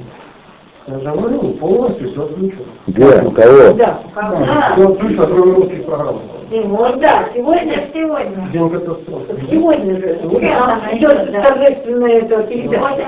Я 0.88 1.00
же 1.00 1.12
говорю, 1.12 1.40
полностью 1.54 2.10
все 2.12 2.24
отключено. 2.24 2.64
Где? 2.88 3.22
У 3.22 3.32
кого? 3.32 3.74
Да. 3.74 4.00
Все 4.74 4.88
отключено, 4.90 5.28
кроме 5.28 5.54
русских 5.54 5.86
программ. 5.86 6.20
Да, 7.00 7.26
сегодня, 7.34 7.88
сегодня. 7.94 8.50
День 8.52 8.70
катастрофы. 8.70 9.36
Сегодня 9.50 9.96
же. 9.96 10.20
Идет 10.94 11.32
торжественная 11.32 12.18
эта 12.20 12.44
передача. 12.44 13.08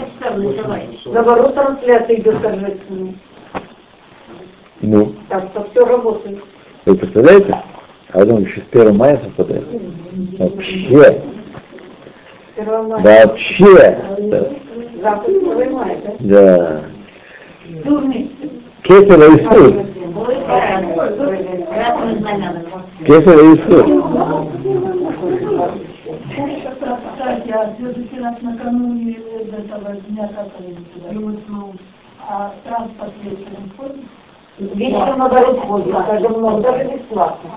Наоборот, 1.11 1.55
трансляция 1.55 2.15
идет 2.17 2.41
торжественная. 2.41 3.13
Ну, 4.81 5.13
Так 5.29 5.45
что 5.51 5.67
все 5.71 5.85
работает. 5.85 6.39
вы 6.85 6.95
представляете? 6.95 7.57
А 8.11 8.19
потом 8.19 8.41
еще 8.43 8.61
с 8.61 8.75
1 8.75 8.95
мая 8.95 9.19
совпадает. 9.23 9.65
Вообще. 10.37 11.21
Вообще. 12.57 13.97
Да? 16.19 16.81
Кесарево 18.83 19.35
Иисус. 19.35 19.73
Кесарево 23.05 23.55
Иисус. 23.55 23.85
Кстати, 27.15 27.49
а 27.51 27.73
все-таки 27.75 28.19
раз 28.19 28.35
накануне 28.41 29.17
этого 29.51 29.95
дня, 30.07 30.29
как 30.35 30.47
они 30.59 30.75
туда, 30.93 31.09
а 32.27 32.53
транспорт 32.63 33.13
вечером 33.23 33.71
ходит? 33.77 34.05
Вечером 34.57 35.19
наоборот 35.19 35.59
ходит, 35.61 35.93
даже 35.93 36.29
много, 36.29 36.61
даже 36.61 36.83
бесплатно. 36.89 37.49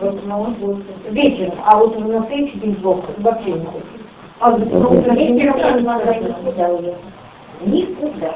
Вот, 0.00 0.20
ну, 0.24 0.82
Вечером, 1.10 1.54
а 1.64 1.76
вот 1.76 1.98
на 1.98 2.26
следующий 2.26 2.60
день 2.60 2.78
вообще 2.82 3.52
не 3.52 3.64
ходит. 3.66 3.99
А 4.40 4.50
ну, 4.52 4.94
никуда 4.94 6.68
уже. 6.68 6.94
Никуда. 7.60 8.34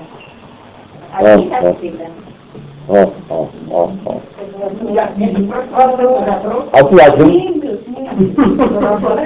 А, 1.12 1.24
а. 1.24 1.76
О, 2.86 3.10
о, 3.30 3.48
о, 3.70 3.92
о. 4.04 4.20
Оплатим. 6.72 7.28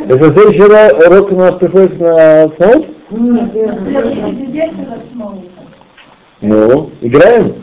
Это 0.08 0.32
следующий 0.32 0.62
урок 0.62 1.32
у 1.32 1.34
нас 1.34 1.54
приходит 1.56 1.98
на 1.98 2.48
снова? 2.56 2.84
Снова. 5.12 5.38
Ну, 6.40 6.90
играем? 7.00 7.54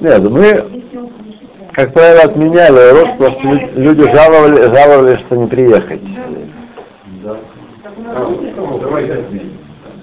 Нет, 0.00 0.22
мы, 0.30 0.64
как 1.72 1.92
правило, 1.92 2.22
отменяли 2.22 2.92
урок, 2.92 3.16
потому 3.16 3.38
что 3.40 3.48
лю- 3.48 3.70
люди 3.76 4.02
жаловали, 4.12 4.62
жаловались, 4.74 5.18
что 5.20 5.36
не 5.36 5.46
приехать. 5.46 6.00
Давайте. 7.22 7.44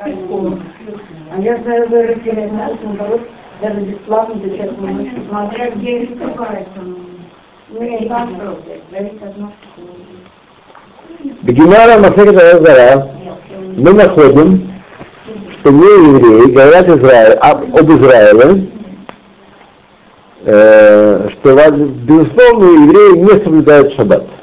а? 0.00 0.08
И. 0.08 0.22
А 1.30 1.40
я 1.40 1.56
знаю, 1.58 1.88
вы 1.88 2.06
разделяете 2.06 2.52
нас, 2.52 2.72
наоборот, 2.82 3.20
даже 3.60 3.80
бесплатно 3.80 4.40
сейчас 4.44 4.70
мы 4.78 5.10
смотря 5.28 5.70
где 5.70 6.04
искупается. 6.04 6.80
Ну, 7.70 7.82
я 7.82 7.98
не 7.98 8.06
попробую, 8.06 8.56
зависит 8.90 9.22
от 9.22 9.36
нас. 9.38 9.50
Бегемара 11.42 11.98
Масехет 11.98 12.36
Азара 12.36 13.08
мы 13.76 13.92
находим, 13.92 14.72
что 15.60 15.70
не 15.70 15.84
евреи 15.84 16.52
говорят 16.52 16.88
Израиль, 16.88 17.34
об, 17.38 17.76
об 17.76 17.90
Израиле, 17.90 18.66
э, 20.44 21.28
что, 21.30 21.70
безусловно, 21.70 22.64
евреи 22.64 23.18
не 23.18 23.44
соблюдают 23.44 23.92
шаббат. 23.94 24.24
Э, 24.24 24.41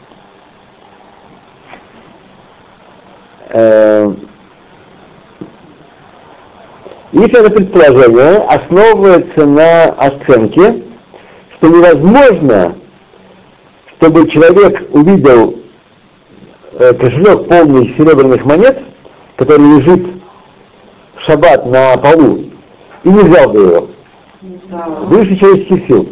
их 7.11 7.33
это 7.33 7.49
предположение 7.49 8.37
основывается 8.47 9.45
на 9.45 9.85
оценке, 9.85 10.83
что 11.55 11.67
невозможно, 11.67 12.75
чтобы 13.97 14.29
человек 14.29 14.87
увидел 14.91 15.55
э, 16.73 16.93
кошелек 16.93 17.47
полный 17.47 17.87
серебряных 17.97 18.45
монет, 18.45 18.83
который 19.35 19.77
лежит 19.77 20.07
в 21.15 21.21
шаббат 21.21 21.65
на 21.65 21.97
полу, 21.97 22.43
и 23.03 23.09
не 23.09 23.19
взял 23.19 23.49
бы 23.49 23.59
его. 23.59 23.87
Выше 25.07 25.35
человеческих 25.37 25.87
сил. 25.87 26.09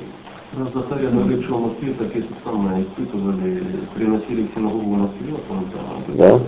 Нас 0.54 0.70
так 0.72 1.00
испытывали, 2.82 3.64
приносили 3.96 4.48
в 4.48 4.56
синагогу 4.56 4.92
он 5.50 5.66
там, 5.72 6.18
Да? 6.18 6.40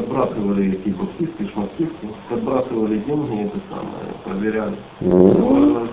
Подбрасывали 0.00 0.72
эти 0.74 0.90
баптисты, 0.94 1.48
шмаптисты, 1.52 2.06
подбрасывали 2.28 2.98
деньги, 2.98 3.46
это 3.46 3.58
самое, 3.70 4.12
проверяли. 4.24 4.76
Ну? 5.00 5.86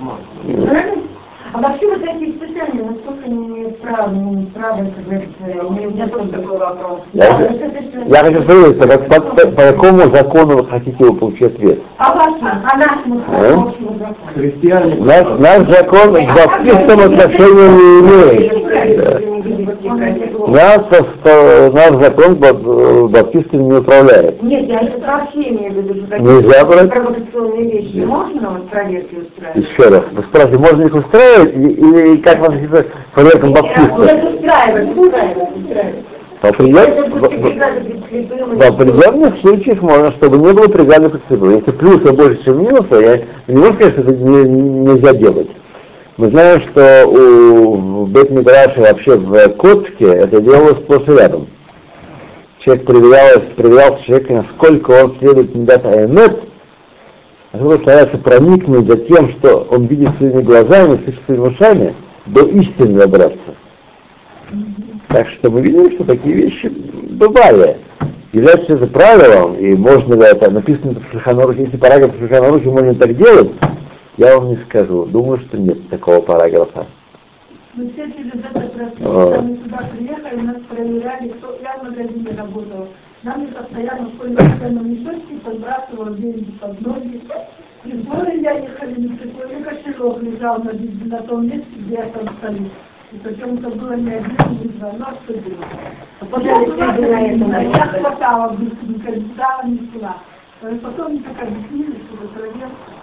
А 1.54 1.62
вообще 1.62 1.88
вот 1.88 2.02
эти 2.02 2.32
испытания, 2.32 2.82
насколько 2.84 3.26
они 3.26 3.66
правы, 3.82 4.16
не 4.18 4.46
правы, 4.48 4.92
как 4.96 5.06
говорится, 5.06 5.68
у 5.68 5.74
меня 5.74 6.08
тоже 6.08 6.30
такой 6.30 6.58
вопрос. 6.58 7.02
Я, 7.14 7.38
Да, 7.38 7.40
это 7.44 7.82
всё- 7.92 8.06
я 8.08 8.24
хочу 8.24 8.42
спросить, 8.42 8.78
по, 8.80 9.22
по- 9.22 9.36
по- 9.36 9.48
по 9.52 9.62
какому 9.62 10.00
закону 10.16 10.58
вы 10.58 10.66
хотите 10.68 10.96
его 11.04 11.14
получить 11.14 11.44
ответ? 11.44 11.80
А 11.98 12.14
вашему, 12.16 12.50
а 12.50 12.78
нашему 12.78 13.22
А? 13.28 13.68
общему 13.68 13.90
закону? 14.00 14.16
Христиане, 14.34 14.96
Наш, 14.96 15.40
наш 15.40 15.68
закон 15.70 16.16
к 16.16 16.36
баптистам 16.36 17.00
отношения 17.02 17.70
не 17.70 18.00
имеет. 18.02 19.23
Нас, 20.54 20.82
э, 21.24 21.72
наш 21.72 22.00
закон 22.04 22.36
бап- 22.36 23.10
баптистами 23.10 23.64
не 23.64 23.74
управляет. 23.80 24.44
Нет, 24.44 24.70
я 24.70 24.82
это 24.82 25.00
вообще 25.00 25.50
имею 25.50 25.72
в 25.74 25.76
виду, 25.78 25.96
что 25.96 26.08
такие 26.12 26.30
Нельзя 26.30 26.66
брать? 26.66 26.90
провокационные 26.92 27.72
вещи 27.72 28.06
можно 28.06 28.50
вот 28.52 28.70
проверки 28.70 29.16
устраивать? 29.16 29.68
Еще 29.68 29.84
раз, 29.90 30.04
вы 30.12 30.22
спрашиваете, 30.22 30.60
можно 30.72 30.84
их 30.84 30.94
устраивать 30.94 31.56
или 31.56 32.18
как 32.18 32.40
вас 32.40 32.52
это 32.54 32.86
проверкам 33.16 33.54
баптистов? 33.54 33.98
Нет, 34.00 34.24
устраивать, 34.36 34.96
устраивать, 34.98 35.58
устраивать. 35.58 35.96
В 36.40 36.46
определен- 36.46 36.78
Это 36.78 37.10
будет 37.10 38.60
в- 38.60 38.62
определенных 38.62 39.38
случаях 39.40 39.82
можно, 39.82 40.12
чтобы 40.12 40.38
не 40.38 40.54
было 40.54 40.68
бригады 40.68 41.10
подсыпа. 41.10 41.46
Если 41.46 41.72
плюса 41.72 42.14
больше, 42.14 42.44
чем 42.46 42.62
минуса, 42.62 43.00
я 43.00 43.18
не 43.48 43.60
могу 43.60 43.74
сказать, 43.74 43.94
что 43.94 44.02
это 44.04 44.12
не- 44.14 44.44
нельзя 44.50 45.14
делать. 45.16 45.50
Мы 46.16 46.30
знаем, 46.30 46.62
что 46.62 47.08
у, 47.08 48.06
бет 48.06 48.30
вообще 48.30 49.18
в 49.18 49.50
Котске 49.56 50.06
это 50.06 50.40
делалось 50.42 50.78
сплошь 50.84 51.08
и 51.08 51.12
рядом. 51.12 51.48
Человек 52.60 52.86
проверялся, 52.86 53.48
проверялся 53.56 54.04
человек, 54.06 54.30
насколько 54.30 54.92
он 54.92 55.18
следует 55.18 55.56
Медат 55.56 55.84
Аймет, 55.88 56.44
насколько 57.52 57.82
старается 57.82 58.18
проникнуть 58.20 58.88
за 58.88 58.98
тем, 58.98 59.30
что 59.32 59.68
он 59.72 59.88
видит 59.88 60.16
своими 60.18 60.44
глазами, 60.44 61.02
слышит 61.04 61.22
своими 61.26 61.48
ушами, 61.48 61.96
до 62.28 62.46
истины 62.46 63.00
добраться. 63.00 63.56
Так 65.08 65.28
что 65.30 65.50
мы 65.50 65.62
видим, 65.62 65.92
что 65.94 66.04
такие 66.04 66.36
вещи 66.36 66.72
бывали. 67.10 67.78
Является 68.34 68.74
это 68.74 68.86
правилом, 68.86 69.56
и 69.56 69.74
можно 69.74 70.14
ли 70.14 70.26
это, 70.26 70.52
написано 70.52 70.94
в 70.94 71.12
Шульханорухе, 71.12 71.64
если 71.64 71.78
параграф 71.78 72.16
в 72.16 72.20
Шульханорухе 72.20 72.70
можно 72.70 72.94
так 72.96 73.16
делать, 73.16 73.52
я 74.18 74.38
вам 74.38 74.50
не 74.50 74.58
скажу. 74.58 75.06
Думаю, 75.06 75.40
что 75.40 75.58
нет 75.58 75.90
такого 75.90 76.22
параграфа. 76.22 76.86
Мы 77.74 77.90
все 77.90 78.12
через 78.12 78.36
это 78.36 78.50
А. 78.54 78.70
прошли, 78.70 79.48
мы 79.48 79.58
сюда 79.58 79.90
приехали, 79.92 80.42
нас 80.42 80.58
проверяли, 80.70 81.30
кто 81.30 81.58
я 81.64 81.78
в 81.78 81.84
магазине 81.84 82.30
работал, 82.38 82.88
Нам 83.24 83.48
постоянно 83.48 84.10
в 84.10 84.14
школьном 84.14 84.92
мешочке 84.92 85.36
подбрасывал 85.44 86.14
деньги 86.14 86.52
под 86.62 86.80
ноги. 86.82 87.22
И 87.86 87.92
в 87.92 88.06
горы 88.06 88.40
я 88.42 88.52
ехали 88.60 89.08
на 89.08 89.18
такой 89.18 89.64
кошелек 89.64 90.22
лежал 90.22 90.64
на, 90.64 90.72
на 91.06 91.18
том 91.24 91.48
месте, 91.48 91.68
где 91.78 91.96
я 91.96 92.06
там 92.10 92.28
стою. 92.38 92.70
И 93.12 93.18
причем 93.18 93.58
это 93.58 93.70
было 93.72 93.94
не 93.94 94.12
один, 94.12 94.36
не 94.62 94.68
два, 94.70 94.92
но 94.94 95.08
что 95.24 95.34
было. 95.34 95.66
А 96.20 96.26
потом 96.26 96.78
на 96.78 97.22
этом 97.22 97.52
Я 97.52 97.88
хватала 97.88 98.54
быстренько, 98.54 99.34
стала, 99.34 99.66
не 99.66 99.90
села. 99.92 100.16
Потом 100.62 101.12
мне 101.12 101.22
так 101.22 101.48
объяснили, 101.48 101.98
что 102.08 102.24
это 102.24 102.28
проверка. 102.34 102.62
Ну, 102.62 102.62
Сработала, 102.62 102.62
не 102.62 102.70
села. 102.70 103.02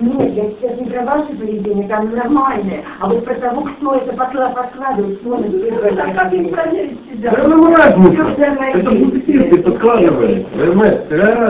Нет, 0.00 0.34
я 0.34 0.44
сейчас 0.50 0.80
не 0.80 0.90
про 0.90 1.02
ваше 1.02 1.32
поведение, 1.34 1.86
там 1.88 2.14
нормальное, 2.14 2.84
а 3.00 3.08
вот 3.08 3.24
про 3.24 3.34
того, 3.34 3.62
кто 3.62 3.94
это 3.96 4.12
подкладывает, 4.14 5.20
кто 5.20 5.36
на 5.36 5.48
себя? 5.48 5.92
Да 7.16 7.32
ну 7.46 7.76
разница. 7.76 8.22
Это? 8.38 8.90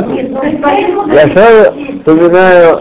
Нет, 0.08 0.30
ну 0.30 0.42
и 0.42 0.56
поэтому... 0.56 1.12
Я 1.12 1.28
сразу 1.28 1.72
вспоминаю, 1.98 2.78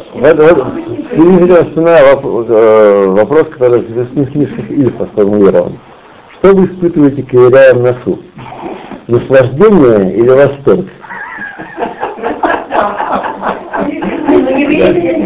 вспоминаю 1.65 2.05
э, 2.49 3.05
вопрос, 3.09 3.47
который 3.49 3.82
в 3.82 3.91
Вестминстерских 3.91 4.72
ильфах 4.72 5.09
сформулирован. 5.09 5.78
Что 6.34 6.55
вы 6.55 6.65
испытываете, 6.65 7.24
ковыряя 7.24 7.74
в 7.74 7.82
носу? 7.82 8.20
Наслаждение 9.07 10.15
или 10.15 10.30
восторг? 10.30 10.86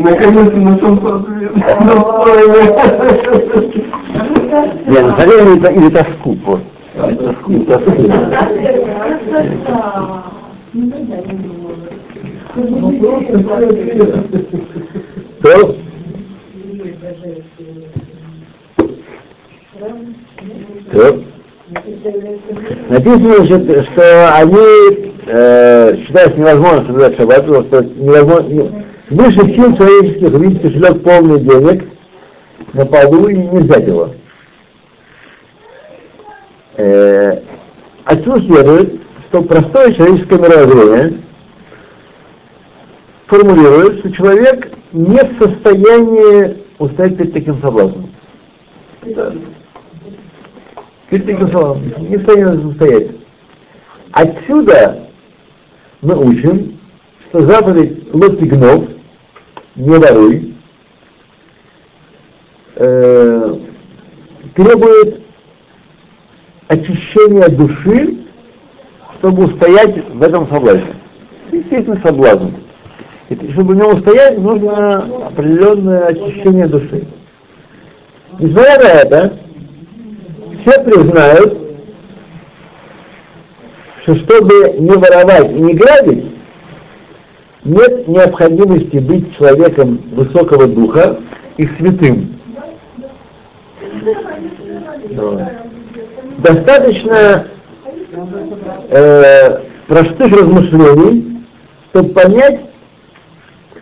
Наконец-то 0.04 0.58
нашел 0.58 0.96
ответ. 0.96 1.56
Не, 4.88 5.00
наслаждение 5.00 5.56
или, 5.56 5.68
или 5.80 5.90
тоску? 5.90 6.38
Вот. 6.46 6.62
Или 6.96 7.16
Тоску, 7.16 7.54
тоску. 7.64 7.92
Вопрос 12.54 13.26
такой 13.28 13.68
ответ. 13.70 14.10
То, 15.42 15.76
то, 20.92 21.24
Написано, 22.90 23.46
что, 23.84 24.36
они 24.36 25.14
э, 25.26 25.98
считают 26.04 26.38
невозможно 26.38 26.86
соблюдать 26.86 27.16
шаббат, 27.18 27.46
потому 27.48 27.66
что 27.68 27.84
невозможно, 27.84 28.48
не- 28.50 28.86
выше 29.10 29.40
сил 29.56 29.76
человеческих 29.78 30.34
увидеть 30.34 30.62
кошелек 30.62 31.04
полный 31.04 31.40
денег 31.40 31.88
на 32.74 32.86
поду 32.86 33.28
и 33.28 33.36
не 33.36 33.60
взять 33.60 33.88
его. 33.88 34.10
Э, 36.76 37.40
отсюда 38.06 38.42
следует, 38.42 39.02
что 39.30 39.42
простое 39.44 39.94
человеческое 39.94 40.40
мировоззрение 40.40 41.22
формулирует, 43.28 44.00
что 44.00 44.12
человек 44.12 44.72
не 44.92 45.20
в 45.20 45.42
состоянии 45.42 46.58
устоять 46.80 47.18
перед 47.18 47.34
таким 47.34 47.62
соблазном. 47.62 48.10
Таким 51.12 51.52
соблазном 51.52 52.10
не 52.10 52.18
состоянии 52.18 52.64
устоять. 52.64 53.08
Отсюда 54.14 55.10
мы 56.02 56.16
учим, 56.16 56.80
что 57.28 57.46
заповедь 57.46 58.14
лотигнов, 58.14 58.86
не 59.76 59.90
воруй, 59.90 60.56
э, 62.76 63.58
требует 64.56 65.22
очищения 66.70 67.50
души, 67.50 68.18
чтобы 69.20 69.48
устоять 69.48 70.10
в 70.14 70.24
этом 70.24 70.48
соблазне. 70.48 70.96
Естественно, 71.52 72.00
соблазн. 72.02 72.52
И 73.28 73.52
чтобы 73.52 73.74
в 73.74 73.78
нем 73.78 73.98
устоять, 73.98 74.38
нужно 74.38 75.28
определенное 75.28 76.06
очищение 76.08 76.68
души. 76.68 77.06
Несмотря 78.40 78.80
на 78.80 78.88
это, 78.88 79.40
все 80.62 80.84
признают, 80.84 81.58
что 84.04 84.16
чтобы 84.16 84.76
не 84.80 84.92
воровать 84.92 85.52
и 85.52 85.62
не 85.62 85.74
грабить, 85.74 86.26
нет 87.64 88.08
необходимости 88.08 88.98
быть 88.98 89.36
человеком 89.38 90.02
высокого 90.14 90.68
духа 90.68 91.20
и 91.58 91.68
святым. 91.68 92.40
Достаточно 96.40 97.48
э, 98.90 99.60
простых 99.88 100.32
размышлений, 100.32 101.46
чтобы 101.90 102.10
понять, 102.14 102.62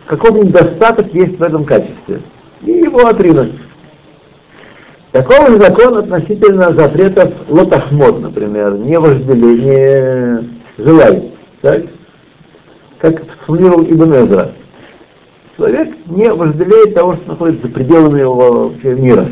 какой 0.06 0.32
недостаток 0.32 1.12
есть 1.14 1.38
в 1.38 1.42
этом 1.42 1.64
качестве, 1.64 2.20
и 2.62 2.70
его 2.70 3.06
отринуть. 3.06 3.54
Такого 5.12 5.48
же 5.48 5.60
закон 5.60 5.96
относительно 5.96 6.72
запретов 6.72 7.32
лотахмод, 7.48 8.20
например, 8.20 8.74
не 8.74 8.96
вожделение, 8.98 10.44
желай, 10.78 11.32
так? 11.62 11.82
Как 12.98 13.20
сформулировал 13.42 13.82
Ибн 13.82 14.14
Эзра. 14.14 14.52
Человек 15.56 15.96
не 16.06 16.32
вожделеет 16.32 16.94
того, 16.94 17.16
что 17.16 17.28
находится 17.28 17.66
за 17.66 17.72
пределами 17.72 18.20
его 18.20 18.68
вообще 18.68 18.94
мира. 18.94 19.28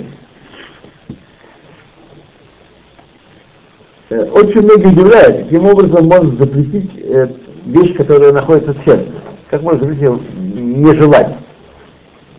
Э, 4.10 4.24
Очень 4.32 4.62
многие 4.62 4.88
удивляют, 4.88 5.44
каким 5.44 5.66
образом 5.66 6.06
можно 6.06 6.36
запретить 6.36 6.90
э, 6.96 7.28
вещь, 7.66 7.94
которая 7.96 8.32
находится 8.32 8.72
в 8.72 8.84
сердце. 8.84 9.12
Как 9.48 9.62
можно 9.62 9.80
запретить 9.80 10.34
не 10.56 10.92
желать? 10.94 11.36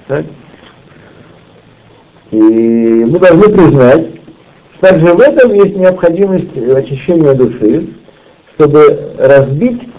Так? 0.07 0.25
И 2.31 2.37
мы 2.37 3.17
должны 3.19 3.49
признать, 3.49 4.07
что 4.75 4.87
также 4.87 5.13
в 5.13 5.19
этом 5.19 5.53
есть 5.53 5.75
необходимость 5.75 6.55
очищения 6.55 7.33
души, 7.33 7.89
чтобы 8.55 9.15
разбить 9.17 9.89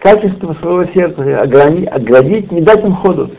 качество 0.00 0.54
своего 0.54 0.84
сердца, 0.92 1.42
огранить, 1.42 1.88
оградить, 1.88 2.52
не 2.52 2.60
дать 2.60 2.84
им 2.84 2.94
ходу. 2.94 3.30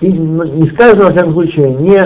И 0.00 0.08
не 0.12 0.68
сказано, 0.70 1.04
во 1.04 1.12
всяком 1.12 1.32
случае, 1.32 1.70
не 1.70 1.98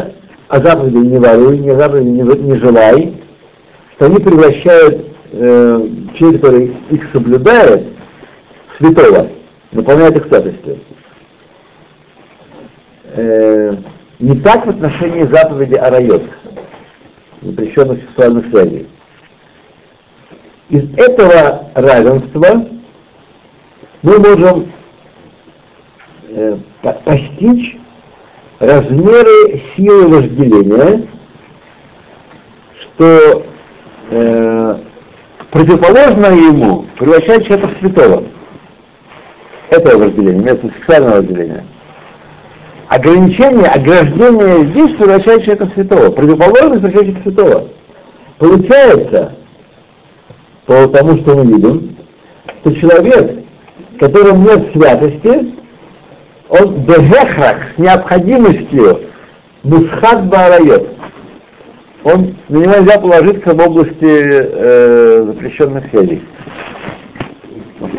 о 0.49 0.61
заповеди 0.61 0.97
не 0.97 1.19
воруй, 1.19 1.59
не 1.59 1.71
о 1.71 1.79
заповеди 1.79 2.09
не, 2.09 2.23
не 2.23 2.55
желай, 2.57 3.15
что 3.95 4.07
они 4.07 4.19
превращают 4.19 5.07
э, 5.33 5.89
человека, 6.15 6.47
который 6.47 6.77
их 6.91 7.09
соблюдает, 7.13 7.87
святого, 8.79 9.29
наполняет 9.73 10.17
их 10.17 10.27
святостью. 10.27 10.79
Э, 13.13 13.77
не 14.19 14.41
так 14.41 14.67
в 14.67 14.71
отношении 14.71 15.25
заповеди 15.25 15.75
о 15.75 15.91
райот, 15.91 16.23
запрещенных 17.43 18.03
сексуальных 18.03 18.47
связей. 18.51 18.89
Из 20.69 20.85
этого 20.97 21.71
равенства 21.75 22.67
мы 24.03 24.19
можем 24.19 24.73
э, 26.29 26.57
по- 26.83 26.93
постичь 26.93 27.77
размеры 28.61 29.63
силы 29.75 30.09
вожделения, 30.09 31.09
что 32.81 33.47
э, 34.11 34.79
противоположное 35.51 36.35
ему 36.35 36.87
превращает 36.99 37.47
человека 37.47 37.69
в 37.69 37.79
святого. 37.81 38.25
Этого 39.71 39.99
вожделения, 39.99 40.41
вместо 40.41 40.69
сексуального 40.69 41.17
вожделения. 41.17 41.65
Ограничение, 42.89 43.67
ограждение 43.67 44.65
здесь 44.71 44.97
превращает 44.97 45.45
человека 45.45 45.67
в 45.67 45.73
святого. 45.75 46.11
Противоположность 46.11 46.83
превращает 46.83 47.07
человека 47.07 47.21
в 47.21 47.23
святого. 47.23 47.69
Получается, 48.39 49.33
по 50.67 50.89
тому, 50.89 51.19
что 51.19 51.37
мы 51.37 51.53
видим, 51.53 51.97
что 52.61 52.75
человек, 52.75 53.45
которому 54.01 54.43
нет 54.43 54.73
святости, 54.73 55.55
он 56.49 56.85
бежехрах 56.85 57.59
с 57.77 57.79
необходимостью 57.79 59.03
мусхат 59.63 60.27
барайот. 60.27 60.89
Он, 62.03 62.35
на 62.49 62.57
него 62.57 62.75
нельзя 62.77 62.99
положиться 62.99 63.55
в 63.55 63.61
области 63.61 63.95
э, 64.01 65.25
запрещенных 65.27 65.91
связей. 65.91 66.23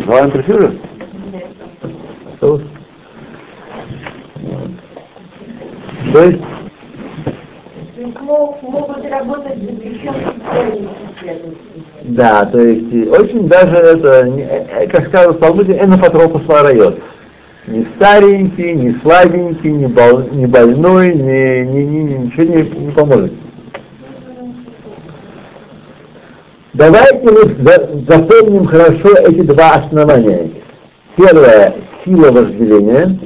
Говорим 0.06 0.32
про 0.32 0.44
Фюрер? 2.42 2.62
Вот. 4.42 4.72
То 6.14 6.24
есть, 6.24 6.40
Мог- 8.22 8.62
Могут 8.64 9.06
работать 9.10 9.58
да, 12.04 12.46
то 12.46 12.60
есть 12.60 13.08
очень 13.10 13.48
даже 13.48 13.76
это, 13.76 14.28
не- 14.28 14.42
э, 14.42 14.66
э, 14.70 14.88
как 14.88 15.08
сказано 15.08 15.34
в 15.34 15.40
Талмуде, 15.40 15.78
энопатропус 15.78 16.42
райот. 16.48 17.00
Ни 17.68 17.86
старенький, 17.96 18.74
ни 18.74 19.00
слабенький, 19.04 19.70
ни, 19.72 19.86
бол, 19.86 20.22
ни 20.32 20.48
больной, 20.48 21.14
ни, 21.14 21.62
ни, 21.64 21.84
ни- 21.84 22.14
ничего 22.26 22.44
не, 22.44 22.64
не 22.86 22.92
поможет. 22.92 23.34
Давайте 26.74 27.20
мы 27.22 27.44
за- 27.64 27.90
запомним 28.08 28.66
хорошо 28.66 29.14
эти 29.28 29.42
два 29.42 29.74
основания. 29.74 30.50
Первое– 31.16 31.76
сила 32.04 32.32
вожделения. 32.32 33.20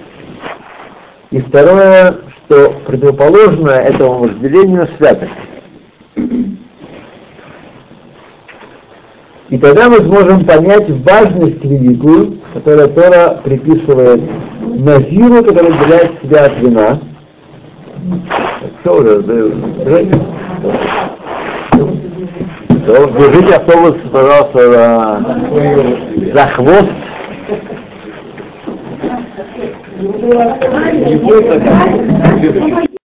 И 1.32 1.42
второе, 1.42 2.16
что 2.46 2.74
противоположное 2.86 3.82
этому 3.82 4.20
вожделению– 4.20 4.88
святость. 4.98 5.32
И 9.50 9.58
тогда 9.60 9.90
мы 9.90 9.98
сможем 9.98 10.44
понять 10.46 10.90
важность 10.90 11.64
великую, 11.64 12.40
которую 12.54 12.90
Тора 12.90 13.42
приписывает 13.44 14.22
Назиру, 14.60 15.44
который 15.44 15.70
отделяет 15.70 16.12
себя 16.22 16.46
от 16.46 16.60
вина. 16.60 17.00
Все 18.82 19.00
уже. 19.00 19.22
Держите 22.86 23.56
автобус, 23.56 23.96
пожалуйста, 24.12 24.72
за, 24.72 26.34
за 26.34 26.48
хвост. 26.48 26.92
Не 30.02 31.18
так? 31.60 32.96